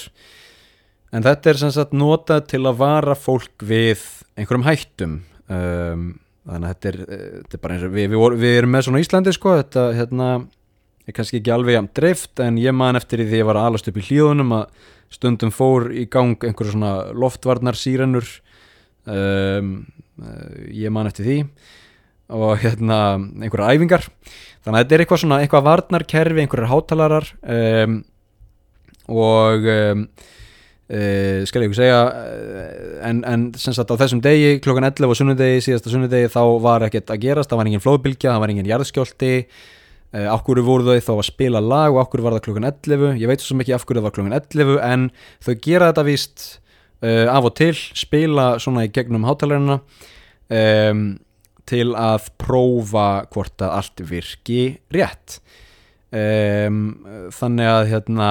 En 1.15 1.25
þetta 1.25 1.49
er 1.49 1.59
sem 1.63 1.73
sagt 1.73 1.95
notað 1.97 2.45
til 2.53 2.61
að 2.67 2.79
vara 2.83 3.17
fólk 3.17 3.65
við 3.65 4.03
einhverjum 4.37 4.67
hættum. 4.67 5.19
Um 5.47 6.07
þannig 6.47 6.67
að 6.67 6.73
þetta 6.73 6.89
er, 6.89 6.99
eh, 7.01 7.25
þetta 7.41 7.57
er 7.57 7.63
bara 7.63 7.75
eins 7.75 7.87
og 7.87 7.93
við, 7.93 8.11
við, 8.13 8.37
við 8.41 8.57
erum 8.57 8.73
með 8.73 8.85
svona 8.87 9.01
Íslandi 9.03 9.33
sko 9.35 9.55
þetta 9.59 9.85
hérna, 9.97 10.27
er 11.07 11.15
kannski 11.15 11.41
ekki 11.41 11.53
alveg 11.53 11.77
jæmt 11.77 11.93
dreift 11.97 12.43
en 12.43 12.59
ég 12.61 12.75
man 12.75 12.99
eftir 12.99 13.23
því 13.23 13.41
ég 13.41 13.47
var 13.47 13.59
að 13.59 13.69
alast 13.71 13.89
upp 13.91 13.99
í 13.99 14.05
hlíðunum 14.07 14.55
að 14.57 14.85
stundum 15.17 15.53
fór 15.55 15.89
í 15.95 16.05
gang 16.11 16.35
einhverju 16.43 16.75
svona 16.75 16.93
loftvarnar 17.15 17.79
sírenur 17.79 18.27
um, 19.07 19.75
ég 20.73 20.91
man 20.91 21.07
eftir 21.07 21.27
því 21.27 21.37
og 22.33 22.57
hérna 22.63 23.01
einhverja 23.17 23.75
æfingar. 23.75 24.07
Þannig 24.65 24.77
að 24.77 24.81
þetta 24.81 24.95
er 24.95 25.03
eitthvað 25.03 25.21
svona 25.23 25.41
eitthvað 25.43 25.67
varnarkerfi, 25.67 26.41
einhverjar 26.43 26.71
hátalarar 26.73 27.29
um, 27.43 28.01
og 29.07 29.69
um, 29.71 30.09
Uh, 30.87 31.43
skal 31.43 31.65
ég 31.65 31.67
ekki 31.67 31.81
segja 31.81 31.95
uh, 32.07 32.67
en, 33.03 33.17
en 33.27 33.41
sem 33.59 33.73
sagt 33.75 33.89
á 33.91 33.99
þessum 33.99 34.21
degi 34.23 34.53
klokkan 34.63 34.87
11 34.87 35.11
og 35.11 35.17
sunnudegi, 35.19 35.57
síðasta 35.65 35.91
sunnudegi 35.91 36.29
þá 36.31 36.39
var 36.63 36.85
ekkert 36.85 37.11
að 37.11 37.25
gerast, 37.25 37.51
það 37.51 37.59
var 37.59 37.67
engin 37.67 37.83
flóðbylgja 37.83 38.29
það 38.29 38.39
var 38.39 38.53
engin 38.53 38.69
jarðskjóldi 38.69 39.31
uh, 39.41 40.29
okkur 40.37 40.61
voru 40.63 40.87
þau 40.87 41.03
þá 41.09 41.11
að 41.17 41.27
spila 41.27 41.59
lag 41.59 41.91
og 41.91 41.99
okkur 42.05 42.23
var 42.23 42.37
það 42.37 42.45
klokkan 42.45 42.69
11, 42.69 43.19
ég 43.19 43.33
veit 43.33 43.43
svo 43.43 43.59
mikið 43.59 43.75
af 43.75 43.83
hverju 43.83 43.99
það 43.99 44.07
var 44.07 44.15
klokkan 44.15 44.37
11 44.39 44.79
en 44.87 45.03
þau 45.43 45.51
gera 45.67 45.91
þetta 45.91 46.07
víst 46.07 46.47
af 47.35 47.49
og 47.51 47.53
til 47.59 47.75
spila 47.75 48.47
svona 48.63 48.87
í 48.87 48.93
gegnum 48.95 49.27
hátalarina 49.27 49.81
um, 49.81 51.03
til 51.67 51.91
að 51.97 52.29
prófa 52.41 53.25
hvort 53.33 53.63
að 53.63 53.73
allt 53.79 54.03
virki 54.09 54.61
rétt. 54.95 55.39
Um, 56.07 57.03
þannig 57.35 57.67
að 57.67 57.89
hérna 57.91 58.29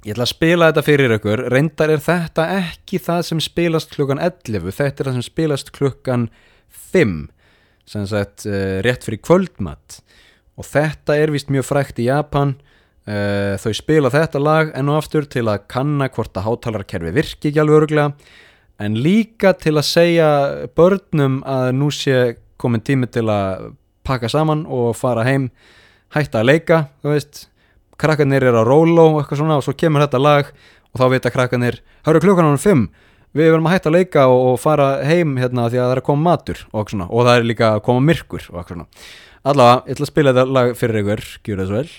Ég 0.00 0.14
ætla 0.14 0.24
að 0.24 0.30
spila 0.30 0.66
þetta 0.70 0.82
fyrir 0.86 1.12
ykkur, 1.18 1.40
reyndar 1.52 1.90
er 1.92 2.00
þetta 2.00 2.46
ekki 2.54 2.96
það 3.04 3.18
sem 3.28 3.40
spilast 3.44 3.90
klukkan 3.92 4.20
11, 4.22 4.72
þetta 4.72 5.02
er 5.02 5.08
það 5.10 5.16
sem 5.18 5.26
spilast 5.26 5.72
klukkan 5.76 6.22
5, 6.94 7.10
sem 7.84 8.06
sagt 8.08 8.46
uh, 8.48 8.78
rétt 8.86 9.04
fyrir 9.04 9.20
kvöldmatt 9.20 9.98
og 10.56 10.64
þetta 10.64 11.18
er 11.20 11.32
vist 11.34 11.52
mjög 11.52 11.66
frækt 11.68 12.00
í 12.00 12.06
Japan, 12.08 12.54
uh, 13.04 13.60
þau 13.60 13.74
spila 13.76 14.12
þetta 14.14 14.40
lag 14.40 14.72
enn 14.78 14.88
og 14.88 15.02
aftur 15.02 15.28
til 15.28 15.44
að 15.52 15.66
kanna 15.68 16.08
hvort 16.08 16.32
að 16.32 16.48
hátalarkerfi 16.48 17.12
virki 17.20 17.52
ekki 17.52 17.60
alveg 17.60 17.82
öruglega, 17.82 18.40
en 18.80 18.96
líka 19.04 19.52
til 19.60 19.76
að 19.76 19.86
segja 19.88 20.30
börnum 20.76 21.40
að 21.48 21.70
nú 21.76 21.90
sé 21.94 22.38
komin 22.60 22.82
tími 22.84 23.08
til 23.12 23.26
að 23.32 23.70
pakka 24.06 24.30
saman 24.32 24.64
og 24.68 24.94
fara 24.98 25.24
heim, 25.26 25.50
hætta 26.14 26.40
að 26.40 26.50
leika, 26.50 26.80
þú 27.04 27.14
veist, 27.14 27.44
krakkarnir 28.00 28.44
er 28.48 28.56
á 28.56 28.64
róló 28.64 29.10
og 29.12 29.20
eitthvað 29.20 29.42
svona 29.42 29.60
og 29.60 29.66
svo 29.66 29.76
kemur 29.76 30.04
þetta 30.06 30.20
lag 30.20 30.50
og 30.50 31.00
þá 31.00 31.06
vita 31.12 31.32
krakkarnir, 31.32 31.80
hörru 32.08 32.22
klukkan 32.24 32.48
ánum 32.48 32.62
5 32.62 32.84
við 33.36 33.52
verðum 33.52 33.68
að 33.70 33.76
hætta 33.76 33.90
að 33.92 33.98
leika 33.98 34.26
og, 34.32 34.54
fara 34.58 34.90
heim 35.06 35.36
hérna 35.38 35.68
því 35.68 35.78
að 35.78 35.84
það 35.84 35.94
er 35.94 36.02
að 36.02 36.08
koma 36.08 36.26
matur 36.32 36.62
og, 36.72 36.94
og 37.06 37.26
það 37.28 37.34
er 37.36 37.50
líka 37.52 37.74
að 37.76 37.82
koma 37.86 38.06
myrkur 38.08 38.48
allavega, 38.50 39.82
ég 39.86 39.94
ætla 39.94 40.06
að 40.06 40.10
spila 40.10 40.32
þetta 40.34 40.56
lag 40.56 40.72
fyrir 40.76 41.02
ykkur, 41.04 41.26
gjur 41.46 41.60
það 41.60 41.70
svo 41.70 41.82
vel 41.82 41.92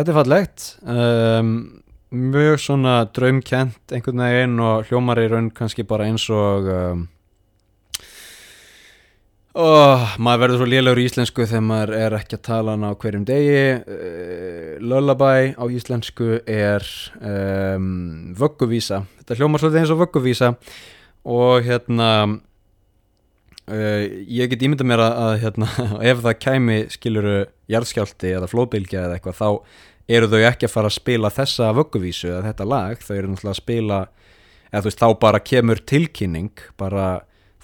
Þetta 0.00 0.12
er 0.14 0.16
fallegt. 0.16 0.62
Um, 0.88 1.48
mjög 2.32 2.54
svona 2.64 2.92
draumkent 3.12 3.92
einhvern 3.92 4.22
veginn 4.24 4.62
og 4.64 4.86
hljómar 4.88 5.18
í 5.20 5.26
raun 5.28 5.50
kannski 5.52 5.84
bara 5.84 6.06
eins 6.08 6.24
og 6.32 6.70
um, 6.72 7.02
oh, 9.60 10.14
maður 10.16 10.40
verður 10.46 10.62
svo 10.62 10.68
lélegur 10.72 11.02
í 11.02 11.04
íslensku 11.04 11.44
þegar 11.44 11.66
maður 11.68 11.92
er 11.98 12.16
ekki 12.16 12.38
að 12.38 12.46
tala 12.48 12.78
hana 12.78 12.94
á 12.96 13.00
hverjum 13.04 13.26
degi. 13.28 13.60
Uh, 13.84 14.72
Lullaby 14.80 15.52
á 15.60 15.64
íslensku 15.68 16.30
er 16.48 16.88
um, 17.20 18.32
vögguvísa. 18.40 19.02
Þetta 19.20 19.36
hljómar 19.36 19.60
svolítið 19.60 19.82
eins 19.82 19.92
og 19.92 20.00
vögguvísa. 20.06 20.54
Og 21.28 21.68
hérna 21.68 22.08
uh, 23.70 24.02
ég 24.26 24.50
get 24.52 24.64
ímynda 24.66 24.86
mér 24.86 25.02
að, 25.04 25.16
að 25.24 25.34
hérna, 25.44 25.70
ef 26.12 26.24
það 26.26 26.40
kæmi 26.44 26.78
skiluru 26.92 27.38
jarðskjálti 27.70 28.34
eða 28.36 28.50
flóðbylgja 28.50 29.06
eða 29.06 29.18
eitthvað 29.18 29.40
þá 29.40 29.48
eru 30.10 30.30
þau 30.30 30.40
ekki 30.48 30.66
að 30.66 30.74
fara 30.74 30.90
að 30.90 30.96
spila 30.98 31.30
þessa 31.34 31.70
vögguvísu 31.76 32.30
eða 32.32 32.46
þetta 32.48 32.66
lag, 32.66 33.02
þau 33.04 33.14
eru 33.16 33.32
náttúrulega 33.32 33.54
að 33.54 33.60
spila 33.62 34.00
eða 34.70 34.80
þú 34.80 34.90
veist 34.90 35.02
þá 35.02 35.08
bara 35.22 35.42
kemur 35.52 35.82
tilkynning 35.92 36.64
bara 36.80 37.06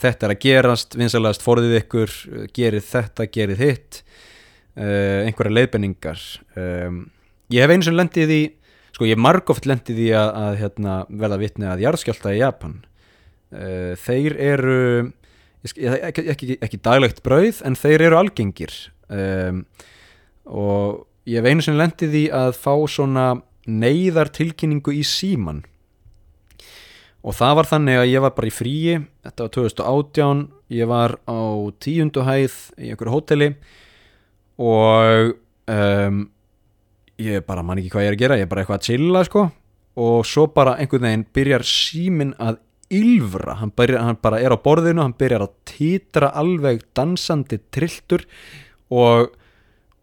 þetta 0.01 0.29
er 0.29 0.35
að 0.35 0.43
gerast, 0.45 0.97
vinsalegast 0.99 1.45
forðið 1.45 1.79
ykkur 1.81 2.15
gerið 2.57 2.89
þetta, 2.91 3.29
gerið 3.33 3.63
hitt. 3.65 4.01
Uh, 4.77 5.25
einhverja 5.25 5.55
leiðbenningar 5.57 6.21
um, 6.61 6.99
ég 7.49 7.65
hef 7.65 7.71
eins 7.73 7.87
og 7.89 7.95
lendið 7.97 8.33
í 8.35 8.41
sko 8.93 9.07
ég 9.09 9.17
margóft 9.17 9.65
lendið 9.65 10.03
í 10.05 10.11
að, 10.13 10.33
að 10.37 10.57
hérna, 10.61 10.97
verða 11.09 11.39
vitni 11.41 11.69
að 11.71 11.85
jarðskjálta 11.87 12.35
í 12.37 12.43
Japan. 12.43 12.75
Uh, 13.49 13.95
þeir 14.05 14.37
eru 14.37 14.77
ekki, 15.67 16.25
ekki, 16.33 16.59
ekki 16.62 16.81
daglegt 16.85 17.23
brauð 17.27 17.62
en 17.67 17.79
þeir 17.79 18.07
eru 18.09 18.21
algengir. 18.21 18.75
Um, 19.11 19.64
og 20.47 21.07
ég 21.29 21.41
hef 21.41 21.51
einu 21.51 21.64
sem 21.64 21.79
lendið 21.79 22.19
í 22.19 22.25
að 22.35 22.53
fá 22.59 22.75
svona 22.91 23.27
neyðartilkynningu 23.67 24.95
í 24.95 25.03
síman 25.07 25.64
og 27.27 27.35
það 27.35 27.57
var 27.59 27.69
þannig 27.71 27.99
að 27.99 28.11
ég 28.12 28.23
var 28.23 28.35
bara 28.37 28.47
í 28.47 28.55
fríi 28.55 28.93
þetta 29.27 29.47
var 29.47 29.53
2018 29.57 30.45
ég 30.77 30.91
var 30.91 31.17
á 31.27 31.41
tíundu 31.83 32.23
hæð 32.27 32.59
í 32.79 32.93
einhverju 32.93 33.14
hóteli 33.17 33.49
og 34.62 35.35
um, 35.67 36.23
ég 37.21 37.45
bara 37.47 37.64
man 37.64 37.81
ekki 37.81 37.93
hvað 37.93 38.07
ég 38.07 38.11
er 38.11 38.17
að 38.17 38.23
gera 38.23 38.39
ég 38.39 38.47
er 38.47 38.51
bara 38.51 38.62
eitthvað 38.62 38.81
að 38.81 38.89
chilla 38.91 39.25
sko. 39.27 39.49
Og 39.97 40.27
svo 40.29 40.45
bara 40.53 40.77
einhvern 40.77 41.07
veginn 41.09 41.27
byrjar 41.33 41.64
símin 41.64 42.35
að 42.37 42.59
ylfra, 42.93 43.57
hann, 43.61 43.72
hann 43.76 44.18
bara 44.22 44.39
er 44.41 44.55
á 44.55 44.59
borðinu 44.62 45.03
hann 45.03 45.16
byrjar 45.18 45.47
að 45.47 45.55
týtra 45.66 46.30
alveg 46.39 46.84
dansandi 46.95 47.59
trilltur 47.74 48.26
og, 48.93 49.32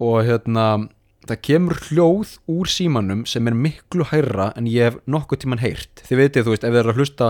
og 0.03 0.17
hérna 0.27 0.89
það 1.23 1.39
kemur 1.47 1.79
hljóð 1.87 2.33
úr 2.51 2.71
símanum 2.71 3.23
sem 3.29 3.47
er 3.47 3.55
miklu 3.55 4.07
hærra 4.09 4.51
en 4.59 4.67
ég 4.67 4.89
hef 4.89 4.97
nokkuð 5.07 5.43
tíman 5.43 5.63
heyrt. 5.63 6.03
Þið 6.03 6.19
veitir 6.19 6.43
þú 6.43 6.55
veist 6.55 6.65
ef 6.65 6.73
þið 6.73 6.81
eru 6.81 6.93
að 6.93 6.99
hlusta 6.99 7.29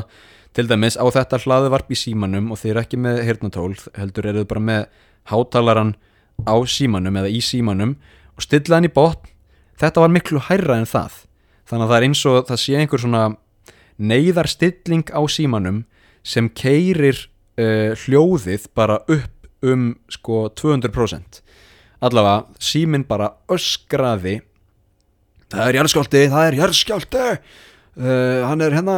til 0.54 0.66
dæmis 0.70 0.98
á 0.98 1.06
þetta 1.14 1.42
hlaðvarp 1.44 1.94
í 1.94 2.00
símanum 2.00 2.50
og 2.54 2.62
þið 2.62 2.74
eru 2.74 2.82
ekki 2.84 3.02
með 3.02 3.22
heyrnatól 3.28 3.70
heldur 3.98 4.30
eru 4.30 4.42
þið 4.42 4.50
bara 4.50 4.66
með 4.72 4.88
hátalaran 5.30 5.94
á 6.50 6.56
símanum 6.66 7.22
eða 7.22 7.30
í 7.30 7.42
símanum 7.46 7.96
og 8.34 8.46
stilla 8.46 8.80
hann 8.80 8.90
í 8.90 8.94
botn. 8.94 9.30
Þetta 9.78 10.02
var 10.02 10.14
miklu 10.14 10.42
hærra 10.50 10.80
en 10.82 10.90
það. 10.90 11.24
Þannig 11.70 11.86
að 11.86 11.92
það 11.94 11.98
er 11.98 12.08
eins 12.08 12.26
og 12.30 12.40
það 12.50 12.62
sé 12.64 12.78
einhver 12.80 13.02
svona 13.02 13.24
neyðarstilling 13.98 15.10
á 15.14 15.22
símanum 15.30 15.84
sem 16.24 16.50
keirir 16.50 17.18
uh, 17.60 17.94
hljóðið 18.06 18.70
bara 18.76 19.02
upp 19.08 19.30
um 19.64 19.94
sko 20.12 20.48
200% 20.60 21.44
allavega 22.04 22.44
síminn 22.60 23.06
bara 23.08 23.30
öskraði. 23.52 24.42
Það 25.54 25.70
er 25.70 25.78
jærskjálti, 25.80 26.24
það 26.34 26.48
er 26.48 26.58
jærskjálti 26.60 27.28
uh, 27.30 28.48
hann 28.50 28.64
er 28.64 28.76
hérna 28.76 28.98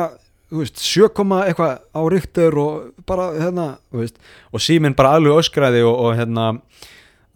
sjökoma 0.79 1.43
eitthvað 1.49 1.79
á 1.91 2.01
ryktur 2.11 2.57
og 2.61 3.05
bara 3.07 3.31
hérna 3.33 3.65
veist, 3.91 4.19
og 4.53 4.61
síminn 4.61 4.95
bara 4.95 5.15
alveg 5.17 5.41
öskraði 5.41 5.81
og, 5.83 5.95
og 5.99 6.19
hérna 6.19 6.53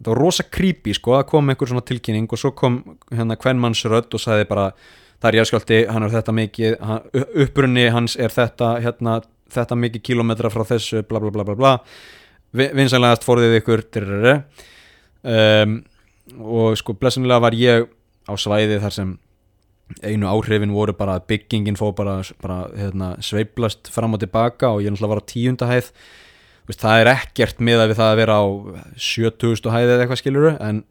það 0.00 0.12
var 0.12 0.20
rosa 0.22 0.46
creepy 0.46 0.94
sko 0.96 1.18
það 1.18 1.26
kom 1.32 1.50
einhver 1.50 1.68
svona 1.68 1.84
tilkynning 1.84 2.30
og 2.30 2.40
svo 2.40 2.52
kom 2.56 2.80
hérna 3.10 3.36
hvernmannsrödd 3.36 4.14
og 4.14 4.22
sagði 4.22 4.46
bara 4.48 4.70
það 5.20 5.28
er 5.30 5.38
jærskjálti, 5.40 5.80
hann 5.92 6.06
er 6.06 6.14
þetta 6.14 6.34
mikið 6.36 6.76
hann, 6.88 7.06
upprunni 7.44 7.86
hans 7.94 8.16
er 8.16 8.32
þetta 8.34 8.72
hérna, 8.84 9.20
þetta 9.52 9.78
mikið 9.84 10.06
kílometra 10.10 10.50
frá 10.52 10.64
þessu 10.72 11.04
bla 11.08 11.22
bla 11.22 11.32
bla 11.34 11.46
bla 11.48 11.56
bla. 11.58 11.72
Vinsanlegast 12.56 13.26
fórðið 13.26 13.60
ykkur 13.60 13.84
um, 15.22 15.80
og 16.40 16.78
sko 16.78 16.94
blessunlega 16.98 17.42
var 17.42 17.56
ég 17.58 17.86
á 18.26 18.32
svæði 18.38 18.80
þar 18.82 18.94
sem 18.94 19.12
einu 20.06 20.28
áhrifin 20.30 20.72
voru 20.74 20.94
bara 20.96 21.18
að 21.18 21.26
byggingin 21.32 21.78
fó 21.78 21.90
bara, 21.96 22.20
bara 22.42 22.62
hérna, 22.76 23.14
sveiblast 23.24 23.90
fram 23.90 24.14
og 24.14 24.22
tilbaka 24.22 24.70
og 24.74 24.84
ég 24.84 24.92
náttúrulega 24.92 25.14
var 25.14 25.22
á 25.22 25.30
tíundahæð 25.32 25.92
það 26.70 27.00
er 27.02 27.08
ekkert 27.10 27.62
með 27.66 27.82
að 27.82 27.88
við 27.90 27.98
það 27.98 28.12
að 28.12 28.20
vera 28.20 28.34
á 28.38 28.46
7000 29.10 29.72
hæð 29.74 29.88
eða 29.88 30.04
eitthvað 30.04 30.20
skiluru 30.20 30.52
en, 30.62 30.82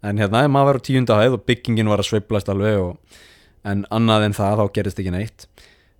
en 0.00 0.22
hérna 0.22 0.44
maður 0.48 0.70
var 0.70 0.80
á 0.80 0.86
tíundahæð 0.88 1.36
og 1.36 1.44
byggingin 1.50 1.90
var 1.92 2.00
að 2.00 2.08
sveiblast 2.08 2.48
alveg 2.48 2.80
og, 2.80 3.18
en 3.66 3.84
annað 3.94 4.28
en 4.28 4.36
það 4.36 4.60
þá 4.60 4.64
gerist 4.76 5.02
ekki 5.02 5.14
neitt. 5.14 5.46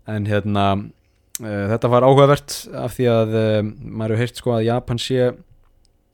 En 0.08 0.28
hérna 0.28 0.64
uh, 0.78 1.64
þetta 1.72 1.90
var 1.92 2.06
áhugavert 2.06 2.56
af 2.78 2.96
því 2.96 3.08
að 3.12 3.36
uh, 3.38 3.60
maður 3.82 4.16
hefur 4.16 4.24
heyrt 4.24 4.40
sko 4.42 4.54
að 4.56 4.66
Japan 4.68 5.02
sé 5.02 5.32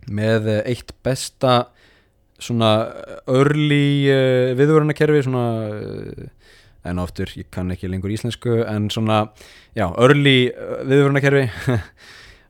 með 0.05 0.51
eitt 0.65 0.93
besta 1.05 1.69
svona 2.43 2.73
örli 3.31 4.11
uh, 4.11 4.53
viðvörunarkerfi 4.59 5.25
svona 5.27 5.47
uh, 5.71 6.27
en 6.85 7.01
oftur, 7.01 7.31
ég 7.39 7.49
kann 7.55 7.73
ekki 7.73 7.89
lengur 7.89 8.13
íslensku 8.13 8.59
en 8.69 8.91
svona, 8.93 9.23
já, 9.73 9.87
örli 9.89 10.53
viðvörunarkerfi. 10.85 11.47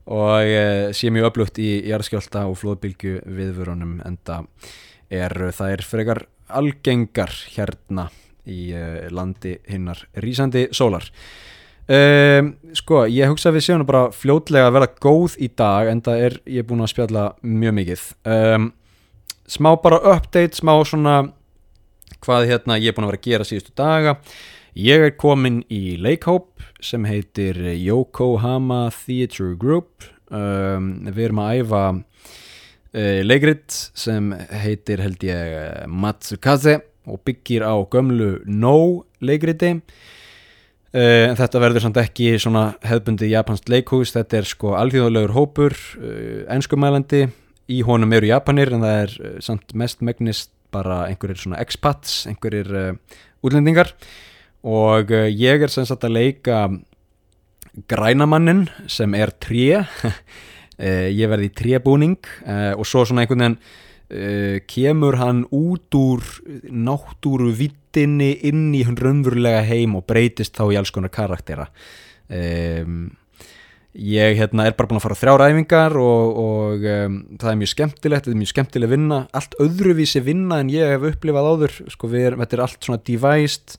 Og 0.05 0.91
sé 0.93 1.09
mjög 1.09 1.31
öflugt 1.31 1.55
í 1.57 1.79
jarðskjálta 1.89 2.43
og 2.45 2.59
flóðbylgu 2.61 3.15
viðvörunum 3.25 3.95
en 4.05 4.19
það 4.21 4.67
er, 5.09 5.33
það 5.49 5.71
er 5.71 5.83
frekar 5.87 6.21
algengar 6.59 7.33
hérna 7.55 8.05
í 8.47 8.69
uh, 8.75 9.05
landi 9.13 9.57
hinnar 9.69 10.05
rísandi 10.23 10.67
sólar. 10.75 11.09
Um, 11.85 12.55
sko, 12.73 13.03
ég 13.13 13.29
hugsa 13.29 13.51
að 13.51 13.59
við 13.59 13.65
séum 13.67 13.83
bara 13.85 14.07
fljótlega 14.09 14.71
að 14.71 14.75
vera 14.79 14.87
góð 15.05 15.35
í 15.37 15.51
dag 15.53 15.91
en 15.91 15.99
það 16.01 16.23
er, 16.27 16.35
ég 16.49 16.63
er 16.63 16.67
búin 16.71 16.81
að 16.81 16.93
spjalla 16.95 17.25
mjög 17.45 17.75
mikið. 17.77 18.05
Um, 18.25 18.71
smá 19.45 19.69
bara 19.83 19.99
update, 20.15 20.57
smá 20.57 20.73
svona 20.81 21.19
hvað 22.25 22.49
hérna 22.49 22.79
ég 22.81 22.89
er 22.89 22.97
búin 22.97 23.05
að 23.05 23.13
vera 23.13 23.21
að 23.21 23.29
gera 23.29 23.45
síðustu 23.45 23.75
daga. 23.77 24.15
Ég 24.75 25.05
er 25.05 25.13
komin 25.13 25.61
í 25.69 25.95
leikhóp 26.01 26.65
sem 26.83 27.05
heitir 27.05 27.61
Yokohama 27.77 28.89
Theatre 28.89 29.53
Group. 29.53 30.09
Um, 30.33 31.05
við 31.05 31.27
erum 31.27 31.43
að 31.43 31.61
æfa 31.61 31.83
uh, 31.93 33.21
leikrit 33.29 33.77
sem 33.93 34.33
heitir 34.65 35.05
held 35.05 35.21
ég 35.23 35.85
Matsukaze 35.85 36.79
og 37.05 37.21
byggir 37.27 37.65
á 37.65 37.73
gömlu 37.89 38.39
No 38.45 39.05
leikriti 39.21 39.75
Uh, 40.95 41.33
þetta 41.35 41.59
verður 41.59 41.83
samt 41.83 41.97
ekki 41.99 42.29
hefðbundi 42.39 43.27
japansk 43.27 43.67
leikhús, 43.67 44.13
þetta 44.15 44.37
er 44.37 44.45
sko 44.47 44.77
alþjóðlegur 44.79 45.33
hópur, 45.35 45.73
uh, 45.99 46.45
enskumælandi. 46.55 47.25
Í 47.67 47.81
honum 47.83 48.13
eru 48.15 48.29
japanir 48.29 48.71
en 48.71 48.85
það 48.85 48.99
er 49.01 49.15
uh, 49.17 49.33
samt 49.43 49.73
mest 49.75 50.05
megnist 50.07 50.53
bara 50.71 51.01
einhverjir 51.09 51.41
svona 51.41 51.59
expats, 51.59 52.21
einhverjir 52.29 52.71
útlendingar. 53.43 53.91
Og 54.65 55.11
ég 55.11 55.61
er 55.63 55.71
sem 55.71 55.85
sagt 55.87 56.07
að 56.07 56.15
leika 56.15 56.63
grænamannin 57.91 58.65
sem 58.91 59.13
er 59.15 59.31
tré. 59.39 59.83
Ég 60.75 61.29
verði 61.31 61.47
trébúning 61.55 62.17
og 62.75 62.81
svo 62.83 63.05
svona 63.07 63.23
einhvern 63.23 63.45
veginn 63.45 63.59
uh, 64.11 64.57
kemur 64.69 65.19
hann 65.21 65.43
út 65.53 65.97
úr 65.97 66.23
náttúru 66.69 67.51
vittinni 67.55 68.33
inn 68.47 68.73
í 68.75 68.85
hann 68.87 68.99
raunverulega 68.99 69.63
heim 69.67 69.97
og 69.99 70.07
breytist 70.09 70.57
þá 70.57 70.67
í 70.71 70.79
alls 70.79 70.93
konar 70.95 71.13
karaktera. 71.13 71.69
Um, 72.29 73.13
ég 73.95 74.35
hérna, 74.39 74.65
er 74.67 74.75
bara 74.75 74.89
búin 74.89 74.99
að 74.99 75.05
fara 75.05 75.19
þrjá 75.19 75.35
ræfingar 75.39 75.95
og, 75.99 76.39
og 76.41 76.89
um, 76.91 77.21
það 77.39 77.51
er 77.51 77.61
mjög 77.61 77.71
skemmtilegt, 77.71 78.25
þetta 78.25 78.35
er 78.35 78.41
mjög 78.41 78.51
skemmtileg 78.51 78.91
vinna. 78.91 79.21
Allt 79.35 79.55
öðruvísi 79.63 80.23
vinna 80.25 80.59
en 80.61 80.73
ég 80.73 80.95
hef 80.95 81.07
upplifað 81.13 81.51
áður 81.53 81.77
sko 81.93 82.11
erum, 82.11 82.43
þetta 82.43 82.57
er 82.57 82.65
allt 82.65 82.89
svona 82.89 83.03
devised 83.07 83.77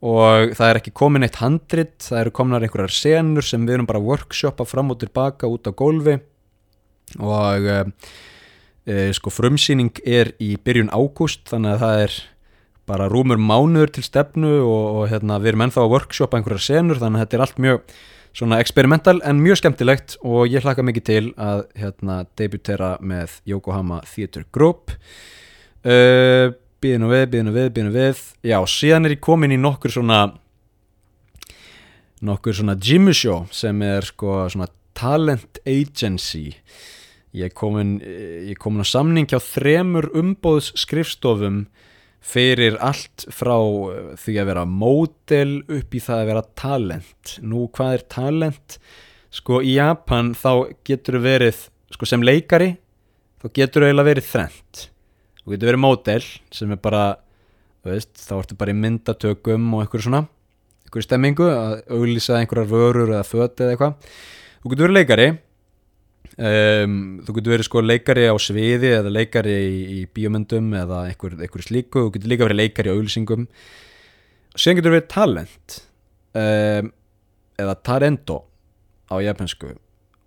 og 0.00 0.54
það 0.56 0.66
er 0.66 0.78
ekki 0.80 0.92
komin 0.96 1.26
eitt 1.26 1.40
handrit, 1.42 1.96
það 2.00 2.22
eru 2.22 2.34
komnar 2.36 2.64
einhverjar 2.64 2.94
senur 2.96 3.44
sem 3.44 3.64
við 3.68 3.76
erum 3.76 3.88
bara 3.88 4.00
workshopa 4.00 4.64
fram 4.68 4.92
og 4.94 5.00
tilbaka 5.02 5.48
út 5.48 5.68
á 5.68 5.72
gólfi 5.76 6.16
og 7.20 7.66
um, 7.68 7.92
e, 8.86 9.10
sko 9.16 9.32
frumsýning 9.32 10.02
er 10.04 10.34
í 10.42 10.54
byrjun 10.60 10.92
ágúst 10.92 11.48
þannig 11.50 11.76
að 11.76 11.82
það 11.84 12.04
er 12.04 12.16
bara 12.90 13.10
rúmur 13.10 13.38
mánuður 13.38 13.92
til 13.94 14.04
stefnu 14.06 14.54
og, 14.60 14.86
og 15.00 15.04
hérna, 15.12 15.38
við 15.42 15.52
erum 15.52 15.66
ennþá 15.66 15.84
að 15.84 15.92
workshopa 15.94 16.38
einhverjar 16.38 16.64
senur 16.64 17.00
þannig 17.02 17.20
að 17.20 17.26
þetta 17.26 17.38
er 17.38 17.44
allt 17.46 17.62
mjög 17.66 17.94
svona 18.40 18.60
experimental 18.62 19.18
en 19.26 19.42
mjög 19.42 19.60
skemmtilegt 19.60 20.16
og 20.22 20.50
ég 20.50 20.64
hlaka 20.64 20.84
mikið 20.86 21.06
til 21.06 21.22
að 21.34 21.64
hérna, 21.78 22.22
debutera 22.38 22.92
með 23.02 23.40
Yokohama 23.50 24.00
Theatre 24.06 24.46
Group. 24.54 24.94
Uh, 25.80 25.90
e, 25.90 26.52
býðinu 26.80 27.10
við, 27.10 27.24
býðinu 27.32 27.56
við, 27.56 27.72
býðinu 27.74 27.94
við. 27.94 28.22
Já, 28.46 28.58
síðan 28.70 29.08
er 29.08 29.16
ég 29.16 29.24
komin 29.24 29.54
í 29.54 29.58
nokkur 29.60 29.92
svona 29.94 30.22
nokkur 32.24 32.56
svona 32.56 32.76
Jimmy 32.76 33.14
Show 33.16 33.46
sem 33.54 33.80
er 33.84 34.06
sko 34.08 34.44
svona 34.52 34.68
talent 34.96 35.60
agency 35.64 36.50
Ég 37.30 37.46
er 37.46 37.54
komin, 37.54 37.98
komin 38.58 38.82
á 38.82 38.86
samning 38.90 39.28
hjá 39.30 39.38
þremur 39.38 40.08
umbóðsskrifstofum 40.18 41.64
fyrir 42.20 42.76
allt 42.84 43.24
frá 43.32 43.56
eh, 43.56 44.12
því 44.20 44.34
að 44.40 44.48
vera 44.50 44.64
módel 44.68 45.52
upp 45.70 45.94
í 45.94 46.02
það 46.04 46.22
að 46.22 46.30
vera 46.30 46.44
talent. 46.58 47.34
Nú 47.40 47.68
hvað 47.72 47.96
er 47.96 48.04
talent? 48.12 48.76
Sko 49.30 49.60
í 49.62 49.76
Japan 49.76 50.32
þá 50.34 50.74
getur 50.86 51.20
þú 51.20 51.22
verið, 51.24 51.60
sko 51.94 52.08
sem 52.08 52.24
leikari, 52.26 52.74
þá 53.40 53.46
getur 53.56 53.84
þú 53.84 53.90
eiginlega 53.90 54.10
verið 54.10 54.28
þrent. 54.32 54.82
Þú 55.40 55.54
getur 55.54 55.70
verið 55.70 55.84
módel 55.84 56.24
sem 56.58 56.74
er 56.74 56.80
bara, 56.82 57.04
veist, 57.86 58.12
þá 58.18 58.34
ertu 58.40 58.58
bara 58.58 58.74
í 58.74 58.80
myndatökum 58.80 59.70
og 59.76 59.84
eitthvað 59.84 60.08
svona, 60.08 60.24
eitthvað 60.84 61.06
stemmingu, 61.06 61.46
að 61.46 61.76
auglýsa 61.94 62.40
einhverjar 62.40 62.72
vörur 62.74 63.14
eða 63.14 63.22
föti 63.28 63.64
eða 63.64 63.76
eitthvað. 63.76 64.10
Þú 64.60 64.74
getur 64.74 64.88
verið 64.88 64.98
leikari 64.98 65.28
Um, 66.38 67.20
þú 67.26 67.34
getur 67.36 67.54
verið 67.56 67.66
sko 67.66 67.82
leikari 67.82 68.28
á 68.30 68.36
sviði 68.40 68.92
eða 69.00 69.10
leikari 69.12 69.54
í, 69.66 69.78
í 69.98 70.00
bíomöndum 70.14 70.70
eða 70.78 71.02
einhver, 71.10 71.34
einhver 71.40 71.64
slíku, 71.66 72.06
þú 72.06 72.12
getur 72.14 72.32
líka 72.32 72.46
verið 72.46 72.60
leikari 72.62 72.92
á 72.92 72.94
auðlýsingum 72.94 73.48
og 73.50 74.62
sen 74.62 74.78
getur 74.78 74.94
verið 74.94 75.08
talent 75.10 75.80
um, 76.38 76.92
eða 77.60 77.74
tarento 77.82 78.38
á 79.10 79.18
japansku 79.20 79.74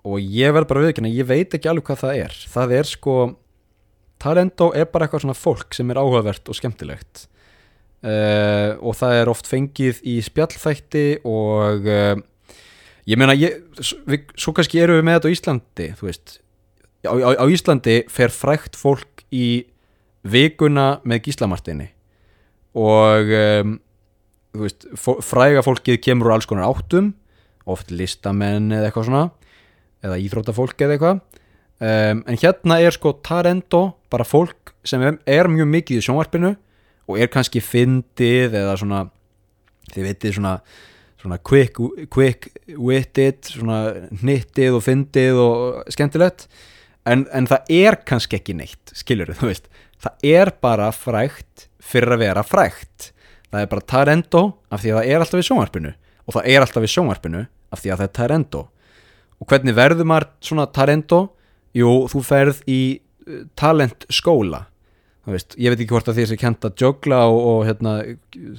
og 0.04 0.20
ég 0.20 0.52
verð 0.52 0.70
bara 0.70 0.84
viðkynna, 0.84 1.14
ég 1.16 1.30
veit 1.30 1.56
ekki 1.56 1.70
alveg 1.72 1.88
hvað 1.88 2.02
það 2.02 2.22
er. 2.26 2.38
Það 2.52 2.76
er 2.76 2.90
sko 2.90 3.16
talento 4.24 4.70
er 4.76 4.90
bara 4.92 5.08
eitthvað 5.08 5.24
svona 5.26 5.38
fólk 5.38 5.76
sem 5.76 5.92
er 5.92 6.00
áhugavert 6.02 6.52
og 6.52 6.60
skemmtilegt. 6.60 7.28
Uh, 8.04 8.76
og 8.84 8.98
það 9.00 9.22
er 9.22 9.32
oft 9.32 9.48
fengið 9.48 10.02
í 10.12 10.18
spjallþætti 10.26 11.06
og 11.24 11.88
uh, 11.88 12.18
ég 13.10 13.20
meina, 13.20 13.36
ég, 13.38 13.60
við, 14.08 14.30
svo 14.40 14.54
kannski 14.56 14.82
eru 14.84 14.98
við 15.00 15.08
með 15.08 15.20
þetta 15.20 15.30
á 15.30 15.36
Íslandi 15.36 15.88
þú 16.00 16.10
veist. 16.10 16.38
Á, 17.04 17.14
á, 17.14 17.30
á 17.40 17.46
Íslandi 17.52 17.98
fer 18.12 18.34
frækt 18.34 18.80
fólk 18.80 19.26
í 19.34 19.48
vikuna 20.24 21.02
með 21.04 21.26
gíslamartinni 21.28 21.90
og 22.80 23.34
um, 23.38 23.76
þú 24.56 24.64
veist, 24.66 24.88
fræga 25.26 25.64
fólkið 25.66 26.00
kemur 26.06 26.30
úr 26.30 26.38
alls 26.38 26.48
konar 26.50 26.72
áttum 26.72 27.12
oft 27.70 27.92
listamenn 27.94 28.72
eða 28.74 28.90
eitthvað 28.90 29.10
svona 29.10 29.24
eða 30.04 30.20
íþrótafólk 30.20 30.84
eða 30.84 30.98
eitthvað. 30.98 31.22
Um, 31.84 32.24
en 32.30 32.40
hérna 32.40 32.80
er 32.84 32.96
sko 32.96 33.16
Tarento 33.26 33.84
bara 34.12 34.28
fólk 34.28 34.74
sem 34.88 35.02
er, 35.04 35.18
er 35.28 35.50
mjög 35.52 35.70
mikið 35.74 36.00
í 36.00 36.06
sjónvarpinu 36.06 36.54
og 37.10 37.20
er 37.20 37.32
kannski 37.32 37.64
fyndið 37.64 38.56
eða 38.62 38.76
svona 38.80 39.04
þið 39.92 40.08
veitir 40.08 40.36
svona 40.38 40.58
svona 41.24 41.40
quick, 41.40 41.80
quick 42.12 42.50
witted, 42.76 43.42
svona 43.48 43.80
hnittið 44.22 44.78
og 44.78 44.84
fyndið 44.84 45.40
og 45.40 45.92
skemmtilegt. 45.96 46.48
En, 47.08 47.26
en 47.36 47.48
það 47.50 47.74
er 47.76 48.00
kannski 48.08 48.40
ekki 48.40 48.56
neitt 48.56 48.94
skilur 48.96 49.34
þú 49.36 49.50
veist, 49.50 49.66
það 50.04 50.28
er 50.30 50.54
bara 50.64 50.92
frækt 50.96 51.68
fyrir 51.84 52.16
að 52.16 52.24
vera 52.24 52.44
frækt 52.48 53.10
það 53.54 53.62
er 53.62 53.72
bara 53.72 53.88
Tarento 53.94 54.44
af 54.74 54.82
því 54.82 54.92
að 54.94 55.00
það 55.00 55.10
er 55.12 55.24
alltaf 55.24 55.42
í 55.42 55.48
sjónvarpinu 55.48 55.94
og 56.24 56.36
það 56.38 56.52
er 56.54 56.66
alltaf 56.66 56.86
í 56.86 56.92
sjónvarpinu 56.94 57.42
af 57.74 57.82
því 57.82 57.92
að 57.92 58.00
það 58.00 58.08
er 58.08 58.14
Tarento. 58.18 58.62
Og 59.42 59.50
hvernig 59.50 59.76
verður 59.76 60.08
maður 60.08 60.30
svona 60.46 60.68
Tarento? 60.72 61.20
Jú, 61.76 61.90
þú 62.08 62.22
ferð 62.24 62.62
í 62.70 62.82
uh, 63.28 63.44
talent 63.60 64.08
skóla 64.14 64.68
þú 65.24 65.36
veist, 65.36 65.56
ég 65.58 65.72
veit 65.72 65.80
ekki 65.80 65.94
hvort 65.94 66.10
að 66.12 66.18
því 66.20 66.26
er 66.26 66.40
kent 66.42 66.66
að 66.68 66.82
jögla 66.84 67.22
og, 67.32 67.38
og 67.50 67.60
hérna, 67.68 67.94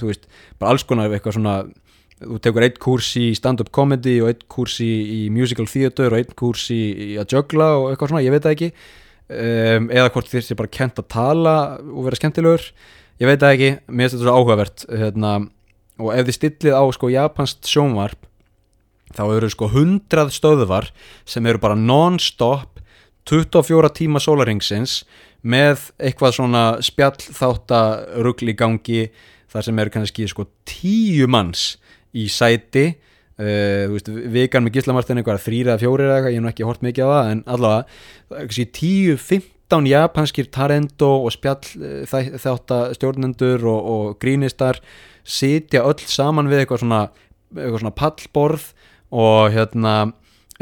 þú 0.01 0.09
veist, 0.09 0.29
bara 0.61 0.73
alls 0.73 0.87
konar 0.89 1.13
eitthvað 1.13 1.37
svona 1.37 1.57
þú 2.25 2.41
tekur 2.43 2.67
eitt 2.67 2.81
kurs 2.83 3.13
í 3.21 3.31
stand-up 3.37 3.71
comedy 3.75 4.19
og 4.25 4.33
eitt 4.33 4.45
kurs 4.51 4.81
í, 4.83 4.91
í 4.91 5.21
musical 5.35 5.69
theater 5.71 6.13
og 6.13 6.21
eitt 6.21 6.35
kurs 6.39 6.67
í, 6.75 6.83
í 6.93 7.17
að 7.21 7.37
juggla 7.37 7.71
og 7.79 7.89
eitthvað 7.91 8.15
svona, 8.15 8.25
ég 8.27 8.35
veit 8.35 8.45
það 8.45 8.57
ekki. 8.57 8.71
Um, 9.25 9.89
eða 9.89 10.11
hvort 10.13 10.29
þér 10.29 10.45
sé 10.45 10.59
bara 10.59 10.75
kent 10.81 11.01
að 11.01 11.11
tala 11.15 11.57
og 11.81 12.09
vera 12.09 12.21
skemmtilegur. 12.21 12.69
Ég 13.23 13.31
veit 13.31 13.41
það 13.41 13.57
ekki, 13.57 13.73
mér 13.89 14.09
finnst 14.09 14.19
þetta 14.19 14.27
svo 14.27 14.37
áhugavert 14.37 14.87
hérna, 14.91 15.35
og 16.03 16.15
ef 16.15 16.29
þið 16.29 16.39
stillið 16.39 16.77
á 16.77 16.85
sko 16.97 17.11
japansk 17.13 17.69
sjónvarp 17.71 18.31
þá 19.15 19.25
eru 19.37 19.51
sko 19.53 19.69
hundrað 19.71 20.33
stöðvar 20.35 20.89
sem 21.29 21.47
eru 21.47 21.61
bara 21.63 21.79
non-stop 21.79 22.81
24 23.29 23.93
tíma 23.97 24.21
sólaringsins 24.23 25.03
með 25.45 25.91
eitthvað 26.03 26.37
svona 26.39 26.65
spjall 26.85 27.17
þáttarugl 27.37 28.51
í 28.51 28.57
gangi 28.59 29.07
þar 29.53 29.67
sem 29.69 29.81
eru 29.81 29.95
kannski 29.95 30.29
sko 30.29 30.49
tíu 30.69 31.29
manns 31.31 31.75
í 32.15 32.27
sæti 32.33 32.85
uh, 32.91 33.91
veist, 33.93 34.11
vikan 34.11 34.67
með 34.67 34.79
Gíslamartin 34.79 35.21
eitthvað 35.21 35.43
þrýra 35.45 35.75
eða 35.75 35.83
fjóri 35.83 36.07
eða 36.07 36.19
eitthvað, 36.19 36.37
ég 36.37 36.45
hef 36.45 36.53
ekki 36.55 36.69
hort 36.69 36.87
mikið 36.87 37.05
á 37.05 37.11
það 37.15 37.33
en 37.33 37.43
allavega, 37.57 38.69
tíu, 38.79 39.19
fimmtán 39.21 39.91
japanskir 39.91 40.51
tarendo 40.55 41.11
og 41.25 41.35
spjall 41.35 41.61
uh, 41.81 42.39
þátt 42.41 42.77
að 42.79 42.97
stjórnendur 42.99 43.67
og, 43.71 43.93
og 43.95 44.19
grínistar 44.23 44.81
sitja 45.25 45.85
öll 45.89 46.03
saman 46.05 46.51
við 46.51 46.65
eitthvað 46.65 46.85
svona, 46.85 47.03
eitthvað 47.57 47.83
svona 47.83 47.99
pallborð 47.99 48.69
og 49.15 49.55
hérna 49.55 49.95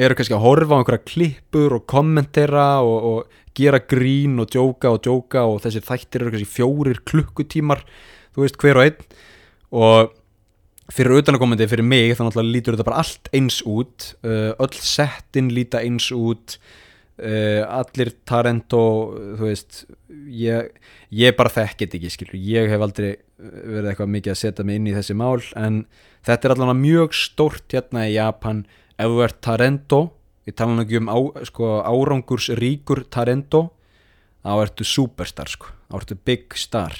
eru 0.00 0.16
kannski 0.16 0.36
að 0.36 0.44
horfa 0.46 0.76
á 0.76 0.80
einhverja 0.80 1.08
klippur 1.08 1.76
og 1.76 1.86
kommentera 1.90 2.66
og, 2.80 3.08
og 3.10 3.38
gera 3.56 3.82
grín 3.84 4.40
og 4.40 4.48
djóka 4.52 4.92
og 4.94 5.02
djóka 5.04 5.44
og 5.48 5.60
þessi 5.64 5.82
þættir 5.84 6.24
eru 6.24 6.32
kannski 6.32 6.54
fjórir 6.54 7.02
klukkutímar 7.08 7.82
þú 8.32 8.44
veist 8.44 8.58
hver 8.60 8.80
og 8.80 8.86
einn. 8.86 9.16
Og 9.72 10.12
fyrir 10.90 11.14
auðvitaðnakomandi 11.14 11.68
fyrir 11.70 11.86
mig 11.86 12.14
þannig 12.18 12.38
að 12.40 12.52
lítur 12.54 12.76
þetta 12.76 12.88
bara 12.88 13.02
allt 13.04 13.28
eins 13.36 13.60
út. 13.68 14.12
Uh, 14.24 14.52
öll 14.62 14.78
settin 14.78 15.52
líta 15.54 15.82
eins 15.84 16.08
út. 16.14 16.56
Uh, 17.22 17.62
allir 17.68 18.10
Tarento 18.26 18.80
þú 19.38 19.44
veist 19.44 19.84
ég, 20.32 20.72
ég 21.12 21.36
bara 21.38 21.52
þekkit 21.52 21.98
ekki 21.98 22.10
skilur. 22.10 22.40
Ég 22.40 22.72
hef 22.72 22.82
aldrei 22.82 23.12
verið 23.42 23.92
eitthvað 23.92 24.14
mikið 24.16 24.32
að 24.32 24.40
setja 24.40 24.66
mig 24.66 24.80
inn 24.80 24.88
í 24.90 24.96
þessi 24.96 25.14
mál 25.18 25.42
en 25.58 25.84
þetta 26.26 26.48
er 26.48 26.54
allavega 26.56 26.78
mjög 26.78 27.14
stórt 27.18 27.74
hérna 27.74 28.08
í 28.08 28.16
Japan. 28.16 28.64
Ef 28.96 29.12
þú 29.12 29.24
ert 29.26 29.40
Tarento 29.44 30.02
ég 30.48 30.56
tala 30.58 30.74
nú 30.74 30.84
ekki 30.84 30.98
um 30.98 31.10
á, 31.10 31.18
sko, 31.46 31.68
árangurs 31.86 32.50
ríkur 32.58 33.04
Tarento 33.12 33.68
þá 34.42 34.54
ertu 34.64 34.86
superstar 34.86 35.50
sko, 35.50 35.70
þá 35.90 35.96
ertu 36.00 36.18
big 36.26 36.56
star 36.58 36.96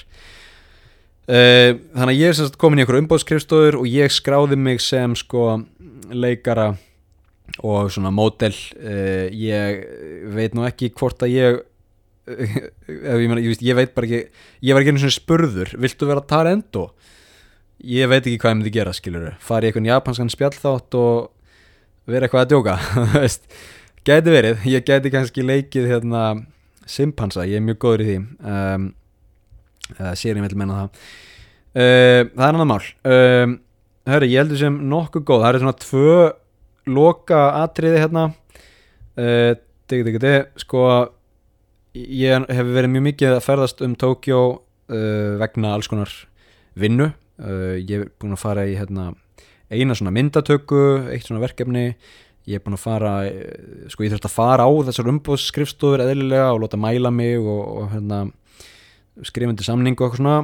uh, 1.27 1.75
þannig 1.95 2.13
að 2.13 2.19
ég 2.19 2.31
er 2.31 2.39
sérst 2.39 2.57
komin 2.61 2.81
í 2.81 2.83
einhverju 2.83 3.03
umbóðskrifstofur 3.03 3.79
og 3.81 3.89
ég 3.89 4.13
skráði 4.13 4.57
mig 4.59 4.81
sem 4.83 5.15
sko 5.19 5.61
leikara 6.13 6.73
og 7.63 7.91
svona 7.93 8.13
mótel 8.13 8.53
uh, 8.53 9.27
ég 9.29 9.83
veit 10.33 10.57
nú 10.57 10.65
ekki 10.67 10.93
hvort 10.97 11.25
að 11.25 11.35
ég 11.35 11.61
ég, 12.27 13.27
mena, 13.27 13.41
ég, 13.43 13.59
ég 13.59 13.77
veit 13.77 13.95
bara 13.95 14.07
ekki 14.07 14.21
ég 14.63 14.75
var 14.75 14.83
ekki 14.83 14.95
einu 14.95 15.03
svona 15.03 15.17
spurður 15.17 15.75
viltu 15.75 16.07
vera 16.07 16.23
Tarento? 16.23 16.91
Ég 17.83 18.07
veit 18.07 18.23
ekki 18.23 18.39
hvað 18.39 18.53
ég 18.53 18.59
myndi 18.61 18.75
gera 18.77 18.95
skilur 18.95 19.33
fari 19.43 19.69
einhvern 19.69 19.89
japanskan 19.89 20.31
spjallþátt 20.31 20.95
og 20.95 21.31
vera 22.07 22.27
eitthvað 22.27 22.45
að 22.45 22.53
djóka 22.53 22.77
gæti 24.07 24.33
verið, 24.33 24.65
ég 24.67 24.83
gæti 24.83 25.11
kannski 25.11 25.45
leikið 25.45 25.87
hérna 25.91 26.23
simpansa, 26.89 27.45
ég 27.47 27.59
er 27.59 27.63
mjög 27.63 27.79
góður 27.79 28.03
í 28.03 28.07
því. 28.09 28.17
Um, 28.43 28.89
eða 29.91 30.15
sér 30.19 30.37
ég 30.37 30.43
með 30.43 30.57
menna 30.59 30.79
það. 30.81 31.05
Uh, 31.73 32.29
það 32.35 32.45
er 32.45 32.51
annar 32.51 32.69
mál. 32.69 32.83
Um, 33.09 33.53
hörru, 34.09 34.29
ég 34.29 34.43
heldur 34.43 34.59
sem 34.61 34.75
nokkuð 34.91 35.23
góð, 35.25 35.43
það 35.43 35.49
er 35.49 35.63
svona 35.63 35.79
tvö 35.81 36.17
loka 36.93 37.39
atriði 37.63 38.03
hérna. 38.03 38.25
Uh, 39.17 39.53
digg, 39.89 40.05
digg, 40.07 40.19
digg, 40.21 40.51
sko 40.61 40.83
ég 41.93 42.45
hef 42.49 42.69
verið 42.75 42.93
mjög 42.93 43.07
mikið 43.07 43.35
að 43.37 43.43
ferðast 43.45 43.81
um 43.85 43.95
Tókjó 43.99 44.43
uh, 44.53 45.33
vegna 45.41 45.73
alls 45.73 45.89
konar 45.91 46.13
vinnu. 46.77 47.11
Ég 47.43 47.89
hef 47.89 48.11
búin 48.21 48.35
að 48.35 48.43
fara 48.43 48.63
í 48.69 48.75
hérna, 48.77 49.07
eina 49.73 49.95
svona 49.97 50.13
myndatöku 50.13 51.09
eitt 51.11 51.25
svona 51.25 51.41
verkefni. 51.41 51.95
Ég 52.45 52.59
hef 52.59 52.63
búin 52.67 52.77
að 52.77 52.83
fara 52.83 53.13
sko 53.89 54.05
ég 54.05 54.13
þurft 54.13 54.27
að 54.29 54.35
fara 54.35 54.67
á 54.69 54.71
þessar 54.87 55.09
umbóðsskrifstofur 55.09 56.03
eðlilega 56.05 56.51
og 56.53 56.61
láta 56.61 56.79
mæla 56.79 57.09
mig 57.11 57.41
og, 57.41 57.63
og 57.81 57.89
hérna, 57.95 58.19
skrifandi 59.21 59.65
samning 59.65 59.97
og 59.99 60.07
eitthvað 60.07 60.21
svona. 60.21 60.37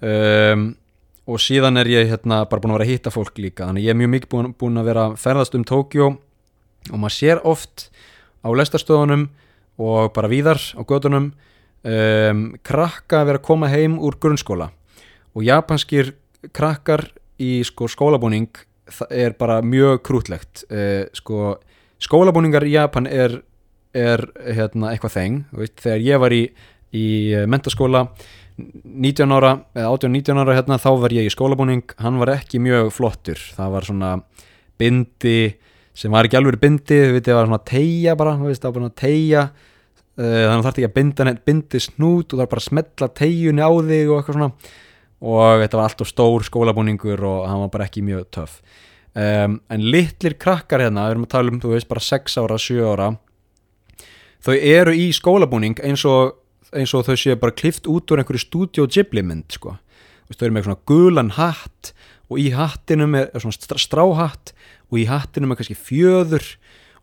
Um, 0.00 0.70
og 1.30 1.38
síðan 1.42 1.78
er 1.78 1.90
ég 1.90 2.08
hérna 2.10 2.42
bara 2.48 2.62
búin 2.62 2.72
að 2.72 2.80
vera 2.80 2.88
að 2.88 2.94
hitta 2.94 3.12
fólk 3.14 3.38
líka. 3.38 3.68
Þannig 3.68 3.86
ég 3.86 3.92
er 3.92 3.98
mjög 4.00 4.12
mikið 4.14 4.32
búin, 4.32 4.54
búin 4.58 4.80
að 4.80 4.88
vera 4.90 5.04
að 5.10 5.18
ferðast 5.22 5.56
um 5.58 5.66
Tókjó 5.68 6.08
og 6.90 6.96
maður 6.96 7.16
sér 7.16 7.42
oft 7.46 7.90
á 8.40 8.48
lestarstofunum 8.56 9.28
og 9.80 10.12
bara 10.16 10.30
víðar 10.32 10.60
á 10.76 10.80
gödunum 10.82 11.30
um, 11.30 12.42
krakka 12.66 13.20
að 13.20 13.30
vera 13.30 13.40
að 13.40 13.46
koma 13.46 13.70
heim 13.72 13.98
úr 14.00 14.16
grunnskóla. 14.20 14.70
Og 15.36 15.44
japanskir 15.46 16.14
krakkar 16.56 17.06
í 17.40 17.60
sko, 17.68 17.88
skólabúning 17.88 18.48
er 19.12 19.36
bara 19.38 19.60
mjög 19.62 20.02
krútlegt. 20.08 20.64
Uh, 20.72 21.06
sko, 21.16 21.58
skólabúningar 22.02 22.66
í 22.66 22.74
Japan 22.74 23.06
er, 23.06 23.38
er 23.94 24.24
hérna, 24.48 24.90
eitthvað 24.94 25.16
þeng 25.18 25.44
veist, 25.54 25.78
þegar 25.84 26.06
ég 26.08 26.24
var 26.24 26.34
í, 26.34 26.42
í 26.96 27.06
mentaskóla 27.50 28.06
19 28.60 29.32
ára 29.32 29.54
eða 29.72 29.92
18-19 29.94 30.42
ára 30.42 30.56
hérna, 30.58 30.76
þá 30.80 30.90
var 31.00 31.14
ég 31.16 31.28
í 31.28 31.32
skólabúning. 31.32 31.94
Hann 32.02 32.18
var 32.20 32.34
ekki 32.34 32.60
mjög 32.60 32.90
flottur. 32.92 33.40
Það 33.56 33.72
var 33.76 33.86
svona 33.88 34.10
bindi 34.80 35.38
sem 35.96 36.12
var 36.12 36.28
ekki 36.28 36.38
alveg 36.38 36.60
bindi, 36.60 36.98
við 36.98 37.16
veitum, 37.16 37.32
það 37.32 37.38
var 37.38 37.48
svona 37.48 37.64
tegja 37.70 38.16
bara, 38.20 38.36
veist, 38.40 38.62
það 38.62 38.70
var 38.70 38.76
bara 38.78 38.98
tegja 39.00 39.46
uh, 39.50 40.44
þannig 40.46 40.66
þarf 40.66 40.78
ekki 40.78 40.88
að 40.90 40.94
binda 40.98 41.26
neitt 41.26 41.42
bindi 41.48 41.80
snút 41.82 42.34
og 42.34 42.40
var 42.40 42.52
bara 42.52 42.62
að 42.62 42.68
smetla 42.68 43.08
tegjunni 43.20 43.64
á 43.64 43.70
þig 43.72 44.12
og 44.12 44.20
eitthvað 44.20 44.38
svona. 44.38 44.52
Og 45.20 45.64
þetta 45.64 45.80
var 45.80 45.90
alltaf 45.90 46.08
stór 46.08 46.46
skólabúningur 46.46 47.26
og 47.28 47.42
hann 47.48 47.64
var 47.66 47.74
bara 47.74 47.88
ekki 47.90 48.04
mjög 48.06 48.30
töf 48.32 48.60
um, 49.14 49.58
en 49.70 49.86
litlir 49.92 50.36
krakkar 50.40 50.84
hérna, 50.84 51.08
við 51.08 51.16
erum 51.16 51.26
að 51.26 51.34
tala 51.34 51.52
um 51.54 51.60
þú 51.62 51.74
veist 51.74 51.90
bara 51.90 52.04
6 52.04 52.38
ára, 52.42 52.58
7 52.60 52.78
ára 52.86 53.08
þau 54.44 54.54
eru 54.56 54.94
í 54.96 55.10
skólabúning 55.16 55.80
eins 55.84 56.04
og, 56.08 56.36
eins 56.76 56.94
og 56.94 57.06
þau 57.08 57.16
séu 57.18 57.38
bara 57.40 57.56
klift 57.56 57.88
út 57.90 58.10
úr 58.10 58.22
einhverju 58.22 58.44
stúdíu 58.44 58.86
Ghibli 58.90 59.24
mynd 59.26 59.56
sko. 59.56 59.76
þau 60.30 60.46
eru 60.46 60.54
með 60.54 60.68
svona 60.68 60.84
gulan 60.86 61.32
hatt 61.34 61.92
og 62.30 62.38
í 62.38 62.50
hattinum 62.54 63.16
er 63.18 63.30
svona 63.42 63.80
stráhatt 63.82 64.52
og 64.90 65.00
í 65.02 65.06
hattinum 65.10 65.52
er 65.52 65.60
kannski 65.60 65.78
fjöður 65.78 66.46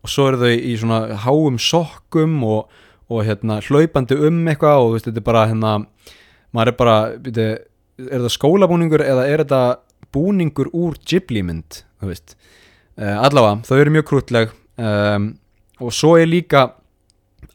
og 0.03 0.11
svo 0.11 0.29
eru 0.31 0.41
þau 0.43 0.53
í 0.55 0.75
svona 0.79 1.19
háum 1.25 1.57
sokkum 1.59 2.37
og, 2.47 2.69
og 3.11 3.25
hérna 3.27 3.59
hlaupandi 3.65 4.15
um 4.29 4.39
eitthvað 4.47 4.83
og 4.83 4.93
veist, 4.95 5.09
þetta 5.09 5.23
er 5.23 5.27
bara 5.27 5.47
hérna 5.49 5.73
maður 6.55 6.71
er 6.71 6.77
bara, 6.79 6.97
byrju 7.17 7.49
er 7.97 8.23
það 8.23 8.33
skólabúningur 8.37 9.03
eða 9.03 9.27
er 9.27 9.43
þetta 9.43 9.61
búningur 10.13 10.71
úr 10.71 10.95
Ghibli 11.03 11.43
mynd 11.43 11.81
uh, 12.01 13.17
allavega, 13.25 13.59
þau 13.67 13.77
eru 13.81 13.95
mjög 13.97 14.07
krútleg 14.11 14.53
um, 14.79 15.31
og 15.83 15.93
svo 15.93 16.15
er 16.17 16.29
líka 16.29 16.69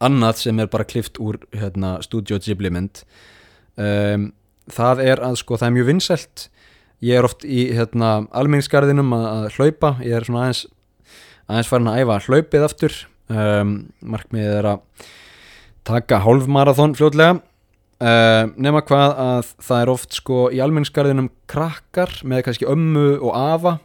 annað 0.05 0.41
sem 0.45 0.59
er 0.61 0.71
bara 0.71 0.87
klift 0.87 1.19
úr 1.21 1.39
hérna, 1.55 1.97
Studio 2.05 2.39
Ghibli 2.41 2.71
mynd. 2.73 3.03
Um, 3.79 4.31
það 4.71 5.03
er 5.03 5.21
að 5.25 5.39
sko 5.41 5.57
það 5.57 5.69
er 5.69 5.77
mjög 5.77 5.89
vinnselt 5.91 6.47
ég 7.03 7.19
er 7.19 7.27
oft 7.27 7.43
í 7.43 7.67
hérna, 7.75 8.23
almenningsgarðinum 8.31 9.15
að, 9.15 9.25
að 9.31 9.57
hlaupa. 9.57 9.95
Ég 10.05 10.17
er 10.17 10.27
svona 10.27 10.45
aðeins 10.45 10.65
aðeins 11.49 11.71
farin 11.71 11.89
að 11.91 12.03
æfa 12.03 12.19
hlaupið 12.27 12.67
aftur. 12.67 12.99
Um, 13.33 13.73
markmiðið 14.13 14.59
er 14.59 14.69
að 14.73 15.07
taka 15.87 16.21
hálfmarathon 16.23 16.95
fljótlega. 16.99 17.41
Uh, 18.03 18.51
nema 18.59 18.81
hvað 18.83 19.19
að 19.23 19.51
það 19.63 19.81
er 19.81 19.91
oft 19.93 20.15
sko 20.17 20.39
í 20.51 20.59
almenningsgarðinum 20.63 21.29
krakkar 21.51 22.15
með 22.27 22.47
kannski 22.47 22.67
ömmu 22.67 23.05
og 23.21 23.35
afa 23.37 23.77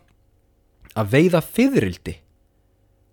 að 0.99 1.13
veiða 1.13 1.43
fyririldi 1.45 2.17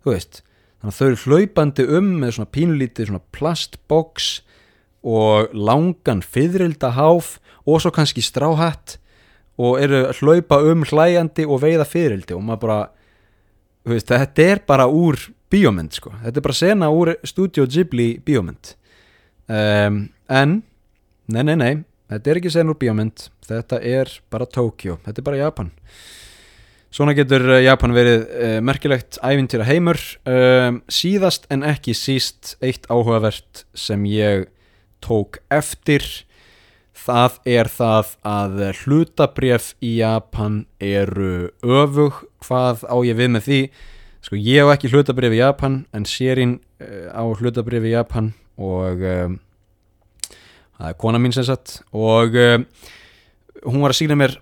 þú 0.02 0.14
veist 0.14 0.40
þannig 0.86 0.92
að 0.92 0.98
þau 0.98 1.06
eru 1.06 1.22
hlaupandi 1.24 1.86
um 1.98 2.10
með 2.20 2.36
svona 2.36 2.52
pínlítið 2.54 3.08
svona 3.10 3.24
plastboks 3.34 4.28
og 5.06 5.54
langan 5.54 6.22
fyririldaháf 6.22 7.36
og 7.66 7.82
svo 7.82 7.92
kannski 7.94 8.22
stráhatt 8.22 8.98
og 9.58 9.80
eru 9.80 10.04
að 10.10 10.20
hlaupa 10.20 10.60
um 10.70 10.84
hlæjandi 10.86 11.46
og 11.46 11.62
veiða 11.64 11.86
fyririldi 11.88 12.36
og 12.36 12.44
maður 12.44 12.62
bara 12.66 12.78
veist, 13.86 14.10
þetta 14.10 14.46
er 14.46 14.62
bara 14.66 14.86
úr 14.86 15.18
bíómynd 15.50 15.94
sko, 15.96 16.12
þetta 16.22 16.38
er 16.38 16.46
bara 16.46 16.58
sena 16.58 16.90
úr 16.90 17.14
Studio 17.26 17.66
Ghibli 17.66 18.16
bíómynd. 18.22 18.74
Um, 19.46 20.08
en 20.26 20.62
Nei, 21.26 21.42
nei, 21.42 21.56
nei, 21.58 21.72
þetta 22.06 22.30
er 22.30 22.38
ekki 22.38 22.50
sen 22.54 22.68
úr 22.70 22.76
bíómynd. 22.78 23.24
Þetta 23.46 23.80
er 23.82 24.10
bara 24.30 24.46
Tókjó 24.46 25.00
þetta 25.02 25.18
er 25.18 25.26
bara 25.26 25.40
Japan 25.40 25.72
Svona 26.94 27.16
getur 27.16 27.42
eh, 27.50 27.64
Japan 27.66 27.94
verið 27.96 28.22
uh, 28.24 28.58
merkilegt 28.64 29.18
æfintýra 29.24 29.66
heimur. 29.66 29.98
Uh, 30.28 30.78
síðast 30.92 31.48
en 31.52 31.64
ekki 31.66 31.96
síst 31.96 32.54
eitt 32.64 32.86
áhugavert 32.88 33.64
sem 33.76 34.06
ég 34.08 34.46
tók 35.04 35.40
eftir 35.52 36.04
það 36.96 37.36
er 37.46 37.70
það 37.70 38.14
að 38.26 38.62
hlutabref 38.80 39.74
í 39.84 39.98
Japan 39.98 40.62
eru 40.82 41.50
öfug. 41.60 42.22
Hvað 42.46 42.86
á 42.88 42.96
ég 43.04 43.18
við 43.18 43.34
með 43.34 43.46
því? 43.48 43.60
Sko 44.26 44.38
ég 44.40 44.64
hef 44.64 44.72
ekki 44.74 44.90
hlutabref 44.94 45.36
í 45.36 45.42
Japan 45.42 45.82
en 45.94 46.06
sérinn 46.08 46.56
uh, 46.80 47.10
á 47.12 47.22
hlutabref 47.26 47.84
í 47.84 47.92
Japan 47.92 48.32
og 48.56 49.02
það 50.76 50.88
er 50.88 50.96
kona 50.96 51.20
mín 51.20 51.34
sem 51.34 51.44
sagt. 51.44 51.82
Og 51.92 52.32
uh, 52.40 52.62
hún 53.66 53.82
var 53.82 53.92
að 53.92 54.00
sína 54.00 54.16
mér 54.18 54.38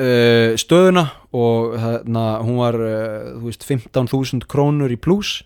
uh, 0.00 0.56
stöðuna 0.58 1.06
og 1.36 1.76
hérna 1.78 2.24
hún 2.42 2.58
var 2.58 2.78
uh, 2.80 3.36
veist 3.44 3.66
15.000 3.68 4.48
krónur 4.50 4.92
í 4.92 4.98
pluss 5.00 5.42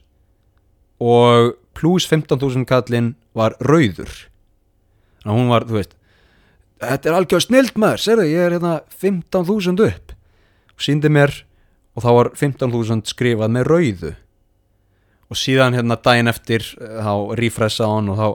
og 1.02 1.56
pluss 1.74 2.06
15.000 2.08 2.64
kallinn 2.68 3.14
var 3.34 3.58
rauður. 3.60 4.12
Þannig 5.20 5.32
að 5.34 5.40
hún 5.40 5.52
var, 5.52 5.66
þú 5.68 5.78
veist 5.80 5.96
þetta 6.84 7.10
er 7.10 7.16
algjör 7.18 7.44
snilt 7.44 7.78
maður, 7.80 8.02
serðu 8.02 8.28
ég 8.30 8.46
er 8.46 8.56
hérna 8.56 8.74
15.000 9.02 9.86
upp. 9.88 10.14
Og 10.74 10.84
síndi 10.84 11.10
mér 11.12 11.34
og 11.94 12.04
þá 12.04 12.10
var 12.18 12.30
15.000 12.38 13.10
skrifað 13.10 13.52
með 13.54 13.68
rauðu. 13.70 14.12
Og 15.32 15.38
síðan 15.38 15.76
hérna 15.76 15.98
daginn 15.98 16.30
eftir 16.30 16.66
þá 16.78 17.34
refressa 17.38 17.88
hann 17.88 18.10
og 18.12 18.18
þá 18.18 18.28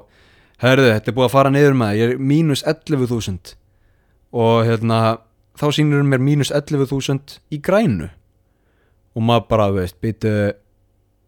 herðu, 0.65 0.91
þetta 0.91 1.11
er 1.11 1.17
búið 1.17 1.27
að 1.27 1.35
fara 1.35 1.53
niður 1.53 1.79
með 1.79 1.99
ég 1.99 2.13
er 2.13 2.21
mínus 2.31 2.63
11.000 2.67 3.55
og 4.39 4.55
hérna 4.67 4.99
þá 5.59 5.67
sínur 5.75 6.05
mér 6.07 6.23
mínus 6.23 6.53
11.000 6.55 7.39
í 7.51 7.59
grænu. 7.63 8.09
Og 9.17 9.25
maður 9.25 9.47
bara, 9.51 9.69
veist, 9.75 9.97
býtu 10.03 10.31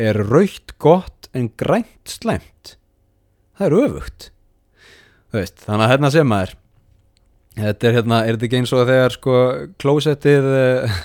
er 0.02 0.22
raukt 0.30 0.76
gott 0.82 1.30
en 1.36 1.50
grænt 1.60 2.10
slæmt? 2.10 2.76
Það 3.58 3.68
er 3.68 3.78
öfugt. 3.86 4.32
Veist, 5.36 5.64
þannig 5.66 5.86
að 5.86 5.94
hérna 5.94 6.12
sem 6.14 6.28
maður. 6.32 6.58
Þetta 7.62 7.88
er 7.88 7.98
hérna, 8.00 8.20
er 8.24 8.38
þetta 8.38 8.48
ekki 8.48 8.60
eins 8.62 8.72
og 8.76 8.86
þegar 8.88 9.16
sko 9.18 9.40
klósettið 9.82 10.46
eh, 10.56 11.00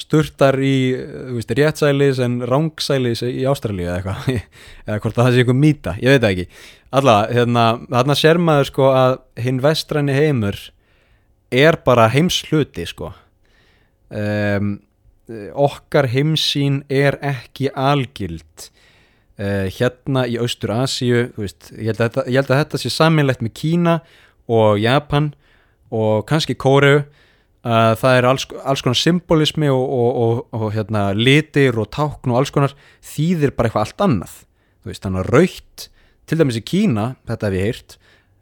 sturtar 0.00 0.56
í 0.64 0.76
þú 0.96 1.36
veist, 1.36 1.52
réttsælis 1.58 2.20
en 2.24 2.38
rángsælis 2.48 3.22
í 3.26 3.44
Ástralíu 3.48 3.90
eða 3.90 3.98
eitthvað? 4.00 4.40
Eða 4.86 5.00
hvort 5.04 5.18
það 5.20 5.28
sé 5.30 5.42
eitthvað 5.42 5.60
mýta, 5.60 5.96
ég 6.00 6.16
veit 6.16 6.28
ekki. 6.30 6.46
Allavega, 6.94 7.36
hérna, 7.36 7.66
þarna 7.92 8.16
sér 8.18 8.40
maður 8.40 8.70
sko 8.70 8.88
að 8.94 9.18
hinn 9.44 9.60
vestræni 9.64 10.16
heimur 10.16 10.60
er 11.54 11.78
bara 11.86 12.08
heimsluti 12.12 12.86
sko. 12.88 13.12
Um, 14.10 14.76
okkar 15.54 16.10
heimsín 16.12 16.82
er 16.92 17.18
ekki 17.24 17.70
algild. 17.72 18.70
Uh, 19.34 19.66
hérna 19.74 20.28
í 20.30 20.36
Austur 20.38 20.70
Asíu 20.76 21.24
veist, 21.34 21.72
ég, 21.74 21.88
held 21.90 22.02
þetta, 22.04 22.26
ég 22.30 22.38
held 22.38 22.52
að 22.52 22.60
þetta 22.60 22.78
sé 22.78 22.92
saminlegt 22.94 23.42
með 23.42 23.56
Kína 23.58 23.94
og 24.46 24.78
Japan 24.78 25.32
og 25.90 26.22
kannski 26.28 26.54
Kóreu 26.54 27.00
að 27.64 27.96
það 28.02 28.18
er 28.18 28.28
alls, 28.28 28.44
alls 28.62 28.84
konar 28.84 29.00
symbolismi 29.00 29.70
og, 29.72 29.82
og, 29.82 30.20
og, 30.20 30.40
og 30.60 30.72
hérna, 30.76 31.08
litir 31.16 31.78
og 31.80 31.88
tákn 31.96 32.30
og 32.30 32.42
alls 32.42 32.52
konar 32.54 32.76
þýðir 33.02 33.54
bara 33.56 33.70
eitthvað 33.70 33.86
allt 33.86 34.04
annað. 34.06 34.34
Veist, 34.84 35.02
þannig 35.02 35.24
að 35.24 35.30
raukt, 35.32 35.86
til 36.28 36.40
dæmis 36.40 36.60
í 36.60 36.64
Kína 36.68 37.06
þetta 37.26 37.48
hef 37.48 37.56
ég 37.56 37.68
heyrt, 37.70 37.96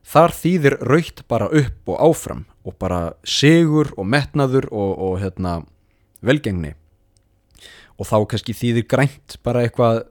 þar 0.06 0.36
þýðir 0.36 0.78
raukt 0.82 1.24
bara 1.30 1.48
upp 1.48 1.92
og 1.92 2.00
áfram 2.10 2.44
og 2.66 2.76
bara 2.78 3.14
sigur 3.26 3.90
og 3.96 4.06
metnaður 4.06 4.68
og 4.70 5.18
hérna, 5.22 5.62
velgengni. 6.22 6.74
Og 7.98 8.06
þá 8.08 8.16
kannski 8.30 8.54
þýðir 8.56 8.86
grænt 8.90 9.38
bara 9.42 9.64
eitthvað 9.66 10.04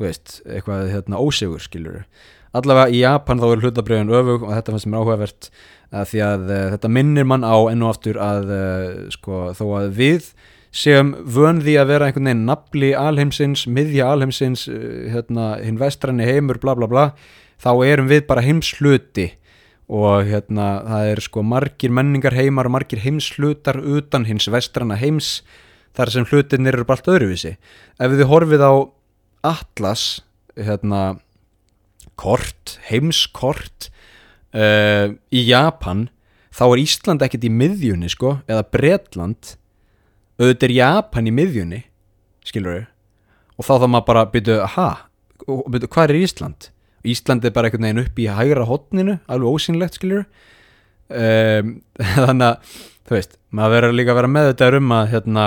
veist, 0.00 0.40
eitthvað 0.44 0.90
hérna, 0.92 1.20
ósigur 1.20 1.62
skilur 1.64 2.04
allavega 2.56 2.92
í 2.92 3.00
Japan 3.02 3.40
þá 3.40 3.46
er 3.48 3.64
hlutabriðin 3.64 4.12
öfug 4.16 4.44
og 4.46 4.52
þetta 4.54 4.74
fannst 4.74 4.88
mér 4.90 5.02
áhugavert 5.02 5.48
að 5.94 6.10
því 6.10 6.20
að 6.26 6.44
uh, 6.50 6.60
þetta 6.74 6.92
minnir 6.96 7.28
mann 7.28 7.46
á 7.46 7.56
enn 7.70 7.84
og 7.84 7.94
aftur 7.94 8.20
að 8.22 8.52
uh, 8.52 8.84
sko, 9.14 9.40
þó 9.56 9.64
að 9.80 9.88
við 9.98 10.30
séum 10.76 11.14
vönði 11.36 11.76
að 11.80 11.90
vera 11.92 12.08
einhvern 12.08 12.28
veginn 12.28 12.46
nafli 12.48 12.92
alheimsins, 12.98 13.64
miðja 13.70 14.10
alheimsins 14.12 14.66
uh, 14.72 14.78
hérna, 15.12 15.54
hinn 15.62 15.80
vestranni 15.80 16.28
heimur 16.28 16.60
bla 16.62 16.76
bla 16.78 16.90
bla, 16.90 17.06
þá 17.62 17.70
erum 17.86 18.10
við 18.10 18.26
bara 18.28 18.44
heimsluti 18.44 19.30
og 19.86 20.26
hérna 20.26 20.66
það 20.86 21.10
er 21.12 21.22
sko 21.22 21.44
margir 21.46 21.94
menningar 21.94 22.34
heimar 22.34 22.68
og 22.68 22.74
margir 22.74 23.02
heimslutar 23.04 23.78
utan 23.78 24.26
hins 24.26 24.48
vestranna 24.50 24.98
heims 24.98 25.40
þar 25.96 26.12
sem 26.12 26.26
hlutinir 26.28 26.74
eru 26.74 26.84
bara 26.84 27.00
allt 27.00 27.12
öðruvísi. 27.14 27.54
Ef 27.96 28.12
við 28.12 28.26
horfið 28.28 28.66
á 28.66 28.72
Atlas 29.46 30.04
hérna 30.56 31.20
kort, 32.18 32.76
heimskort 32.88 33.88
uh, 34.56 35.14
í 35.30 35.46
Japan 35.46 36.08
þá 36.56 36.64
er 36.66 36.82
Ísland 36.82 37.24
ekkert 37.24 37.46
í 37.46 37.52
miðjunni 37.52 38.10
sko, 38.10 38.38
eða 38.48 38.66
Bretland. 38.72 39.56
Auðvitað 40.36 40.68
er 40.68 40.76
Japan 40.80 41.28
í 41.30 41.32
miðjunni 41.32 41.82
skilur 42.46 42.82
þau 42.82 42.92
og 43.56 43.64
þá 43.64 43.72
þá 43.80 43.86
maður 43.88 44.08
bara 44.10 44.22
byrju, 44.28 44.56
ha, 44.74 44.88
byrju, 45.46 45.88
hvað 45.88 46.10
er 46.10 46.18
Ísland? 46.20 46.66
Ísland 47.12 47.46
er 47.46 47.54
bara 47.54 47.70
einhvern 47.70 47.88
veginn 47.88 48.02
upp 48.04 48.20
í 48.20 48.28
hægra 48.32 48.66
hotninu, 48.68 49.18
alveg 49.30 49.56
ósynlegt 49.58 49.98
skilur 49.98 50.26
um, 51.08 51.72
þannig 52.26 52.46
að 52.50 52.76
þú 53.06 53.16
veist, 53.16 53.38
maður 53.54 53.76
verður 53.78 53.98
líka 54.00 54.14
að 54.14 54.20
vera 54.20 54.34
með 54.34 54.50
þetta 54.50 54.70
um 54.80 54.94
að 54.96 55.08
hérna, 55.14 55.46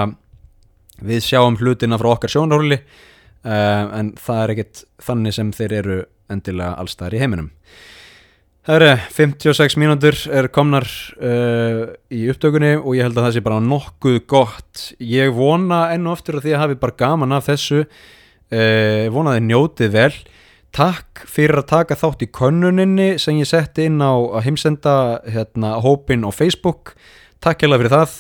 við 1.12 1.24
sjáum 1.28 1.60
hlutina 1.60 2.00
frá 2.00 2.12
okkar 2.14 2.36
sjónarhóli 2.36 2.80
uh, 2.80 3.86
en 4.00 4.14
það 4.20 4.44
er 4.44 4.56
ekkert 4.56 4.84
þannig 5.06 5.38
sem 5.38 5.54
þeir 5.56 5.78
eru 5.84 6.02
endilega 6.30 6.76
allstaðar 6.80 7.18
í 7.18 7.24
heiminum 7.24 7.54
Það 8.70 8.76
eru 8.76 8.90
56 9.16 9.76
mínútur 9.82 10.16
er 10.36 10.46
komnar 10.54 10.86
uh, 11.26 11.88
í 12.14 12.26
upptökunni 12.30 12.76
og 12.78 12.92
ég 12.94 13.08
held 13.08 13.16
að 13.18 13.26
það 13.26 13.32
sé 13.34 13.42
bara 13.48 13.62
nokkuð 13.66 14.18
gott. 14.30 14.82
Ég 15.02 15.32
vona 15.34 15.88
ennu 15.96 16.12
oftur 16.12 16.38
að 16.38 16.46
því 16.46 16.54
að 16.54 16.62
hafi 16.62 16.78
bara 16.84 16.98
gaman 17.00 17.34
af 17.34 17.48
þessu, 17.48 17.80
uh, 17.88 19.06
vonaði 19.16 19.42
njótið 19.48 19.96
vel. 19.96 20.12
Takk 20.76 21.24
fyrir 21.26 21.64
að 21.64 21.70
taka 21.72 21.98
þátt 21.98 22.24
í 22.28 22.30
könnuninni 22.30 23.16
sem 23.22 23.40
ég 23.42 23.50
setti 23.50 23.88
inn 23.90 23.98
á 24.06 24.14
að 24.14 24.44
heimsenda 24.46 24.94
hérna, 25.26 25.80
hópin 25.82 26.28
á 26.28 26.30
Facebook. 26.30 26.94
Takk 27.42 27.66
hella 27.66 27.80
fyrir 27.82 27.96
það. 27.96 28.14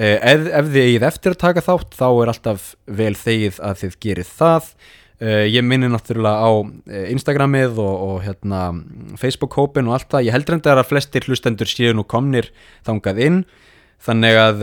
Uh, 0.00 0.16
ef, 0.16 0.46
ef 0.46 0.70
þið 0.70 0.86
eigið 0.86 1.08
eftir 1.10 1.34
að 1.34 1.42
taka 1.42 1.66
þátt 1.66 1.98
þá 1.98 2.06
er 2.08 2.32
alltaf 2.32 2.70
vel 2.86 3.12
þegið 3.18 3.60
að 3.66 3.82
þið 3.82 3.98
gerir 4.06 4.30
það. 4.30 4.70
Uh, 5.20 5.44
ég 5.50 5.66
minni 5.66 5.90
náttúrulega 5.92 6.46
á 6.46 6.50
eh, 6.88 7.10
Instagramið 7.12 7.82
og, 7.82 7.96
og 8.06 8.22
hérna, 8.24 8.62
Facebook-hópin 9.20 9.90
og 9.90 9.98
allt 9.98 10.08
það. 10.14 10.26
Ég 10.30 10.38
heldur 10.38 10.56
enda 10.56 10.78
að 10.78 10.88
flestir 10.94 11.26
hlustendur 11.26 11.68
séu 11.68 11.92
nú 11.92 12.06
komnir 12.08 12.48
þangað 12.86 13.24
inn. 13.26 13.44
Þannig 14.00 14.38
að 14.40 14.62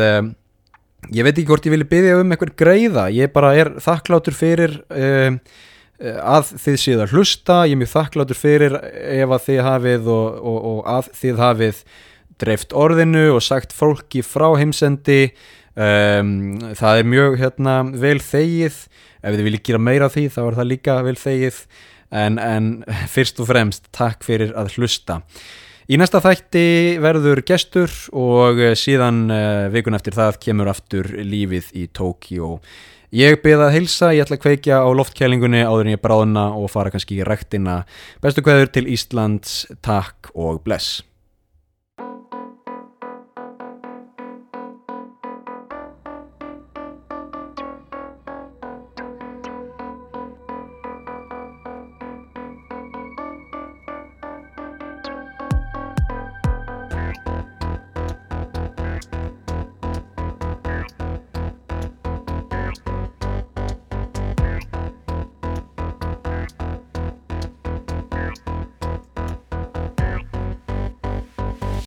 ég 1.13 1.27
veit 1.27 1.35
ekki 1.35 1.49
hvort 1.51 1.67
ég 1.67 1.75
vilja 1.75 1.91
byggja 1.91 2.19
um 2.23 2.31
eitthvað 2.33 2.55
greiða. 2.57 3.09
Ég 3.13 3.29
bara 3.35 3.51
er 3.59 3.75
þakklátur 3.83 4.33
fyrir 4.33 4.79
uh, 4.89 5.35
að 5.97 6.51
þið 6.61 6.79
séu 6.81 6.99
að 7.01 7.15
hlusta. 7.15 7.61
Ég 7.65 7.75
er 7.75 7.81
mjög 7.81 7.93
þakklátur 7.95 8.39
fyrir 8.39 8.77
ef 8.77 9.33
að 9.33 9.45
þið 9.47 9.61
hafið 9.67 10.09
og, 10.13 10.39
og, 10.51 10.59
og 10.71 10.79
að 10.93 11.11
þið 11.17 11.43
hafið 11.43 11.83
dreift 12.37 12.75
orðinu 12.77 13.27
og 13.33 13.43
sagt 13.45 13.73
fólki 13.73 14.23
frá 14.25 14.49
heimsendi. 14.59 15.21
Um, 15.77 16.57
það 16.77 17.03
er 17.03 17.11
mjög 17.11 17.37
hérna, 17.37 17.77
vel 18.01 18.17
þegið 18.23 18.81
ef 19.21 19.35
þið 19.35 19.45
viljið 19.45 19.63
gera 19.67 19.81
meira 19.81 20.09
því 20.09 20.23
þá 20.33 20.39
er 20.47 20.57
það 20.57 20.69
líka 20.71 20.95
vel 21.05 21.17
þegið 21.21 21.61
en, 22.17 22.39
en 22.41 22.69
fyrst 23.13 23.41
og 23.43 23.49
fremst 23.51 23.89
takk 23.93 24.25
fyrir 24.25 24.55
að 24.57 24.73
hlusta 24.77 25.19
Í 25.87 25.95
næsta 25.95 26.19
þætti 26.19 26.97
verður 26.99 27.39
gestur 27.47 27.93
og 28.11 28.57
síðan 28.75 29.21
uh, 29.31 29.69
vikun 29.71 29.95
eftir 29.95 30.17
það 30.17 30.39
kemur 30.43 30.67
aftur 30.67 31.07
lífið 31.23 31.69
í 31.79 31.85
Tókjó. 31.95 32.57
Ég 33.15 33.37
byrða 33.39 33.69
að 33.69 33.75
hilsa, 33.77 34.09
ég 34.11 34.25
ætla 34.25 34.35
að 34.35 34.41
kveikja 34.43 34.77
á 34.83 34.89
loftkælingunni 34.91 35.61
áður 35.63 35.85
en 35.87 35.93
ég 35.93 36.01
bráðuna 36.03 36.49
og 36.59 36.67
fara 36.73 36.91
kannski 36.91 37.21
í 37.21 37.27
rektina. 37.27 37.85
Bestu 38.19 38.43
kveður 38.43 38.67
til 38.75 38.83
Íslands, 38.91 39.61
takk 39.79 40.27
og 40.35 40.59
bless. 40.65 41.05